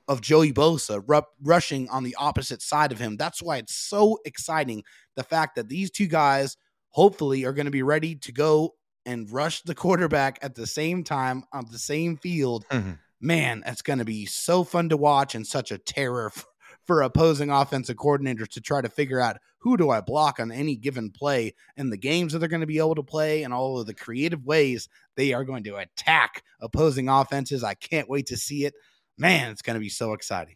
of 0.08 0.22
Joey 0.22 0.52
Bosa 0.52 1.04
ru- 1.06 1.22
rushing 1.44 1.88
on 1.90 2.04
the 2.04 2.16
opposite 2.16 2.64
side 2.64 2.92
of 2.92 2.98
him. 2.98 3.16
That's 3.16 3.44
why 3.44 3.58
it's 3.58 3.76
so 3.76 4.18
exciting 4.26 4.84
the 5.16 5.24
fact 5.24 5.56
that 5.56 5.70
these 5.70 5.92
two 5.92 6.08
guys 6.08 6.58
hopefully 6.90 7.46
are 7.46 7.54
going 7.54 7.66
to 7.66 7.72
be 7.72 7.84
ready 7.84 8.16
to 8.16 8.32
go 8.32 8.74
and 9.06 9.30
rush 9.32 9.62
the 9.62 9.76
quarterback 9.76 10.40
at 10.42 10.56
the 10.56 10.66
same 10.66 11.04
time 11.04 11.44
on 11.54 11.66
the 11.72 11.78
same 11.78 12.18
field 12.18 12.66
Mhm. 12.72 12.98
man, 13.22 13.62
that's 13.66 13.82
going 13.84 14.00
to 14.00 14.06
be 14.06 14.26
so 14.26 14.64
fun 14.64 14.90
to 14.90 14.98
watch 14.98 15.36
and 15.36 15.46
such 15.46 15.72
a 15.72 15.78
terror 15.78 16.32
f- 16.36 16.46
for 16.90 17.04
opposing 17.04 17.52
offensive 17.52 17.98
coordinators 17.98 18.48
to 18.48 18.60
try 18.60 18.82
to 18.82 18.90
figure 18.90 19.20
out 19.20 19.38
who 19.60 19.78
do 19.78 19.92
I 19.92 20.02
block 20.02 20.40
on 20.40 20.52
any 20.52 20.76
given 20.76 21.12
play 21.12 21.54
and 21.78 21.94
the 21.94 21.98
games 21.98 22.34
that 22.34 22.40
they're 22.40 22.50
going 22.50 22.62
to 22.62 22.66
be 22.66 22.80
able 22.80 22.96
to 22.96 23.04
play 23.04 23.44
and 23.44 23.54
all 23.54 23.80
of 23.80 23.86
the 23.86 23.94
creative 23.94 24.44
ways 24.44 24.90
they 25.16 25.32
are 25.34 25.44
going 25.44 25.64
to 25.66 25.76
attack 25.76 26.44
opposing 26.60 27.08
offenses. 27.08 27.64
I 27.64 27.76
can't 27.76 28.10
wait 28.10 28.26
to 28.26 28.38
see 28.38 28.66
it. 28.66 28.74
Man, 29.20 29.52
it's 29.52 29.62
going 29.62 29.76
to 29.76 29.80
be 29.80 29.88
so 29.88 30.14
exciting. 30.14 30.56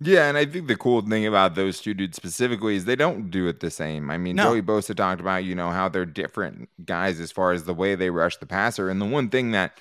Yeah, 0.00 0.26
and 0.26 0.38
I 0.38 0.46
think 0.46 0.68
the 0.68 0.76
cool 0.76 1.02
thing 1.02 1.26
about 1.26 1.54
those 1.54 1.82
two 1.82 1.92
dudes 1.92 2.16
specifically 2.16 2.76
is 2.76 2.86
they 2.86 2.96
don't 2.96 3.30
do 3.30 3.46
it 3.46 3.60
the 3.60 3.70
same. 3.70 4.10
I 4.10 4.16
mean, 4.16 4.36
No. 4.36 4.44
Joey 4.44 4.62
Bosa 4.62 4.96
talked 4.96 5.20
about, 5.20 5.44
you 5.44 5.54
know, 5.54 5.68
how 5.68 5.90
they're 5.90 6.06
different 6.06 6.70
guys 6.82 7.20
as 7.20 7.30
far 7.30 7.52
as 7.52 7.64
the 7.64 7.74
way 7.74 7.94
they 7.94 8.08
rush 8.08 8.38
the 8.38 8.46
passer. 8.46 8.88
And 8.88 9.02
the 9.02 9.04
one 9.04 9.28
thing 9.28 9.50
that 9.50 9.76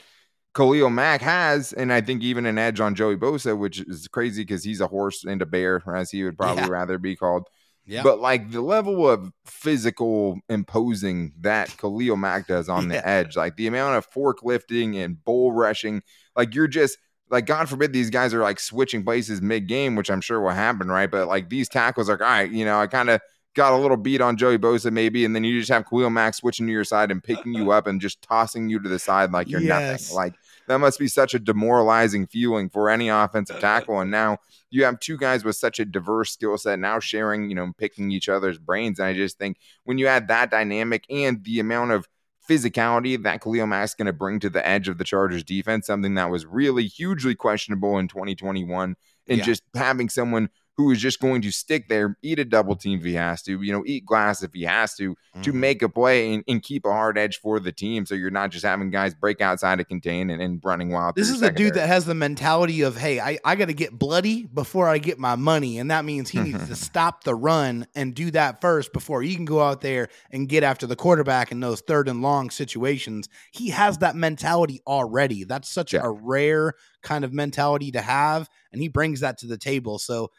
Khalil 0.53 0.89
Mack 0.89 1.21
has, 1.21 1.71
and 1.73 1.93
I 1.93 2.01
think 2.01 2.23
even 2.23 2.45
an 2.45 2.57
edge 2.57 2.79
on 2.79 2.93
Joey 2.95 3.15
Bosa, 3.15 3.57
which 3.57 3.79
is 3.79 4.07
crazy 4.07 4.43
because 4.43 4.63
he's 4.63 4.81
a 4.81 4.87
horse 4.87 5.23
and 5.23 5.41
a 5.41 5.45
bear, 5.45 5.81
as 5.93 6.11
he 6.11 6.23
would 6.23 6.37
probably 6.37 6.63
Yeah. 6.63 6.69
rather 6.69 6.97
be 6.97 7.15
called. 7.15 7.47
Yeah. 7.85 8.03
But 8.03 8.19
like 8.19 8.51
the 8.51 8.61
level 8.61 9.09
of 9.09 9.31
physical 9.45 10.39
imposing 10.49 11.33
that 11.41 11.75
Khalil 11.77 12.17
Mack 12.17 12.47
does 12.47 12.69
on 12.69 12.89
the 12.89 12.95
Yeah. 12.95 13.01
edge, 13.05 13.35
like 13.37 13.55
the 13.55 13.67
amount 13.67 13.97
of 13.97 14.09
forklifting 14.11 14.95
and 15.03 15.23
bull 15.23 15.51
rushing, 15.51 16.01
like 16.35 16.53
you're 16.53 16.67
just 16.67 16.97
like 17.29 17.45
God 17.45 17.69
forbid 17.69 17.93
these 17.93 18.09
guys 18.09 18.33
are 18.33 18.41
like 18.41 18.59
switching 18.59 19.03
places 19.03 19.41
mid 19.41 19.67
game, 19.67 19.95
which 19.95 20.11
I'm 20.11 20.21
sure 20.21 20.41
will 20.41 20.49
happen, 20.49 20.89
right? 20.89 21.09
But 21.09 21.27
like 21.27 21.49
these 21.49 21.69
tackles, 21.69 22.09
like 22.09 22.19
all 22.21 22.27
right, 22.27 22.51
you 22.51 22.65
know, 22.65 22.79
I 22.79 22.87
kind 22.87 23.09
of 23.09 23.21
got 23.53 23.73
a 23.73 23.77
little 23.77 23.97
beat 23.97 24.21
on 24.21 24.37
Joey 24.37 24.57
Bosa 24.57 24.91
maybe, 24.91 25.25
and 25.25 25.35
then 25.35 25.43
you 25.43 25.59
just 25.59 25.71
have 25.71 25.85
Khalil 25.89 26.09
Mack 26.09 26.33
switching 26.33 26.65
to 26.67 26.71
your 26.71 26.83
side 26.85 27.11
and 27.11 27.21
picking 27.23 27.53
you 27.53 27.71
up 27.71 27.85
and 27.87 27.99
just 27.99 28.21
tossing 28.21 28.69
you 28.69 28.79
to 28.79 28.87
the 28.89 28.99
side 28.99 29.31
like 29.31 29.49
you're 29.49 29.59
Yes. 29.61 29.91
nothing. 30.09 30.15
Like 30.15 30.33
that 30.67 30.77
must 30.77 30.97
be 30.99 31.07
such 31.07 31.33
a 31.33 31.39
demoralizing 31.39 32.27
feeling 32.27 32.69
for 32.69 32.89
any 32.89 33.09
offensive 33.09 33.59
tackle. 33.59 33.99
And 33.99 34.09
now 34.09 34.37
you 34.69 34.85
have 34.85 34.99
two 35.01 35.17
guys 35.17 35.43
with 35.43 35.57
such 35.57 35.79
a 35.79 35.85
diverse 35.85 36.31
skill 36.31 36.57
set 36.57 36.79
now 36.79 36.99
sharing, 36.99 37.49
you 37.49 37.55
know, 37.55 37.73
picking 37.77 38.09
each 38.11 38.29
other's 38.29 38.57
brains. 38.57 38.99
And 38.99 39.07
I 39.07 39.13
just 39.13 39.37
think 39.37 39.57
when 39.83 39.97
you 39.97 40.07
add 40.07 40.29
that 40.29 40.49
dynamic 40.49 41.03
and 41.09 41.43
the 41.43 41.59
amount 41.59 41.91
of 41.91 42.07
physicality 42.49 43.21
that 43.23 43.41
Khalil 43.41 43.67
Mack's 43.67 43.93
going 43.95 44.05
to 44.07 44.13
bring 44.13 44.39
to 44.39 44.49
the 44.49 44.65
edge 44.67 44.87
of 44.87 44.97
the 44.97 45.03
Chargers 45.03 45.43
defense, 45.43 45.87
something 45.87 46.15
that 46.15 46.29
was 46.29 46.45
really 46.45 46.85
hugely 46.87 47.35
questionable 47.35 47.97
in 47.97 48.07
2021, 48.07 48.95
and 49.27 49.37
Yeah. 49.37 49.43
just 49.43 49.63
having 49.75 50.09
someone 50.09 50.49
who 50.77 50.89
is 50.91 50.99
just 51.01 51.19
going 51.19 51.41
to 51.41 51.51
stick 51.51 51.89
there, 51.89 52.17
eat 52.21 52.39
a 52.39 52.45
double 52.45 52.75
team 52.75 52.97
if 52.99 53.05
he 53.05 53.13
has 53.13 53.41
to, 53.43 53.61
you 53.61 53.71
know, 53.73 53.83
eat 53.85 54.05
glass 54.05 54.41
if 54.41 54.53
he 54.53 54.63
has 54.63 54.95
to, 54.95 55.15
to 55.43 55.51
Mhm. 55.51 55.55
make 55.55 55.81
a 55.81 55.89
play 55.89 56.33
and, 56.33 56.43
and 56.47 56.63
keep 56.63 56.85
a 56.85 56.91
hard 56.91 57.17
edge 57.17 57.39
for 57.39 57.59
the 57.59 57.71
team. 57.73 58.05
So 58.05 58.15
you're 58.15 58.31
not 58.31 58.51
just 58.51 58.65
having 58.65 58.89
guys 58.89 59.13
break 59.13 59.41
outside 59.41 59.79
to 59.79 59.83
contain 59.83 60.29
and, 60.29 60.41
and 60.41 60.61
running 60.63 60.89
wild. 60.89 61.15
This 61.15 61.29
is 61.29 61.41
the 61.41 61.51
dude 61.51 61.73
that 61.73 61.87
has 61.87 62.05
the 62.05 62.15
mentality 62.15 62.81
of, 62.81 62.95
hey, 62.97 63.19
I, 63.19 63.37
I 63.43 63.55
got 63.55 63.65
to 63.65 63.73
get 63.73 63.97
bloody 63.99 64.45
before 64.45 64.87
I 64.87 64.97
get 64.97 65.19
my 65.19 65.35
money. 65.35 65.77
And 65.77 65.91
that 65.91 66.05
means 66.05 66.29
he 66.29 66.39
needs 66.39 66.65
to 66.67 66.75
stop 66.87 67.25
the 67.25 67.35
run 67.35 67.85
and 67.93 68.15
do 68.15 68.31
that 68.31 68.61
first 68.61 68.93
before 68.93 69.21
he 69.21 69.35
can 69.35 69.45
go 69.45 69.61
out 69.61 69.81
there 69.81 70.07
and 70.31 70.47
get 70.47 70.63
after 70.63 70.87
the 70.87 70.95
quarterback 70.95 71.51
in 71.51 71.59
those 71.59 71.81
third 71.81 72.07
and 72.07 72.21
long 72.21 72.49
situations. 72.49 73.27
He 73.51 73.69
has 73.71 73.97
that 73.99 74.15
mentality 74.15 74.81
already. 74.87 75.43
That's 75.43 75.69
such 75.69 75.93
Yeah. 75.93 76.01
a 76.03 76.09
rare 76.09 76.73
kind 77.03 77.25
of 77.25 77.33
mentality 77.33 77.91
to 77.91 78.01
have. 78.01 78.49
And 78.71 78.81
he 78.81 78.87
brings 78.87 79.19
that 79.19 79.37
to 79.39 79.47
the 79.47 79.57
table. 79.57 79.99
So, 79.99 80.29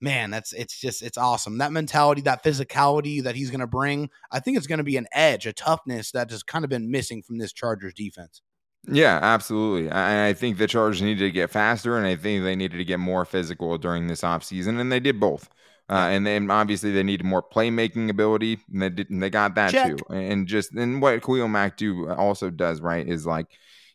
man, 0.00 0.30
that's 0.30 0.52
it's 0.52 0.78
just 0.78 1.02
it's 1.02 1.18
awesome. 1.18 1.58
That 1.58 1.72
mentality, 1.72 2.22
that 2.22 2.44
physicality 2.44 3.22
that 3.22 3.36
he's 3.36 3.50
going 3.50 3.60
to 3.60 3.66
bring, 3.66 4.10
I 4.30 4.40
think 4.40 4.56
it's 4.56 4.66
going 4.66 4.78
to 4.78 4.84
be 4.84 4.96
an 4.96 5.06
edge, 5.12 5.46
a 5.46 5.52
toughness 5.52 6.12
that 6.12 6.30
has 6.30 6.42
kind 6.42 6.64
of 6.64 6.70
been 6.70 6.90
missing 6.90 7.22
from 7.22 7.38
this 7.38 7.52
Chargers 7.52 7.94
defense. 7.94 8.42
Yeah, 8.86 9.18
absolutely. 9.20 9.90
I, 9.90 10.28
I 10.28 10.32
think 10.32 10.56
the 10.56 10.66
Chargers 10.66 11.02
needed 11.02 11.24
to 11.24 11.30
get 11.30 11.50
faster, 11.50 11.96
and 11.96 12.06
I 12.06 12.16
think 12.16 12.44
they 12.44 12.56
needed 12.56 12.78
to 12.78 12.84
get 12.84 13.00
more 13.00 13.24
physical 13.24 13.76
during 13.76 14.06
this 14.06 14.22
offseason, 14.22 14.80
and 14.80 14.90
they 14.90 15.00
did 15.00 15.20
both. 15.20 15.48
Uh, 15.90 16.08
and 16.10 16.26
then 16.26 16.50
obviously 16.50 16.92
they 16.92 17.02
needed 17.02 17.24
more 17.24 17.42
playmaking 17.42 18.10
ability, 18.10 18.58
and 18.70 18.82
they 18.82 18.90
didn't. 18.90 19.20
They 19.20 19.30
got 19.30 19.54
that 19.54 19.70
Check. 19.70 19.96
too. 19.96 20.14
And 20.14 20.46
just 20.46 20.72
and 20.74 21.00
what 21.00 21.22
Khalil 21.22 21.48
Mack 21.48 21.78
do 21.78 22.10
also 22.10 22.50
does 22.50 22.80
right 22.80 23.06
is 23.06 23.26
like 23.26 23.46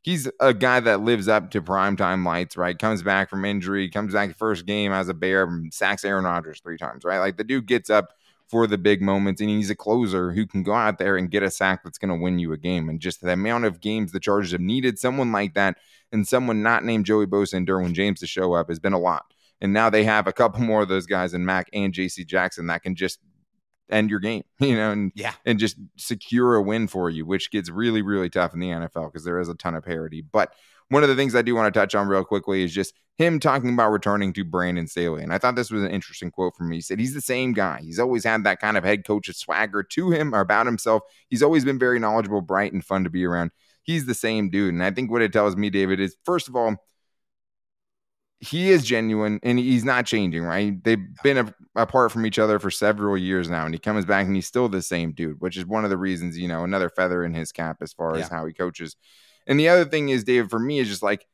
he's 0.04 0.30
a 0.40 0.54
guy 0.54 0.80
that 0.82 1.02
lives 1.02 1.28
up 1.28 1.50
to 1.52 1.62
primetime 1.62 2.26
lights. 2.26 2.56
Right, 2.56 2.78
comes 2.78 3.02
back 3.02 3.30
from 3.30 3.44
injury, 3.44 3.90
comes 3.90 4.14
back 4.14 4.38
first 4.38 4.66
game 4.66 4.92
as 4.92 5.10
a 5.10 5.14
Bear, 5.14 5.50
sacks 5.72 6.06
Aaron 6.06 6.26
Rodgers 6.26 6.62
three 6.62 6.78
times. 6.78 7.04
Right, 7.04 7.20
like 7.20 7.38
the 7.38 7.44
dude 7.44 7.66
gets 7.66 7.90
up 7.90 8.14
for 8.48 8.68
the 8.68 8.78
big 8.78 9.02
moments, 9.02 9.42
and 9.42 9.50
he's 9.50 9.72
a 9.72 9.76
closer 9.76 10.32
who 10.32 10.46
can 10.46 10.62
go 10.62 10.74
out 10.74 11.00
there 11.00 11.18
and 11.18 11.32
get 11.32 11.42
a 11.42 11.50
sack 11.50 11.84
that's 11.84 11.98
going 11.98 12.16
to 12.16 12.24
win 12.24 12.38
you 12.38 12.54
a 12.54 12.58
game. 12.58 12.88
And 12.90 13.00
just 13.00 13.22
the 13.22 13.32
amount 13.32 13.66
of 13.66 13.82
games 13.82 14.12
the 14.12 14.20
Chargers 14.20 14.52
have 14.52 14.62
needed 14.62 15.00
someone 15.00 15.32
like 15.32 15.56
that 15.56 15.78
and 16.12 16.28
someone 16.28 16.62
not 16.62 16.86
named 16.86 17.06
Joey 17.06 17.26
Bosa 17.26 17.56
and 17.56 17.68
Derwin 17.68 17.94
James 17.94 18.20
to 18.20 18.28
show 18.28 18.54
up 18.54 18.70
has 18.70 18.80
been 18.80 18.94
a 18.94 19.00
lot. 19.00 19.26
And 19.60 19.74
now 19.74 19.90
they 19.90 20.04
have 20.04 20.28
a 20.28 20.34
couple 20.34 20.62
more 20.62 20.84
of 20.84 20.90
those 20.90 21.08
guys 21.08 21.34
in 21.34 21.46
Mack 21.46 21.70
and 21.74 21.94
JC 21.94 22.28
Jackson 22.28 22.68
that 22.68 22.84
can 22.84 22.96
just 22.96 23.20
end 23.90 24.10
your 24.10 24.20
game, 24.20 24.44
you 24.60 24.76
know, 24.76 24.92
and 24.92 25.12
Yeah. 25.16 25.34
and 25.46 25.60
just 25.60 25.78
secure 25.98 26.56
a 26.56 26.62
win 26.62 26.88
for 26.88 27.10
you, 27.10 27.26
which 27.26 27.52
gets 27.52 27.70
really, 27.70 28.02
really 28.02 28.30
tough 28.30 28.54
in 28.54 28.60
the 28.60 28.70
NFL 28.70 29.12
because 29.12 29.24
there 29.26 29.40
is 29.40 29.50
a 29.50 29.56
ton 29.56 29.76
of 29.76 29.84
parity. 29.84 30.22
But 30.22 30.54
one 30.90 31.04
of 31.04 31.10
the 31.10 31.16
things 31.16 31.36
I 31.36 31.42
do 31.42 31.56
want 31.56 31.74
to 31.74 31.80
touch 31.80 31.96
on 31.96 32.08
real 32.08 32.24
quickly 32.24 32.64
is 32.64 32.74
just 32.74 32.94
him 33.18 33.40
talking 33.40 33.74
about 33.74 33.92
returning 33.92 34.34
to 34.34 34.44
Brandon 34.44 34.88
Staley. 34.88 35.24
And 35.24 35.32
I 35.34 35.38
thought 35.38 35.56
this 35.56 35.72
was 35.72 35.84
an 35.84 35.92
interesting 35.92 36.32
quote 36.32 36.56
from 36.56 36.70
me. 36.70 36.78
He 36.78 36.82
said 36.82 37.00
he's 37.00 37.14
the 37.14 37.22
same 37.22 37.54
guy. 37.54 37.80
He's 37.82 38.00
always 38.00 38.24
had 38.24 38.44
that 38.44 38.60
kind 38.60 38.76
of 38.78 38.84
head 38.84 39.06
coach 39.06 39.30
swagger 39.36 39.84
to 39.84 40.12
him 40.12 40.34
or 40.34 40.40
about 40.40 40.66
himself. 40.66 41.04
He's 41.30 41.44
always 41.44 41.64
been 41.64 41.80
very 41.80 42.00
knowledgeable, 42.00 42.42
bright, 42.42 42.74
and 42.74 42.84
fun 42.84 43.04
to 43.04 43.10
be 43.10 43.26
around. 43.26 43.52
He's 43.84 44.06
the 44.06 44.16
same 44.16 44.50
dude. 44.50 44.74
And 44.74 44.84
I 44.84 44.92
think 44.92 45.12
what 45.12 45.22
it 45.22 45.32
tells 45.34 45.56
me, 45.56 45.70
David, 45.70 46.00
is 46.00 46.16
first 46.26 46.48
of 46.48 46.56
all, 46.56 46.76
he 48.44 48.72
is 48.72 48.84
genuine 48.84 49.40
and 49.42 49.58
he's 49.58 49.86
not 49.86 50.06
changing, 50.06 50.44
right? 50.44 50.84
They've 50.84 51.06
been 51.24 51.38
a, 51.38 51.54
apart 51.76 52.12
from 52.12 52.26
each 52.26 52.38
other 52.38 52.60
for 52.60 52.70
several 52.70 53.18
years 53.18 53.50
now, 53.50 53.64
and 53.66 53.74
he 53.74 53.80
comes 53.80 54.04
back 54.06 54.26
and 54.26 54.36
he's 54.36 54.48
still 54.48 54.68
the 54.68 54.82
same 54.82 55.14
dude, 55.14 55.40
which 55.40 55.56
is 55.56 55.66
one 55.66 55.86
of 55.86 55.90
the 55.90 55.98
reasons, 55.98 56.38
you 56.38 56.50
know, 56.50 56.66
another 56.66 56.90
feather 56.90 57.24
in 57.24 57.34
his 57.34 57.54
cap 57.54 57.78
as 57.82 57.94
far 57.94 58.16
as 58.16 58.28
how 58.28 58.46
he 58.46 58.52
coaches. 58.52 58.98
And 59.48 59.58
the 59.58 59.70
other 59.70 59.86
thing 59.86 60.10
is, 60.10 60.26
David, 60.26 60.50
for 60.50 60.60
me, 60.60 60.80
is 60.80 60.90
just 60.90 61.04
like 61.04 61.26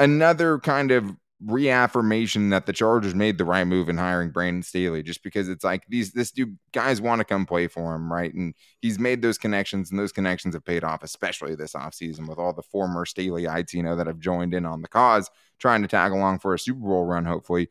another 0.00 0.58
kind 0.58 0.90
of 0.90 1.14
reaffirmation 1.44 2.50
that 2.50 2.66
the 2.66 2.72
Chargers 2.72 3.14
made 3.14 3.38
the 3.38 3.44
right 3.44 3.64
move 3.64 3.88
in 3.88 3.96
hiring 3.96 4.30
Brandon 4.30 4.62
Staley, 4.62 5.02
just 5.02 5.22
because 5.22 5.48
it's 5.48 5.64
like 5.64 5.84
these 5.88 6.12
this 6.12 6.30
dude 6.30 6.58
guys 6.72 7.00
want 7.00 7.20
to 7.20 7.24
come 7.24 7.46
play 7.46 7.66
for 7.66 7.94
him, 7.94 8.12
right? 8.12 8.32
And 8.34 8.54
he's 8.80 8.98
made 8.98 9.22
those 9.22 9.38
connections, 9.38 9.90
and 9.90 9.98
those 9.98 10.12
connections 10.12 10.54
have 10.54 10.64
paid 10.64 10.84
off, 10.84 11.02
especially 11.02 11.54
this 11.54 11.72
offseason 11.72 12.28
with 12.28 12.38
all 12.38 12.52
the 12.52 12.62
former 12.62 13.06
Staley-ites, 13.06 13.72
you 13.72 13.82
know, 13.82 13.96
that 13.96 14.06
have 14.06 14.18
joined 14.18 14.54
in 14.54 14.66
on 14.66 14.82
the 14.82 14.88
cause, 14.88 15.30
trying 15.58 15.82
to 15.82 15.88
tag 15.88 16.12
along 16.12 16.40
for 16.40 16.52
a 16.52 16.58
Super 16.58 16.80
Bowl 16.80 17.04
run, 17.04 17.24
hopefully. 17.24 17.70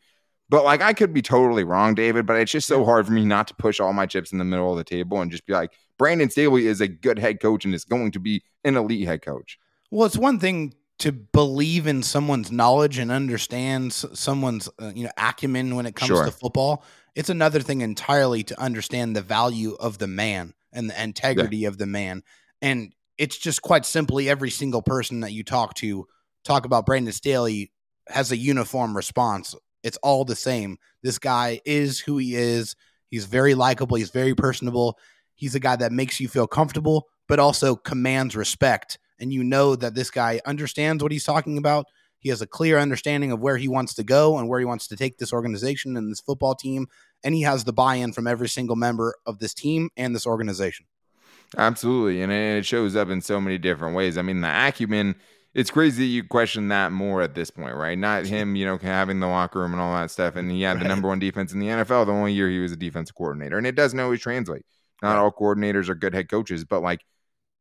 But 0.49 0.63
like 0.63 0.81
I 0.81 0.93
could 0.93 1.13
be 1.13 1.21
totally 1.21 1.63
wrong, 1.63 1.93
David, 1.93 2.25
but 2.25 2.37
it's 2.37 2.51
just 2.51 2.67
so 2.67 2.83
hard 2.83 3.05
for 3.05 3.13
me 3.13 3.23
not 3.23 3.47
to 3.49 3.53
push 3.53 3.79
all 3.79 3.93
my 3.93 4.07
chips 4.07 4.31
in 4.31 4.39
the 4.39 4.45
middle 4.45 4.71
of 4.71 4.77
the 4.77 4.83
table 4.83 5.21
and 5.21 5.29
just 5.29 5.45
be 5.45 5.53
like, 5.53 5.71
Brandon 5.99 6.29
Staley 6.29 6.65
is 6.65 6.81
a 6.81 6.87
good 6.87 7.19
head 7.19 7.39
coach 7.39 7.65
and 7.65 7.75
is 7.75 7.85
going 7.85 8.11
to 8.11 8.19
be 8.19 8.41
an 8.63 8.75
elite 8.75 9.05
head 9.05 9.21
coach. 9.21 9.59
Well, 9.91 10.07
it's 10.07 10.17
one 10.17 10.39
thing 10.39 10.73
to 10.99 11.11
believe 11.11 11.87
in 11.87 12.03
someone's 12.03 12.51
knowledge 12.51 12.97
and 12.97 13.11
understand 13.11 13.93
someone's 13.93 14.69
uh, 14.79 14.91
you 14.93 15.03
know 15.05 15.11
acumen 15.17 15.75
when 15.75 15.85
it 15.85 15.95
comes 15.95 16.07
Sure. 16.09 16.25
to 16.25 16.31
football. 16.31 16.83
It's 17.15 17.29
another 17.29 17.59
thing 17.61 17.81
entirely 17.81 18.43
to 18.43 18.59
understand 18.61 19.15
the 19.15 19.21
value 19.21 19.75
of 19.79 19.97
the 19.97 20.07
man 20.07 20.53
and 20.71 20.89
the 20.89 21.01
integrity 21.01 21.65
of 21.65 21.77
the 21.77 21.87
man. 21.87 22.23
And 22.61 22.93
it's 23.17 23.37
just 23.37 23.61
quite 23.61 23.85
simply 23.85 24.29
every 24.29 24.49
single 24.49 24.81
person 24.81 25.21
that 25.21 25.31
you 25.31 25.43
talk 25.43 25.73
to 25.75 26.07
talk 26.43 26.65
about 26.65 26.85
Brandon 26.85 27.11
Staley 27.11 27.71
has 28.07 28.31
a 28.31 28.37
uniform 28.37 28.95
response. 28.95 29.55
It's 29.83 29.97
all 29.97 30.25
the 30.25 30.35
same. 30.35 30.77
This 31.03 31.17
guy 31.19 31.61
is 31.65 31.99
who 31.99 32.17
he 32.17 32.35
is. 32.35 32.75
He's 33.09 33.25
very 33.25 33.55
likable. 33.55 33.97
He's 33.97 34.11
very 34.11 34.35
personable. 34.35 34.97
He's 35.35 35.55
a 35.55 35.59
guy 35.59 35.75
that 35.77 35.91
makes 35.91 36.19
you 36.19 36.27
feel 36.27 36.47
comfortable, 36.47 37.07
but 37.27 37.39
also 37.39 37.75
commands 37.75 38.35
respect. 38.35 38.99
And 39.19 39.33
you 39.33 39.43
know 39.43 39.75
that 39.75 39.95
this 39.95 40.11
guy 40.11 40.41
understands 40.45 41.03
what 41.03 41.11
he's 41.11 41.23
talking 41.23 41.57
about. 41.57 41.85
He 42.19 42.29
has 42.29 42.41
a 42.41 42.47
clear 42.47 42.77
understanding 42.77 43.31
of 43.31 43.39
where 43.39 43.57
he 43.57 43.67
wants 43.67 43.93
to 43.95 44.03
go 44.03 44.37
and 44.37 44.49
where 44.49 44.59
he 44.59 44.65
wants 44.65 44.87
to 44.87 44.97
take 44.97 45.17
this 45.17 45.31
organization 45.31 45.95
and 45.95 46.11
this 46.11 46.19
football 46.19 46.55
team. 46.55 46.87
And 47.23 47.33
he 47.33 47.41
has 47.43 47.63
the 47.63 47.73
buy 47.73 47.95
in 47.95 48.13
from 48.13 48.27
every 48.27 48.49
single 48.49 48.75
member 48.75 49.15
of 49.25 49.39
this 49.39 49.53
team 49.53 49.89
and 49.95 50.13
this 50.13 50.27
organization. 50.27 50.85
Absolutely. 51.57 52.21
And 52.21 52.31
it 52.31 52.65
shows 52.65 52.95
up 52.95 53.09
in 53.09 53.21
so 53.21 53.39
many 53.39 53.57
different 53.57 53.95
ways. 53.95 54.17
I 54.17 54.21
mean, 54.21 54.41
the 54.41 54.67
acumen, 54.67 55.15
it's 55.53 55.71
crazy 55.71 56.03
that 56.03 56.09
you 56.09 56.23
question 56.23 56.67
that 56.67 56.91
more 56.91 57.21
at 57.21 57.35
this 57.35 57.49
point, 57.49 57.75
right? 57.75 57.97
Not 57.97 58.25
him, 58.25 58.55
you 58.55 58.65
know, 58.65 58.77
having 58.77 59.19
the 59.19 59.27
locker 59.27 59.59
room 59.59 59.71
and 59.71 59.81
all 59.81 59.93
that 59.95 60.11
stuff. 60.11 60.35
And 60.35 60.51
he 60.51 60.61
had 60.61 60.75
right. 60.75 60.83
the 60.83 60.89
number 60.89 61.07
one 61.07 61.19
defense 61.19 61.53
in 61.53 61.59
the 61.59 61.67
NFL 61.67 62.05
the 62.05 62.11
only 62.11 62.33
year 62.33 62.49
he 62.49 62.59
was 62.59 62.71
a 62.71 62.77
defensive 62.77 63.15
coordinator. 63.15 63.57
And 63.57 63.65
it 63.65 63.75
doesn't 63.75 63.99
always 63.99 64.21
translate. 64.21 64.65
Not 65.01 65.17
all 65.17 65.31
coordinators 65.31 65.87
are 65.89 65.95
good 65.95 66.13
head 66.13 66.29
coaches, 66.29 66.65
but 66.65 66.81
like 66.81 67.01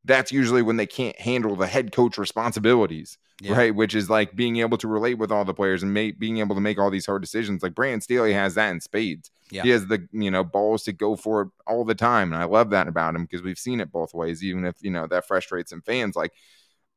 that's 0.09 0.33
usually 0.33 0.63
when 0.63 0.79
they 0.79 0.87
can't 0.87 1.19
handle 1.21 1.55
the 1.55 1.67
head 1.67 1.93
coach 1.93 2.17
responsibilities, 2.19 3.19
yeah. 3.41 3.53
right? 3.53 3.75
Which 3.75 3.95
is 3.95 4.09
like 4.09 4.35
being 4.35 4.57
able 4.57 4.79
to 4.79 4.89
relate 4.89 5.19
with 5.19 5.31
all 5.31 5.45
the 5.45 5.55
players 5.55 5.83
and 5.83 5.95
make, 5.95 6.19
being 6.19 6.39
able 6.39 6.57
to 6.57 6.61
make 6.61 6.79
all 6.79 6.91
these 6.91 7.07
hard 7.07 7.21
decisions. 7.21 7.63
Like 7.63 7.75
Brandon 7.75 8.01
Staley 8.01 8.33
has 8.33 8.55
that 8.55 8.71
in 8.71 8.81
spades. 8.81 9.31
Yeah. 9.51 9.63
He 9.63 9.69
has 9.71 9.87
the 9.87 10.09
you 10.13 10.31
know 10.31 10.43
balls 10.43 10.83
to 10.85 10.93
go 10.93 11.15
for 11.15 11.43
it 11.43 11.49
all 11.67 11.85
the 11.85 11.95
time, 11.95 12.33
and 12.33 12.43
I 12.43 12.47
love 12.47 12.71
that 12.71 12.89
about 12.89 13.15
him 13.15 13.25
because 13.25 13.43
we've 13.43 13.59
seen 13.59 13.81
it 13.81 13.93
both 13.93 14.15
ways. 14.15 14.43
Even 14.43 14.65
if 14.65 14.77
you 14.81 14.91
know 14.91 15.07
that 15.07 15.27
frustrates 15.27 15.71
some 15.71 15.83
fans, 15.83 16.17
like 16.17 16.33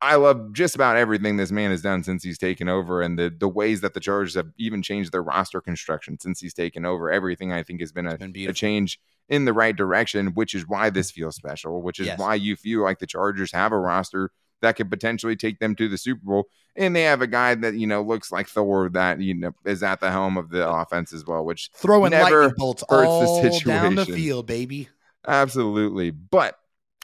I 0.01 0.15
love 0.15 0.53
just 0.53 0.73
about 0.73 0.97
everything 0.97 1.37
this 1.37 1.51
man 1.51 1.69
has 1.69 1.81
done 1.81 2.03
since 2.03 2.23
he's 2.23 2.37
taken 2.37 2.67
over, 2.67 3.01
and 3.01 3.19
the 3.19 3.33
the 3.35 3.47
ways 3.47 3.81
that 3.81 3.93
the 3.93 3.99
Chargers 3.99 4.35
have 4.35 4.51
even 4.57 4.81
changed 4.81 5.11
their 5.11 5.21
roster 5.21 5.61
construction 5.61 6.19
since 6.19 6.39
he's 6.39 6.53
taken 6.53 6.85
over. 6.85 7.11
Everything 7.11 7.51
I 7.51 7.63
think 7.63 7.81
has 7.81 7.91
been 7.91 8.07
a, 8.07 8.17
been 8.17 8.49
a 8.49 8.53
change 8.53 8.99
in 9.29 9.45
the 9.45 9.53
right 9.53 9.75
direction, 9.75 10.33
which 10.33 10.55
is 10.55 10.67
why 10.67 10.89
this 10.89 11.11
feels 11.11 11.35
special, 11.35 11.81
which 11.81 11.99
is 11.99 12.07
yes. 12.07 12.19
why 12.19 12.35
you 12.35 12.55
feel 12.55 12.81
like 12.81 12.99
the 12.99 13.07
Chargers 13.07 13.51
have 13.51 13.71
a 13.71 13.77
roster 13.77 14.31
that 14.61 14.75
could 14.75 14.89
potentially 14.89 15.35
take 15.35 15.59
them 15.59 15.75
to 15.75 15.87
the 15.87 15.97
Super 15.97 16.21
Bowl. 16.23 16.47
And 16.75 16.95
they 16.95 17.03
have 17.03 17.21
a 17.21 17.27
guy 17.27 17.55
that, 17.55 17.73
you 17.75 17.87
know, 17.87 18.01
looks 18.01 18.31
like 18.31 18.47
Thor 18.47 18.89
that, 18.89 19.19
you 19.19 19.33
know, 19.33 19.51
is 19.65 19.83
at 19.83 19.99
the 19.99 20.11
helm 20.11 20.37
of 20.37 20.49
the 20.49 20.67
offense 20.67 21.11
as 21.13 21.25
well, 21.25 21.43
which 21.43 21.69
throwing 21.73 22.11
never 22.11 22.43
lightning 22.43 22.55
bolts 22.57 22.83
hurts 22.89 23.07
all 23.07 23.41
the 23.41 23.51
situation. 23.51 23.69
down 23.69 23.95
the 23.95 24.05
field, 24.05 24.47
baby. 24.47 24.87
Absolutely. 25.27 26.11
But 26.11 26.57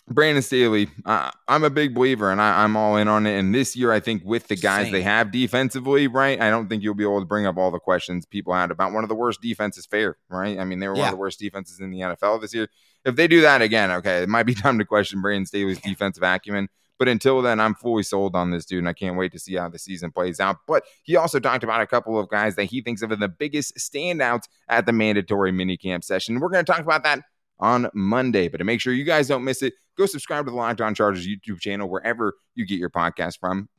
Brandon 0.09 0.41
Staley, 0.41 0.89
uh, 1.05 1.31
I'm 1.49 1.65
a 1.65 1.69
big 1.69 1.93
believer 1.93 2.31
and 2.31 2.41
I, 2.41 2.63
am 2.63 2.77
all 2.77 2.95
in 2.95 3.09
on 3.09 3.25
it. 3.25 3.37
And 3.37 3.53
this 3.53 3.75
year, 3.75 3.91
I 3.91 3.99
think 3.99 4.23
with 4.23 4.47
the 4.47 4.55
guys 4.55 4.85
Same. 4.85 4.93
they 4.93 5.01
have 5.01 5.31
defensively, 5.31 6.07
right? 6.07 6.39
I 6.39 6.49
don't 6.49 6.69
think 6.69 6.81
you'll 6.81 6.93
be 6.93 7.03
able 7.03 7.19
to 7.19 7.25
bring 7.25 7.45
up 7.45 7.57
all 7.57 7.71
the 7.71 7.79
questions 7.79 8.25
people 8.25 8.53
had 8.53 8.71
about 8.71 8.93
one 8.93 9.03
of 9.03 9.09
the 9.09 9.15
worst 9.15 9.41
defenses 9.41 9.85
fair, 9.85 10.17
right? 10.29 10.57
I 10.59 10.63
mean, 10.63 10.79
they 10.79 10.87
were 10.87 10.95
yeah. 10.95 11.01
one 11.01 11.09
of 11.09 11.15
the 11.15 11.19
worst 11.19 11.39
defenses 11.39 11.81
in 11.81 11.91
the 11.91 11.99
NFL 11.99 12.39
this 12.39 12.53
year. 12.53 12.69
If 13.03 13.17
they 13.17 13.27
do 13.27 13.41
that 13.41 13.61
again, 13.61 13.91
okay, 13.91 14.23
it 14.23 14.29
might 14.29 14.43
be 14.43 14.53
time 14.55 14.79
to 14.79 14.85
question 14.85 15.21
Brandon 15.21 15.45
Staley's 15.45 15.81
defensive 15.81 16.23
acumen. 16.23 16.69
But 16.97 17.09
until 17.09 17.41
then, 17.41 17.59
I'm 17.59 17.75
fully 17.75 18.01
sold 18.01 18.35
on 18.35 18.49
this 18.49 18.65
dude, 18.65 18.79
and 18.79 18.89
I 18.89 18.93
can't 18.93 19.17
wait 19.17 19.31
to 19.33 19.39
see 19.39 19.55
how 19.55 19.69
the 19.69 19.77
season 19.77 20.11
plays 20.11 20.39
out. 20.39 20.57
But 20.67 20.83
he 21.03 21.15
also 21.15 21.39
talked 21.39 21.63
about 21.63 21.81
a 21.81 21.85
couple 21.85 22.17
of 22.19 22.29
guys 22.29 22.55
that 22.55 22.65
he 22.65 22.81
thinks 22.81 23.01
of 23.01 23.11
as 23.11 23.19
the 23.19 23.27
biggest 23.27 23.77
standouts 23.77 24.47
at 24.67 24.85
the 24.85 24.93
mandatory 24.93 25.51
minicamp 25.51 26.03
session. 26.03 26.39
We're 26.39 26.49
going 26.49 26.65
to 26.65 26.71
talk 26.71 26.81
about 26.81 27.03
that 27.03 27.23
on 27.59 27.89
Monday. 27.93 28.47
But 28.47 28.57
to 28.57 28.63
make 28.63 28.81
sure 28.81 28.93
you 28.93 29.03
guys 29.03 29.27
don't 29.27 29.43
miss 29.43 29.61
it, 29.61 29.73
go 29.97 30.05
subscribe 30.05 30.45
to 30.45 30.51
the 30.51 30.57
Locked 30.57 30.81
On 30.81 30.93
Chargers 30.93 31.27
YouTube 31.27 31.59
channel 31.59 31.89
wherever 31.89 32.33
you 32.55 32.65
get 32.65 32.79
your 32.79 32.89
podcast 32.89 33.39
from. 33.39 33.69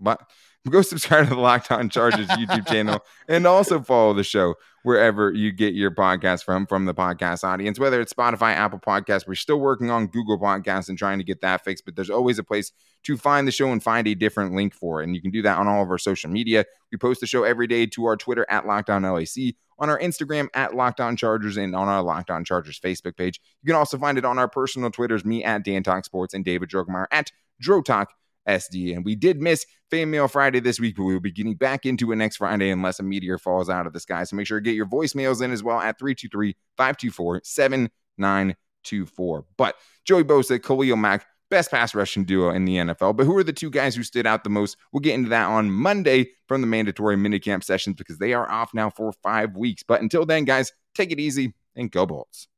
But 0.00 0.20
go 0.70 0.82
subscribe 0.82 1.28
to 1.28 1.34
the 1.34 1.40
Locked 1.40 1.70
On 1.70 1.88
Chargers 1.88 2.26
YouTube 2.28 2.66
channel 2.66 3.00
and 3.28 3.46
also 3.46 3.80
follow 3.80 4.12
the 4.12 4.24
show 4.24 4.54
wherever 4.82 5.32
you 5.32 5.52
get 5.52 5.74
your 5.74 5.90
podcast 5.90 6.44
from 6.44 6.66
from 6.66 6.84
the 6.84 6.94
podcast 6.94 7.44
audience, 7.44 7.78
whether 7.78 8.00
it's 8.00 8.12
Spotify, 8.12 8.54
Apple 8.54 8.78
Podcasts. 8.78 9.26
We're 9.26 9.34
still 9.34 9.60
working 9.60 9.90
on 9.90 10.06
Google 10.06 10.38
Podcasts 10.38 10.88
and 10.88 10.98
trying 10.98 11.18
to 11.18 11.24
get 11.24 11.40
that 11.42 11.64
fixed, 11.64 11.84
but 11.84 11.96
there's 11.96 12.10
always 12.10 12.38
a 12.38 12.44
place 12.44 12.72
to 13.04 13.16
find 13.16 13.46
the 13.46 13.52
show 13.52 13.70
and 13.70 13.82
find 13.82 14.06
a 14.06 14.14
different 14.14 14.54
link 14.54 14.74
for 14.74 15.00
it. 15.00 15.04
And 15.04 15.14
you 15.14 15.22
can 15.22 15.30
do 15.30 15.42
that 15.42 15.58
on 15.58 15.68
all 15.68 15.82
of 15.82 15.90
our 15.90 15.98
social 15.98 16.30
media. 16.30 16.64
We 16.90 16.98
post 16.98 17.20
the 17.20 17.26
show 17.26 17.44
every 17.44 17.66
day 17.66 17.86
to 17.86 18.04
our 18.06 18.16
Twitter 18.16 18.46
at 18.48 18.66
Locked 18.66 18.90
On 18.90 19.02
LAC, 19.02 19.54
on 19.78 19.90
our 19.90 19.98
Instagram 19.98 20.48
at 20.54 20.74
Locked 20.74 21.00
On 21.00 21.16
Chargers, 21.16 21.56
and 21.56 21.74
on 21.74 21.88
our 21.88 22.02
Locked 22.02 22.30
On 22.30 22.44
Chargers 22.44 22.80
Facebook 22.80 23.16
page. 23.16 23.40
You 23.62 23.66
can 23.66 23.76
also 23.76 23.98
find 23.98 24.18
it 24.18 24.24
on 24.24 24.38
our 24.38 24.48
personal 24.48 24.90
Twitters, 24.90 25.24
me 25.24 25.44
at 25.44 25.64
Dan 25.64 25.82
Talk 25.82 26.04
Sports 26.04 26.34
and 26.34 26.44
David 26.44 26.68
Drogemeyer 26.68 27.06
at 27.10 27.30
Dro 27.60 27.82
Talk 27.82 28.12
SD. 28.48 28.94
And 28.94 29.04
we 29.04 29.14
did 29.14 29.40
miss 29.40 29.66
Fan 29.90 30.10
Mail 30.10 30.28
Friday 30.28 30.60
this 30.60 30.80
week, 30.80 30.96
but 30.96 31.04
we 31.04 31.12
will 31.12 31.20
be 31.20 31.30
getting 31.30 31.54
back 31.54 31.86
into 31.86 32.12
it 32.12 32.16
next 32.16 32.36
Friday 32.36 32.70
unless 32.70 33.00
a 33.00 33.02
meteor 33.02 33.38
falls 33.38 33.68
out 33.68 33.86
of 33.86 33.92
the 33.92 34.00
sky. 34.00 34.24
So 34.24 34.36
make 34.36 34.46
sure 34.46 34.58
to 34.58 34.64
get 34.64 34.74
your 34.74 34.86
voicemails 34.86 35.42
in 35.42 35.52
as 35.52 35.62
well 35.62 35.78
at 35.78 35.98
323 35.98 36.56
524 36.76 37.42
7924. 37.44 39.44
But 39.56 39.76
Joey 40.04 40.24
Bosa, 40.24 40.62
Khalil 40.62 40.96
Mack, 40.96 41.26
best 41.50 41.70
pass 41.70 41.94
rushing 41.94 42.24
duo 42.24 42.50
in 42.50 42.64
the 42.64 42.76
NFL. 42.76 43.16
But 43.16 43.24
who 43.24 43.36
are 43.36 43.44
the 43.44 43.52
two 43.52 43.70
guys 43.70 43.94
who 43.94 44.02
stood 44.02 44.26
out 44.26 44.44
the 44.44 44.50
most? 44.50 44.76
We'll 44.92 45.00
get 45.00 45.14
into 45.14 45.30
that 45.30 45.46
on 45.46 45.70
Monday 45.70 46.30
from 46.46 46.60
the 46.60 46.66
mandatory 46.66 47.16
minicamp 47.16 47.64
sessions 47.64 47.96
because 47.96 48.18
they 48.18 48.34
are 48.34 48.50
off 48.50 48.74
now 48.74 48.90
for 48.90 49.12
five 49.22 49.56
weeks. 49.56 49.82
But 49.82 50.02
until 50.02 50.26
then, 50.26 50.44
guys, 50.44 50.72
take 50.94 51.10
it 51.10 51.20
easy 51.20 51.54
and 51.74 51.90
go 51.90 52.06
Bolts. 52.06 52.48